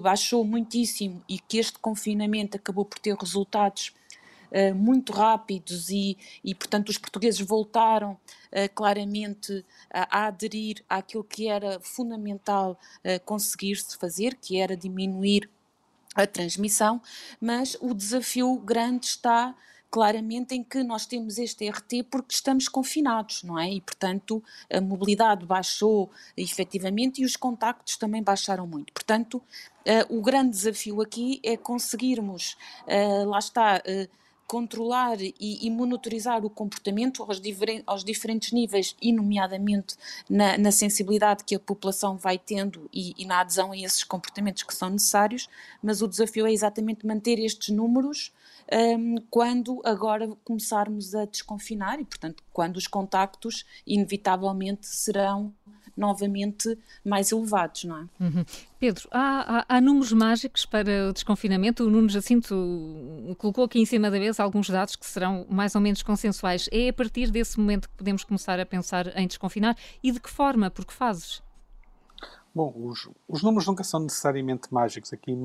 baixou 0.00 0.42
muitíssimo 0.44 1.22
e 1.28 1.38
que 1.38 1.58
este 1.58 1.78
confinamento 1.78 2.56
acabou 2.56 2.84
por 2.86 2.98
ter 2.98 3.14
resultados 3.14 3.92
muito 4.76 5.12
rápidos 5.12 5.90
e, 5.90 6.16
e, 6.44 6.54
portanto, 6.54 6.88
os 6.88 6.96
portugueses 6.96 7.40
voltaram 7.40 8.12
uh, 8.12 8.72
claramente 8.72 9.64
a, 9.92 10.26
aderir 10.26 10.84
àquilo 10.88 11.24
que 11.24 11.48
era 11.48 11.80
fundamental 11.80 12.78
conseguir-se 13.24 13.96
fazer, 13.96 14.36
que 14.36 14.60
era 14.60 14.76
diminuir 14.76 15.50
a 16.14 16.26
transmissão, 16.26 17.00
mas 17.40 17.76
o 17.80 17.94
desafio 17.94 18.56
grande 18.58 19.06
está 19.06 19.54
claramente 19.94 20.56
em 20.56 20.64
que 20.64 20.82
nós 20.82 21.06
temos 21.06 21.38
este 21.38 21.70
RT 21.70 22.02
porque 22.10 22.34
estamos 22.34 22.66
confinados, 22.68 23.44
não 23.44 23.56
é? 23.56 23.70
E, 23.70 23.80
portanto, 23.80 24.42
a 24.68 24.80
mobilidade 24.80 25.46
baixou 25.46 26.10
efetivamente 26.36 27.22
e 27.22 27.24
os 27.24 27.36
contactos 27.36 27.96
também 27.96 28.20
baixaram 28.20 28.66
muito. 28.66 28.92
Portanto, 28.92 29.36
uh, 29.36 30.18
o 30.18 30.20
grande 30.20 30.50
desafio 30.50 31.00
aqui 31.00 31.40
é 31.44 31.56
conseguirmos, 31.56 32.56
uh, 32.88 33.28
lá 33.28 33.38
está, 33.38 33.76
uh, 33.76 34.23
controlar 34.46 35.20
e, 35.20 35.34
e, 35.38 35.70
monitorizar 35.70 36.44
o 36.44 36.50
comportamento 36.50 37.22
aos, 37.22 37.40
aos, 37.86 38.04
diferentes 38.04 38.52
níveis 38.52 38.94
e 39.00 39.12
nomeadamente 39.12 39.96
na, 40.28 40.58
na, 40.58 40.70
sensibilidade 40.70 41.44
que 41.44 41.54
a 41.54 41.58
população 41.58 42.16
vai 42.16 42.38
tendo 42.38 42.88
e, 42.92 43.14
e, 43.16 43.24
na 43.24 43.40
adesão 43.40 43.72
a 43.72 43.76
esses 43.76 44.04
comportamentos 44.04 44.62
que 44.62 44.74
são 44.74 44.90
necessários, 44.90 45.48
mas 45.82 46.02
o 46.02 46.08
desafio 46.08 46.46
é 46.46 46.52
exatamente 46.52 47.06
manter 47.06 47.38
estes 47.38 47.74
números 47.74 48.32
um, 48.72 49.16
quando 49.30 49.80
agora 49.84 50.28
começarmos 50.44 51.14
a 51.14 51.24
desconfinar 51.24 52.00
e, 52.00 52.04
portanto, 52.04 52.42
quando 52.52 52.76
os 52.76 52.86
contactos 52.86 53.64
inevitavelmente 53.86 54.86
serão 54.86 55.52
novamente 55.96 56.78
mais 57.04 57.32
elevados, 57.32 57.84
não 57.84 57.98
é? 57.98 58.06
Uhum. 58.20 58.44
Pedro, 58.78 59.08
há, 59.10 59.64
há, 59.68 59.76
há, 59.76 59.80
números 59.80 60.12
mágicos 60.12 60.66
para 60.66 61.08
o 61.08 61.12
desconfinamento? 61.12 61.84
O 61.84 61.90
Nuno 61.90 62.08
Jacinto 62.08 63.34
colocou 63.38 63.64
aqui 63.64 63.80
em 63.80 63.86
cima 63.86 64.10
da 64.10 64.18
mesa 64.18 64.42
alguns 64.42 64.68
dados 64.68 64.96
que 64.96 65.06
serão 65.06 65.46
mais 65.48 65.74
ou 65.74 65.80
menos 65.80 66.02
consensuais. 66.02 66.68
É 66.72 66.88
a 66.88 66.92
partir 66.92 67.30
desse 67.30 67.58
momento 67.58 67.88
que 67.88 67.96
podemos 67.96 68.24
começar 68.24 68.60
a 68.60 68.66
pensar 68.66 69.16
em 69.18 69.26
desconfinar 69.26 69.76
e 70.02 70.10
de 70.10 70.20
que 70.20 70.30
forma, 70.30 70.70
por 70.70 70.84
que 70.84 70.92
fases? 70.92 71.42
Bom, 72.54 72.72
os, 72.76 73.10
os 73.26 73.42
números 73.42 73.66
nunca 73.66 73.82
são 73.82 74.00
necessariamente 74.00 74.72
mágicos. 74.72 75.12
Aqui 75.12 75.36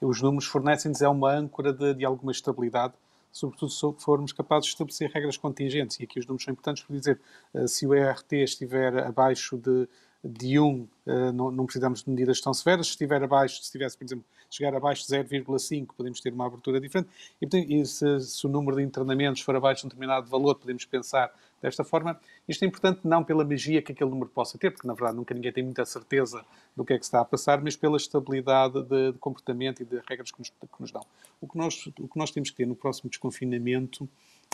os 0.00 0.22
números 0.22 0.44
fornecem-nos 0.46 1.02
é 1.02 1.08
uma 1.08 1.32
âncora 1.32 1.72
de, 1.72 1.94
de 1.94 2.04
alguma 2.04 2.30
estabilidade 2.30 2.94
sobretudo 3.34 3.68
se 3.68 3.92
formos 3.98 4.32
capazes 4.32 4.66
de 4.66 4.70
estabelecer 4.70 5.10
regras 5.10 5.36
contingentes. 5.36 5.98
E 5.98 6.04
aqui 6.04 6.20
os 6.20 6.26
números 6.26 6.44
são 6.44 6.52
importantes 6.52 6.84
por 6.84 6.96
dizer, 6.96 7.20
uh, 7.52 7.66
se 7.66 7.84
o 7.84 7.92
ERT 7.92 8.32
estiver 8.34 8.96
abaixo 9.04 9.58
de, 9.58 9.88
de 10.22 10.60
1, 10.60 10.88
uh, 11.06 11.32
não, 11.32 11.66
precisamos 11.66 12.04
de 12.04 12.10
medidas 12.10 12.40
tão 12.40 12.54
severas. 12.54 12.86
Se 12.86 12.92
estiver 12.92 13.20
abaixo, 13.24 13.60
se 13.60 13.72
tivesse, 13.72 13.98
por 13.98 14.04
exemplo, 14.04 14.24
chegar 14.48 14.72
abaixo 14.76 15.04
de 15.04 15.12
0,5, 15.12 15.88
podemos 15.96 16.20
ter 16.20 16.32
uma 16.32 16.46
abertura 16.46 16.80
diferente. 16.80 17.10
E, 17.42 17.80
e 17.80 17.84
se, 17.84 18.20
se, 18.20 18.46
o 18.46 18.48
número 18.48 18.76
de 18.76 18.84
internamentos 18.84 19.42
for 19.42 19.56
abaixo 19.56 19.80
de 19.80 19.86
um 19.86 19.88
determinado 19.88 20.30
valor, 20.30 20.54
podemos 20.54 20.84
pensar 20.84 21.34
desta 21.64 21.82
forma. 21.82 22.20
Isto 22.46 22.64
é 22.64 22.68
importante 22.68 23.00
não 23.04 23.24
pela 23.24 23.44
magia 23.44 23.80
que 23.80 23.92
aquele 23.92 24.10
número 24.10 24.28
possa 24.28 24.58
ter, 24.58 24.70
porque 24.70 24.86
na 24.86 24.94
verdade 24.94 25.16
nunca 25.16 25.34
ninguém 25.34 25.52
tem 25.52 25.64
muita 25.64 25.84
certeza 25.84 26.44
do 26.76 26.84
que 26.84 26.92
é 26.92 26.98
que 26.98 27.04
está 27.04 27.20
a 27.20 27.24
passar, 27.24 27.60
mas 27.62 27.74
pela 27.74 27.96
estabilidade 27.96 28.82
de, 28.82 29.12
de 29.12 29.18
comportamento 29.18 29.80
e 29.82 29.84
de 29.84 30.00
regras 30.08 30.30
que 30.30 30.38
nos, 30.38 30.50
que 30.50 30.80
nos, 30.80 30.92
dão. 30.92 31.04
O 31.40 31.48
que, 31.48 31.56
nós, 31.56 31.86
o 31.98 32.08
que 32.08 32.18
nós 32.18 32.30
temos 32.30 32.50
que 32.50 32.56
ter 32.56 32.66
no 32.66 32.76
próximo 32.76 33.08
desconfinamento 33.08 34.04
uh, 34.04 34.08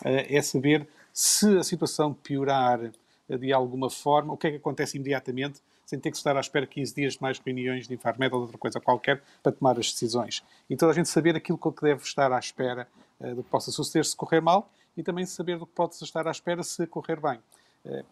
é 0.05 0.41
saber 0.41 0.89
se 1.13 1.59
a 1.59 1.65
situação 1.65 2.15
piorar 2.15 2.81
uh, 2.81 3.39
de 3.39 3.53
alguma 3.53 3.91
forma, 3.91 4.33
o 4.33 4.37
que 4.37 4.47
é 4.47 4.51
que 4.53 4.57
acontece 4.57 4.97
imediatamente, 4.97 5.61
sem 5.85 5.99
ter 5.99 6.13
que 6.13 6.17
estar 6.17 6.37
à 6.37 6.41
espera 6.41 6.65
15 6.65 6.95
dias 6.95 7.15
de 7.15 7.23
mais 7.23 7.41
reuniões 7.41 7.89
de 7.89 7.95
Infarmed 7.95 8.33
ou 8.33 8.41
de 8.41 8.45
outra 8.45 8.59
coisa 8.59 8.81
qualquer 8.81 9.21
para 9.43 9.51
tomar 9.51 9.77
as 9.77 9.91
decisões. 9.91 10.45
E 10.69 10.77
toda 10.77 10.93
a 10.93 10.95
gente 10.95 11.09
saber 11.09 11.35
aquilo 11.35 11.59
que 11.59 11.83
deve 11.83 12.05
estar 12.05 12.31
à 12.33 12.39
espera 12.39 12.87
uh, 13.19 13.35
do 13.35 13.43
que 13.43 13.51
possa 13.51 13.73
suceder 13.73 14.05
se 14.05 14.15
correr 14.15 14.41
mal 14.41 14.71
e 14.97 15.03
também 15.03 15.25
saber 15.27 15.59
do 15.59 15.67
que 15.67 15.73
pode 15.73 15.95
estar 15.95 16.27
à 16.27 16.31
espera 16.31 16.63
se 16.63 16.87
correr 16.87 17.21
bem. 17.21 17.41
Eh, 17.85 18.05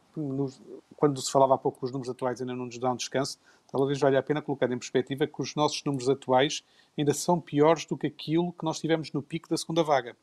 quando 0.96 1.20
se 1.20 1.30
falava 1.30 1.54
há 1.54 1.58
pouco 1.58 1.78
que 1.78 1.84
os 1.84 1.92
números 1.92 2.10
atuais 2.10 2.40
ainda 2.40 2.54
não 2.54 2.66
nos 2.66 2.78
dão 2.78 2.96
descanso, 2.96 3.38
talvez 3.70 4.00
valha 4.00 4.18
a 4.18 4.22
pena 4.22 4.40
colocar 4.40 4.70
em 4.70 4.78
perspectiva 4.78 5.26
que 5.26 5.42
os 5.42 5.54
nossos 5.54 5.82
números 5.84 6.08
atuais 6.08 6.64
ainda 6.96 7.12
são 7.12 7.40
piores 7.40 7.84
do 7.84 7.96
que 7.96 8.06
aquilo 8.06 8.52
que 8.52 8.64
nós 8.64 8.80
tivemos 8.80 9.12
no 9.12 9.22
pico 9.22 9.48
da 9.48 9.56
segunda 9.56 9.82
vaga. 9.82 10.16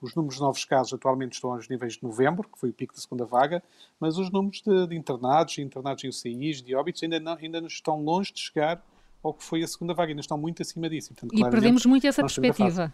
Os 0.00 0.14
números 0.14 0.36
de 0.36 0.40
novos 0.40 0.64
casos 0.64 0.94
atualmente 0.94 1.34
estão 1.34 1.52
aos 1.52 1.68
níveis 1.68 1.94
de 1.94 2.02
novembro, 2.02 2.48
que 2.48 2.58
foi 2.58 2.70
o 2.70 2.72
pico 2.72 2.94
da 2.94 3.00
segunda 3.00 3.24
vaga, 3.26 3.62
mas 3.98 4.16
os 4.16 4.30
números 4.30 4.62
de, 4.62 4.86
de 4.86 4.96
internados, 4.96 5.58
internados 5.58 6.04
em 6.04 6.08
UCIs, 6.08 6.62
de 6.62 6.74
óbitos, 6.74 7.02
ainda, 7.02 7.20
não, 7.20 7.34
ainda 7.34 7.58
estão 7.66 8.02
longe 8.02 8.32
de 8.32 8.40
chegar 8.40 8.82
ao 9.22 9.34
que 9.34 9.44
foi 9.44 9.62
a 9.62 9.68
segunda 9.68 9.92
vaga, 9.92 10.10
ainda 10.12 10.22
estão 10.22 10.38
muito 10.38 10.62
acima 10.62 10.88
disso. 10.88 11.12
Portanto, 11.12 11.38
e 11.38 11.50
perdemos 11.50 11.84
muito 11.84 12.06
essa 12.06 12.22
perspectiva. 12.22 12.90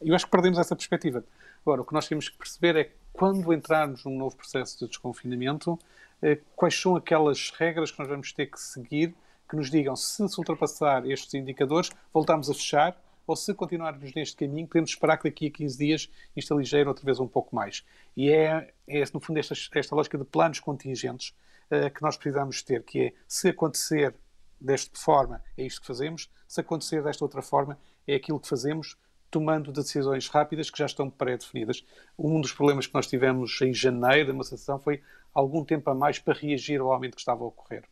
Eu 0.00 0.14
acho 0.14 0.24
que 0.24 0.30
perdemos 0.30 0.58
essa 0.58 0.74
perspectiva. 0.74 1.24
Agora, 1.62 1.82
o 1.82 1.84
que 1.84 1.92
nós 1.92 2.08
temos 2.08 2.28
que 2.28 2.38
perceber 2.38 2.76
é 2.76 2.92
quando 3.12 3.52
entrarmos 3.52 4.04
num 4.04 4.16
novo 4.16 4.36
processo 4.36 4.78
de 4.78 4.88
desconfinamento, 4.88 5.78
eh, 6.22 6.38
quais 6.56 6.78
são 6.78 6.96
aquelas 6.96 7.50
regras 7.50 7.90
que 7.90 7.98
nós 7.98 8.08
vamos 8.08 8.32
ter 8.32 8.46
que 8.46 8.58
seguir 8.58 9.14
que 9.50 9.56
nos 9.56 9.68
digam 9.68 9.96
se 9.96 10.28
se 10.28 10.38
ultrapassar 10.38 11.04
estes 11.10 11.34
indicadores, 11.34 11.90
voltamos 12.14 12.48
a 12.48 12.54
fechar, 12.54 12.96
ou 13.26 13.34
se 13.34 13.52
continuarmos 13.52 14.14
neste 14.14 14.36
caminho, 14.36 14.66
podemos 14.66 14.90
esperar 14.90 15.16
que 15.16 15.28
daqui 15.28 15.48
a 15.48 15.50
15 15.50 15.78
dias 15.78 16.10
isto 16.36 16.56
ligeiro 16.56 16.88
outra 16.88 17.04
vez 17.04 17.18
um 17.20 17.28
pouco 17.28 17.54
mais. 17.54 17.84
E 18.16 18.30
é, 18.30 18.72
é 18.88 19.04
no 19.12 19.20
fundo, 19.20 19.38
esta, 19.38 19.54
esta 19.74 19.94
lógica 19.94 20.16
de 20.16 20.24
planos 20.24 20.60
contingentes 20.60 21.34
uh, 21.70 21.90
que 21.92 22.00
nós 22.00 22.16
precisamos 22.16 22.62
ter, 22.62 22.82
que 22.82 23.00
é, 23.00 23.12
se 23.26 23.48
acontecer 23.48 24.14
desta 24.60 24.98
forma, 24.98 25.42
é 25.56 25.64
isto 25.64 25.80
que 25.80 25.86
fazemos, 25.86 26.30
se 26.46 26.60
acontecer 26.60 27.02
desta 27.02 27.24
outra 27.24 27.42
forma, 27.42 27.78
é 28.06 28.14
aquilo 28.14 28.38
que 28.38 28.48
fazemos, 28.48 28.96
tomando 29.30 29.72
decisões 29.72 30.28
rápidas 30.28 30.70
que 30.70 30.78
já 30.78 30.86
estão 30.86 31.08
pré-definidas. 31.08 31.84
Um 32.18 32.40
dos 32.40 32.52
problemas 32.52 32.86
que 32.86 32.94
nós 32.94 33.06
tivemos 33.06 33.60
em 33.62 33.72
janeiro 33.72 34.36
da 34.36 34.44
sessão 34.44 34.78
foi 34.78 35.02
algum 35.32 35.64
tempo 35.64 35.88
a 35.90 35.94
mais 35.94 36.18
para 36.18 36.34
reagir 36.34 36.80
ao 36.80 36.92
aumento 36.92 37.14
que 37.14 37.20
estava 37.20 37.44
a 37.44 37.46
ocorrer. 37.46 37.84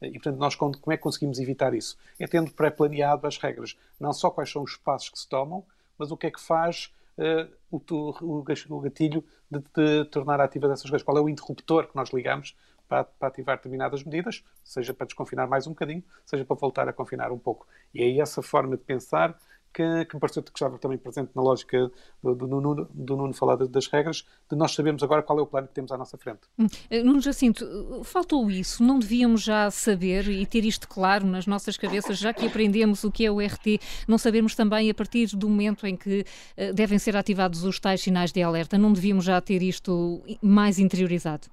E, 0.00 0.12
portanto, 0.12 0.38
nós 0.38 0.54
como 0.54 0.74
é 0.88 0.96
que 0.96 1.02
conseguimos 1.02 1.38
evitar 1.38 1.74
isso? 1.74 1.96
É 2.18 2.26
tendo 2.26 2.50
pré-planeado 2.52 3.26
as 3.26 3.38
regras. 3.38 3.76
Não 3.98 4.12
só 4.12 4.30
quais 4.30 4.50
são 4.50 4.62
os 4.62 4.76
passos 4.76 5.08
que 5.08 5.18
se 5.18 5.28
tomam, 5.28 5.64
mas 5.98 6.10
o 6.10 6.16
que 6.16 6.26
é 6.26 6.30
que 6.30 6.40
faz 6.40 6.92
uh, 7.18 7.50
o, 7.70 8.40
o, 8.40 8.42
gatilho 8.42 9.24
de, 9.50 9.60
de, 9.74 10.04
tornar 10.06 10.40
ativas 10.40 10.70
essas 10.70 10.90
coisas. 10.90 11.04
Qual 11.04 11.16
é 11.16 11.20
o 11.20 11.28
interruptor 11.28 11.86
que 11.86 11.96
nós 11.96 12.10
ligamos 12.10 12.56
para, 12.88 13.04
para, 13.04 13.28
ativar 13.28 13.56
determinadas 13.56 14.04
medidas, 14.04 14.44
seja 14.62 14.92
para 14.92 15.06
desconfinar 15.06 15.46
mais 15.46 15.66
um 15.66 15.70
bocadinho, 15.70 16.04
seja 16.24 16.44
para 16.44 16.56
voltar 16.56 16.88
a 16.88 16.92
confinar 16.92 17.32
um 17.32 17.38
pouco. 17.38 17.66
E 17.94 18.02
é 18.02 18.18
essa 18.18 18.42
forma 18.42 18.76
de 18.76 18.82
pensar 18.82 19.38
que, 19.74 20.04
que 20.04 20.14
me 20.14 20.20
pareceu 20.20 20.42
que 20.42 20.50
estava 20.54 20.78
também 20.78 20.96
presente 20.96 21.30
na 21.34 21.42
lógica 21.42 21.90
do, 22.22 22.34
do, 22.34 22.46
Nuno, 22.46 22.88
do 22.94 23.16
Nuno 23.16 23.34
falar 23.34 23.56
das 23.56 23.88
regras, 23.88 24.24
de 24.48 24.56
nós 24.56 24.72
sabermos 24.72 25.02
agora 25.02 25.22
qual 25.22 25.38
é 25.40 25.42
o 25.42 25.46
plano 25.46 25.66
que 25.66 25.74
temos 25.74 25.90
à 25.90 25.98
nossa 25.98 26.16
frente. 26.16 26.42
Hum. 26.58 26.66
Eh, 26.88 27.02
Nuno 27.02 27.20
Jacinto, 27.20 27.66
faltou 28.04 28.48
isso? 28.50 28.82
Não 28.82 28.98
devíamos 28.98 29.42
já 29.42 29.70
saber 29.70 30.28
e 30.28 30.46
ter 30.46 30.64
isto 30.64 30.88
claro 30.88 31.26
nas 31.26 31.46
nossas 31.46 31.76
cabeças, 31.76 32.18
já 32.18 32.32
que 32.32 32.46
aprendemos 32.46 33.02
o 33.02 33.10
que 33.10 33.26
é 33.26 33.30
o 33.30 33.40
RT, 33.40 33.80
não 34.06 34.16
sabemos 34.16 34.54
também 34.54 34.88
a 34.88 34.94
partir 34.94 35.34
do 35.36 35.48
momento 35.48 35.86
em 35.86 35.96
que 35.96 36.20
uh, 36.56 36.72
devem 36.72 36.98
ser 36.98 37.16
ativados 37.16 37.64
os 37.64 37.80
tais 37.80 38.00
sinais 38.00 38.30
de 38.30 38.42
alerta, 38.42 38.78
não 38.78 38.92
devíamos 38.92 39.24
já 39.24 39.40
ter 39.40 39.62
isto 39.62 40.22
mais 40.40 40.78
interiorizado? 40.78 41.48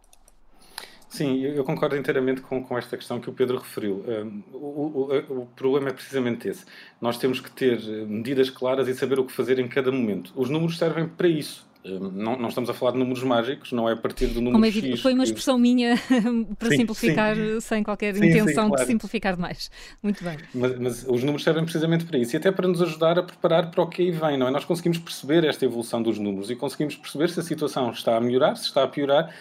Sim, 1.11 1.41
eu 1.41 1.65
concordo 1.65 1.97
inteiramente 1.97 2.39
com, 2.39 2.63
com 2.63 2.77
esta 2.77 2.95
questão 2.95 3.19
que 3.19 3.29
o 3.29 3.33
Pedro 3.33 3.57
referiu. 3.57 4.01
Um, 4.07 4.41
o, 4.53 4.57
o, 4.57 5.41
o, 5.41 5.45
problema 5.57 5.89
é 5.89 5.93
precisamente 5.93 6.47
esse. 6.47 6.63
Nós 7.01 7.17
temos 7.17 7.41
que 7.41 7.51
ter 7.51 7.79
eh, 7.79 8.05
medidas 8.05 8.49
claras 8.49 8.87
e 8.87 8.93
saber 8.93 9.19
o 9.19 9.25
que 9.25 9.33
fazer 9.33 9.59
em 9.59 9.67
cada 9.67 9.91
momento. 9.91 10.31
Os 10.37 10.49
números 10.49 10.77
servem 10.77 11.05
para 11.09 11.27
isso. 11.27 11.69
Um, 11.83 12.11
não, 12.11 12.37
não, 12.37 12.47
estamos 12.47 12.69
a 12.69 12.73
falar 12.73 12.91
de 12.91 12.99
números 12.99 13.23
mágicos, 13.23 13.71
não 13.71 13.89
é 13.89 13.93
a 13.93 13.97
partir 13.97 14.27
do 14.27 14.35
número 14.35 14.53
Como 14.53 14.65
é, 14.65 14.71
X. 14.71 15.01
Foi 15.01 15.13
uma 15.13 15.23
expressão 15.23 15.57
minha 15.57 15.95
para 16.57 16.69
sim, 16.69 16.77
simplificar, 16.77 17.35
sim. 17.35 17.59
sem 17.59 17.83
qualquer 17.83 18.15
sim, 18.15 18.27
intenção 18.27 18.69
claro. 18.69 18.83
de 18.83 18.91
simplificar 18.91 19.35
demais. 19.35 19.69
Muito 20.01 20.23
bem. 20.23 20.37
Mas, 20.53 20.79
mas, 20.79 21.03
os 21.07 21.23
números 21.23 21.43
servem 21.43 21.63
precisamente 21.63 22.05
para 22.05 22.19
isso 22.19 22.35
e 22.35 22.37
até 22.37 22.51
para 22.51 22.67
nos 22.67 22.81
ajudar 22.81 23.19
a 23.19 23.23
preparar 23.23 23.69
para 23.69 23.83
o 23.83 23.87
que 23.87 24.03
aí 24.03 24.11
vem, 24.11 24.37
não 24.37 24.47
é? 24.47 24.51
Nós 24.51 24.63
conseguimos 24.63 24.99
perceber 24.99 25.43
esta 25.43 25.65
evolução 25.65 26.01
dos 26.01 26.17
números 26.19 26.49
e 26.51 26.55
conseguimos 26.55 26.95
perceber 26.95 27.29
se 27.29 27.39
a 27.39 27.43
situação 27.43 27.91
está 27.91 28.15
a 28.15 28.21
melhorar, 28.21 28.55
se 28.55 28.65
está 28.65 28.83
a 28.83 28.87
piorar 28.87 29.33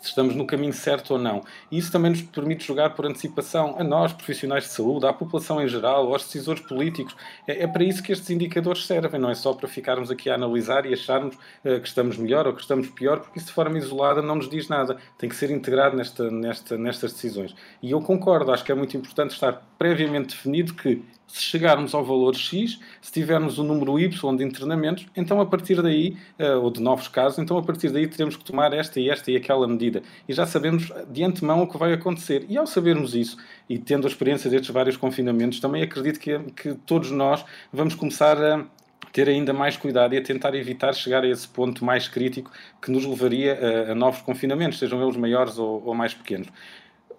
se 0.00 0.08
estamos 0.08 0.34
no 0.34 0.46
caminho 0.46 0.72
certo 0.72 1.12
ou 1.12 1.18
não. 1.18 1.42
E 1.70 1.78
isso 1.78 1.90
também 1.90 2.10
nos 2.10 2.22
permite 2.22 2.66
jogar 2.66 2.90
por 2.90 3.06
antecipação 3.06 3.76
a 3.78 3.84
nós, 3.84 4.12
profissionais 4.12 4.64
de 4.64 4.70
saúde, 4.70 5.06
à 5.06 5.12
população 5.12 5.62
em 5.62 5.68
geral, 5.68 6.12
aos 6.12 6.24
decisores 6.24 6.62
políticos. 6.62 7.14
É, 7.46 7.64
é 7.64 7.66
para 7.66 7.84
isso 7.84 8.02
que 8.02 8.12
estes 8.12 8.30
indicadores 8.30 8.86
servem, 8.86 9.20
não 9.20 9.30
é 9.30 9.34
só 9.34 9.52
para 9.52 9.68
ficarmos 9.68 10.10
aqui 10.10 10.30
a 10.30 10.34
analisar 10.34 10.86
e 10.86 10.92
acharmos 10.92 11.34
uh, 11.36 11.80
que 11.80 11.88
estamos 11.88 12.16
melhor 12.16 12.46
ou 12.46 12.52
que 12.54 12.60
estamos 12.60 12.88
pior, 12.88 13.20
porque 13.20 13.38
isso 13.38 13.48
de 13.48 13.54
forma 13.54 13.78
isolada 13.78 14.22
não 14.22 14.36
nos 14.36 14.48
diz 14.48 14.68
nada. 14.68 14.96
Tem 15.16 15.28
que 15.28 15.36
ser 15.36 15.50
integrado 15.50 15.96
nesta, 15.96 16.30
nesta, 16.30 16.76
nestas 16.76 17.12
decisões. 17.12 17.54
E 17.82 17.90
eu 17.90 18.00
concordo, 18.00 18.52
acho 18.52 18.64
que 18.64 18.72
é 18.72 18.74
muito 18.74 18.96
importante 18.96 19.32
estar 19.32 19.62
previamente 19.78 20.34
definido 20.34 20.74
que 20.74 21.02
se 21.28 21.42
chegarmos 21.42 21.94
ao 21.94 22.02
valor 22.02 22.34
X, 22.34 22.80
se 23.00 23.12
tivermos 23.12 23.58
o 23.58 23.62
número 23.62 24.00
Y 24.00 24.36
de 24.36 24.42
internamentos, 24.42 25.06
então 25.14 25.40
a 25.40 25.46
partir 25.46 25.80
daí, 25.82 26.16
uh, 26.40 26.60
ou 26.62 26.70
de 26.70 26.80
novos 26.80 27.06
casos, 27.06 27.38
então 27.38 27.56
a 27.58 27.62
partir 27.62 27.90
daí 27.90 28.08
teremos 28.08 28.34
que 28.36 28.44
tomar 28.44 28.72
esta 28.72 28.98
e 28.98 29.10
esta 29.10 29.30
e 29.30 29.36
aquela 29.36 29.68
medida. 29.68 30.02
E 30.26 30.32
já 30.32 30.46
sabemos 30.46 30.90
de 31.10 31.22
antemão 31.22 31.62
o 31.62 31.68
que 31.68 31.76
vai 31.76 31.92
acontecer. 31.92 32.46
E 32.48 32.56
ao 32.56 32.66
sabermos 32.66 33.14
isso, 33.14 33.36
e 33.68 33.78
tendo 33.78 34.06
a 34.06 34.10
experiência 34.10 34.50
destes 34.50 34.70
vários 34.70 34.96
confinamentos, 34.96 35.60
também 35.60 35.82
acredito 35.82 36.18
que, 36.18 36.38
que 36.56 36.74
todos 36.86 37.10
nós 37.10 37.44
vamos 37.72 37.94
começar 37.94 38.42
a 38.42 38.64
ter 39.12 39.28
ainda 39.28 39.52
mais 39.52 39.76
cuidado 39.76 40.14
e 40.14 40.18
a 40.18 40.22
tentar 40.22 40.54
evitar 40.54 40.94
chegar 40.94 41.24
a 41.24 41.28
esse 41.28 41.48
ponto 41.48 41.84
mais 41.84 42.08
crítico 42.08 42.50
que 42.80 42.90
nos 42.90 43.04
levaria 43.04 43.86
a, 43.88 43.92
a 43.92 43.94
novos 43.94 44.22
confinamentos, 44.22 44.78
sejam 44.78 45.02
eles 45.02 45.16
maiores 45.16 45.58
ou, 45.58 45.82
ou 45.84 45.94
mais 45.94 46.14
pequenos. 46.14 46.48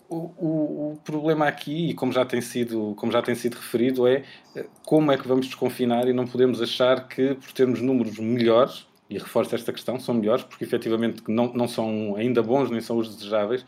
O, 0.09 0.93
o, 0.93 0.99
problema 1.03 1.47
aqui, 1.47 1.91
e 1.91 1.93
como 1.93 2.11
já, 2.11 2.25
tem 2.25 2.41
sido, 2.41 2.95
como 2.95 3.11
já 3.11 3.21
tem 3.21 3.35
sido 3.35 3.55
referido, 3.55 4.07
é 4.07 4.23
eh, 4.55 4.65
como 4.83 5.11
é 5.11 5.17
que 5.17 5.27
vamos 5.27 5.45
desconfinar 5.45 6.07
e 6.07 6.13
não 6.13 6.25
podemos 6.25 6.59
achar 6.63 7.07
que 7.07 7.35
por 7.35 7.51
termos 7.51 7.79
números 7.79 8.17
melhores, 8.17 8.87
e 9.07 9.19
reforço 9.19 9.53
esta 9.53 9.71
questão, 9.71 9.99
são 9.99 10.15
melhores, 10.15 10.43
porque 10.43 10.63
efetivamente 10.63 11.21
não, 11.27 11.53
não 11.53 11.67
são 11.67 12.15
ainda 12.15 12.41
bons 12.41 12.71
nem 12.71 12.81
são 12.81 12.97
os 12.97 13.15
desejáveis, 13.15 13.63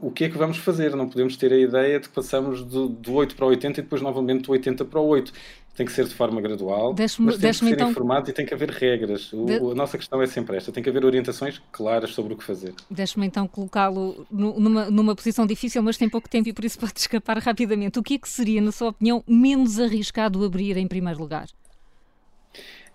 o 0.00 0.10
que 0.10 0.24
é 0.24 0.28
que 0.28 0.38
vamos 0.38 0.56
fazer? 0.58 0.96
Não 0.96 1.08
podemos 1.08 1.36
ter 1.36 1.52
a 1.52 1.58
ideia 1.58 2.00
de 2.00 2.08
que 2.08 2.14
passamos 2.14 2.62
do, 2.64 2.88
do 2.88 3.12
8 3.12 3.36
para 3.36 3.44
o 3.44 3.48
80 3.48 3.80
e 3.80 3.82
depois 3.82 4.00
novamente 4.00 4.44
do 4.44 4.52
80 4.52 4.84
para 4.84 5.00
o 5.00 5.06
8 5.06 5.32
tem 5.76 5.86
que 5.86 5.92
ser 5.92 6.06
de 6.06 6.14
forma 6.14 6.40
gradual, 6.40 6.92
mas 6.98 7.38
tem 7.38 7.50
que 7.50 7.56
ser 7.56 7.72
então... 7.72 7.90
informado 7.90 8.28
e 8.28 8.32
tem 8.32 8.44
que 8.44 8.52
haver 8.52 8.68
regras. 8.68 9.32
O, 9.32 9.44
de... 9.44 9.54
A 9.58 9.74
nossa 9.76 9.96
questão 9.96 10.20
é 10.20 10.26
sempre 10.26 10.56
esta, 10.56 10.72
tem 10.72 10.82
que 10.82 10.90
haver 10.90 11.04
orientações 11.04 11.62
claras 11.70 12.10
sobre 12.10 12.34
o 12.34 12.36
que 12.36 12.42
fazer. 12.42 12.74
Deixe-me 12.90 13.26
então 13.26 13.46
colocá-lo 13.46 14.26
numa, 14.28 14.90
numa 14.90 15.14
posição 15.14 15.46
difícil, 15.46 15.80
mas 15.80 15.96
tem 15.96 16.08
pouco 16.08 16.28
tempo 16.28 16.48
e 16.48 16.52
por 16.52 16.64
isso 16.64 16.78
pode 16.80 16.98
escapar 16.98 17.38
rapidamente. 17.38 17.96
O 17.96 18.02
que 18.02 18.14
é 18.14 18.18
que 18.18 18.28
seria, 18.28 18.60
na 18.60 18.72
sua 18.72 18.88
opinião, 18.88 19.22
menos 19.28 19.78
arriscado 19.78 20.44
abrir 20.44 20.76
em 20.76 20.88
primeiro 20.88 21.20
lugar? 21.20 21.46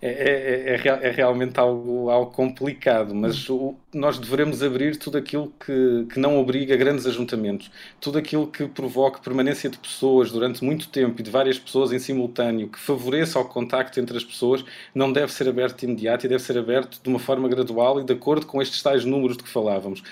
É, 0.02 0.08
é, 0.08 0.74
é, 0.74 1.08
é, 1.08 1.10
realmente 1.10 1.58
algo, 1.58 2.10
algo 2.10 2.30
complicado, 2.30 3.14
mas 3.14 3.48
o, 3.48 3.74
nós 3.92 4.18
devemos 4.18 4.62
abrir 4.62 4.96
tudo 4.96 5.16
aquilo 5.16 5.52
que, 5.64 6.06
que 6.12 6.20
não 6.20 6.38
obriga 6.38 6.76
grandes 6.76 7.06
ajuntamentos, 7.06 7.70
tudo 8.00 8.18
aquilo 8.18 8.46
que 8.46 8.66
provoque 8.66 9.22
permanência 9.22 9.70
de 9.70 9.78
pessoas 9.78 10.30
durante 10.30 10.62
muito 10.62 10.88
tempo 10.88 11.20
e 11.20 11.22
de 11.22 11.30
várias 11.30 11.58
pessoas 11.58 11.92
em 11.92 11.98
simultâneo, 11.98 12.68
que 12.68 12.78
favoreça 12.78 13.38
o 13.38 13.44
contacto 13.44 13.98
entre 13.98 14.16
as 14.16 14.24
pessoas, 14.24 14.64
não 14.94 15.12
deve 15.12 15.32
ser 15.32 15.48
aberto 15.48 15.78
de 15.78 15.86
imediato 15.86 16.26
e 16.26 16.28
deve 16.28 16.42
ser 16.42 16.58
aberto 16.58 17.00
de 17.02 17.08
uma 17.08 17.18
forma 17.18 17.48
gradual 17.48 18.00
e 18.00 18.04
de 18.04 18.12
acordo 18.12 18.46
com 18.46 18.60
estes 18.60 18.82
tais 18.82 19.04
números 19.04 19.36
de 19.36 19.42
que 19.42 19.48
falávamos 19.48 20.02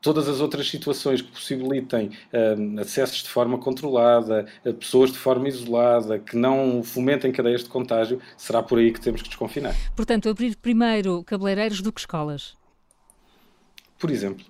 todas 0.00 0.28
as 0.28 0.40
outras 0.40 0.68
situações 0.68 1.20
que 1.20 1.30
possibilitem 1.30 2.08
uh, 2.32 2.80
acessos 2.80 3.22
de 3.22 3.28
forma 3.28 3.58
controlada, 3.58 4.46
uh, 4.64 4.74
pessoas 4.74 5.12
de 5.12 5.18
forma 5.18 5.48
isolada, 5.48 6.18
que 6.18 6.36
não 6.36 6.82
fomentem 6.82 7.30
cadeias 7.32 7.62
de 7.62 7.68
contágio, 7.68 8.20
será 8.36 8.62
por 8.62 8.78
aí 8.78 8.92
que 8.92 9.00
temos 9.00 9.22
que 9.22 9.28
desconfinar. 9.28 9.74
Portanto, 9.94 10.28
abrir 10.28 10.56
primeiro 10.56 11.22
cabeleireiros 11.24 11.80
do 11.80 11.92
que 11.92 12.00
escolas. 12.00 12.56
Por 13.98 14.10
exemplo. 14.10 14.44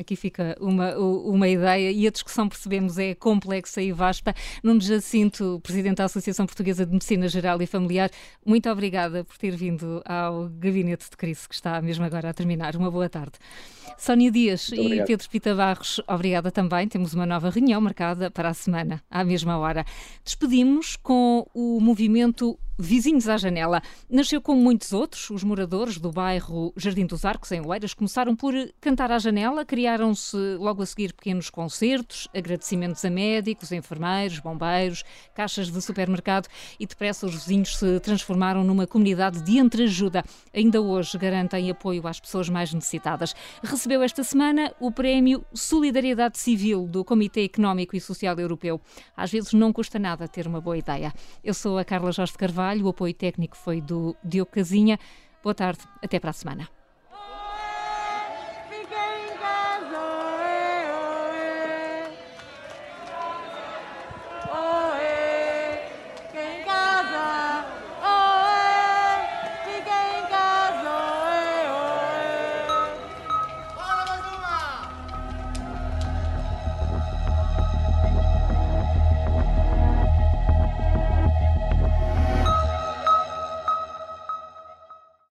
Aqui 0.00 0.16
fica 0.16 0.56
uma, 0.58 0.96
uma 0.96 1.46
ideia 1.46 1.92
e 1.92 2.06
a 2.06 2.10
discussão, 2.10 2.48
percebemos, 2.48 2.96
é 2.96 3.14
complexa 3.14 3.82
e 3.82 3.92
vasta. 3.92 4.34
Nuno 4.62 4.80
Jacinto, 4.80 5.60
Presidente 5.62 5.98
da 5.98 6.04
Associação 6.04 6.46
Portuguesa 6.46 6.86
de 6.86 6.92
Medicina 6.92 7.28
Geral 7.28 7.60
e 7.60 7.66
Familiar, 7.66 8.10
muito 8.44 8.70
obrigada 8.70 9.22
por 9.22 9.36
ter 9.36 9.54
vindo 9.54 10.02
ao 10.06 10.48
gabinete 10.48 11.10
de 11.10 11.16
crise 11.16 11.46
que 11.46 11.54
está 11.54 11.80
mesmo 11.82 12.06
agora 12.06 12.30
a 12.30 12.32
terminar. 12.32 12.74
Uma 12.74 12.90
boa 12.90 13.08
tarde. 13.08 13.32
Sónia 13.98 14.30
Dias 14.30 14.70
e 14.72 15.04
Pedro 15.04 15.28
Pita 15.28 15.54
Barros, 15.54 16.00
obrigada 16.08 16.50
também. 16.50 16.88
Temos 16.88 17.12
uma 17.12 17.26
nova 17.26 17.50
reunião 17.50 17.80
marcada 17.80 18.30
para 18.30 18.48
a 18.48 18.54
semana, 18.54 19.02
à 19.10 19.22
mesma 19.22 19.58
hora. 19.58 19.84
Despedimos 20.24 20.96
com 20.96 21.46
o 21.52 21.78
movimento 21.80 22.58
Vizinhos 22.82 23.28
à 23.28 23.36
Janela. 23.36 23.80
Nasceu 24.10 24.42
como 24.42 24.60
muitos 24.60 24.92
outros, 24.92 25.30
os 25.30 25.44
moradores 25.44 25.98
do 25.98 26.10
bairro 26.10 26.72
Jardim 26.76 27.06
dos 27.06 27.24
Arcos, 27.24 27.52
em 27.52 27.64
Oeiras, 27.64 27.94
começaram 27.94 28.34
por 28.34 28.52
cantar 28.80 29.12
à 29.12 29.20
janela, 29.20 29.64
criaram-se 29.64 30.36
logo 30.58 30.82
a 30.82 30.86
seguir 30.86 31.12
pequenos 31.12 31.48
concertos, 31.48 32.26
agradecimentos 32.34 33.04
a 33.04 33.10
médicos, 33.10 33.70
enfermeiros, 33.70 34.40
bombeiros, 34.40 35.04
caixas 35.32 35.70
de 35.70 35.80
supermercado 35.80 36.48
e 36.78 36.84
depressa 36.84 37.24
os 37.24 37.34
vizinhos 37.34 37.76
se 37.76 38.00
transformaram 38.00 38.64
numa 38.64 38.86
comunidade 38.86 39.42
de 39.42 39.58
entreajuda. 39.58 40.24
Ainda 40.52 40.82
hoje 40.82 41.16
garantem 41.16 41.70
apoio 41.70 42.04
às 42.08 42.18
pessoas 42.18 42.48
mais 42.48 42.74
necessitadas. 42.74 43.32
Recebeu 43.62 44.02
esta 44.02 44.24
semana 44.24 44.74
o 44.80 44.90
prémio 44.90 45.44
Solidariedade 45.54 46.36
Civil 46.36 46.88
do 46.88 47.04
Comitê 47.04 47.44
Económico 47.44 47.94
e 47.94 48.00
Social 48.00 48.36
Europeu. 48.40 48.80
Às 49.16 49.30
vezes 49.30 49.52
não 49.52 49.72
custa 49.72 50.00
nada 50.00 50.26
ter 50.26 50.48
uma 50.48 50.60
boa 50.60 50.76
ideia. 50.76 51.12
Eu 51.44 51.54
sou 51.54 51.78
a 51.78 51.84
Carla 51.84 52.10
Jorge 52.10 52.32
Carvalho 52.32 52.71
trabalho. 52.72 52.86
O 52.86 52.88
apoio 52.88 53.14
técnico 53.14 53.56
foi 53.56 53.80
do 53.80 54.16
Diogo 54.24 54.50
Casinha. 54.50 54.98
Boa 55.42 55.54
tarde, 55.54 55.80
até 56.02 56.18
para 56.18 56.30
a 56.30 56.32
semana. 56.32 56.81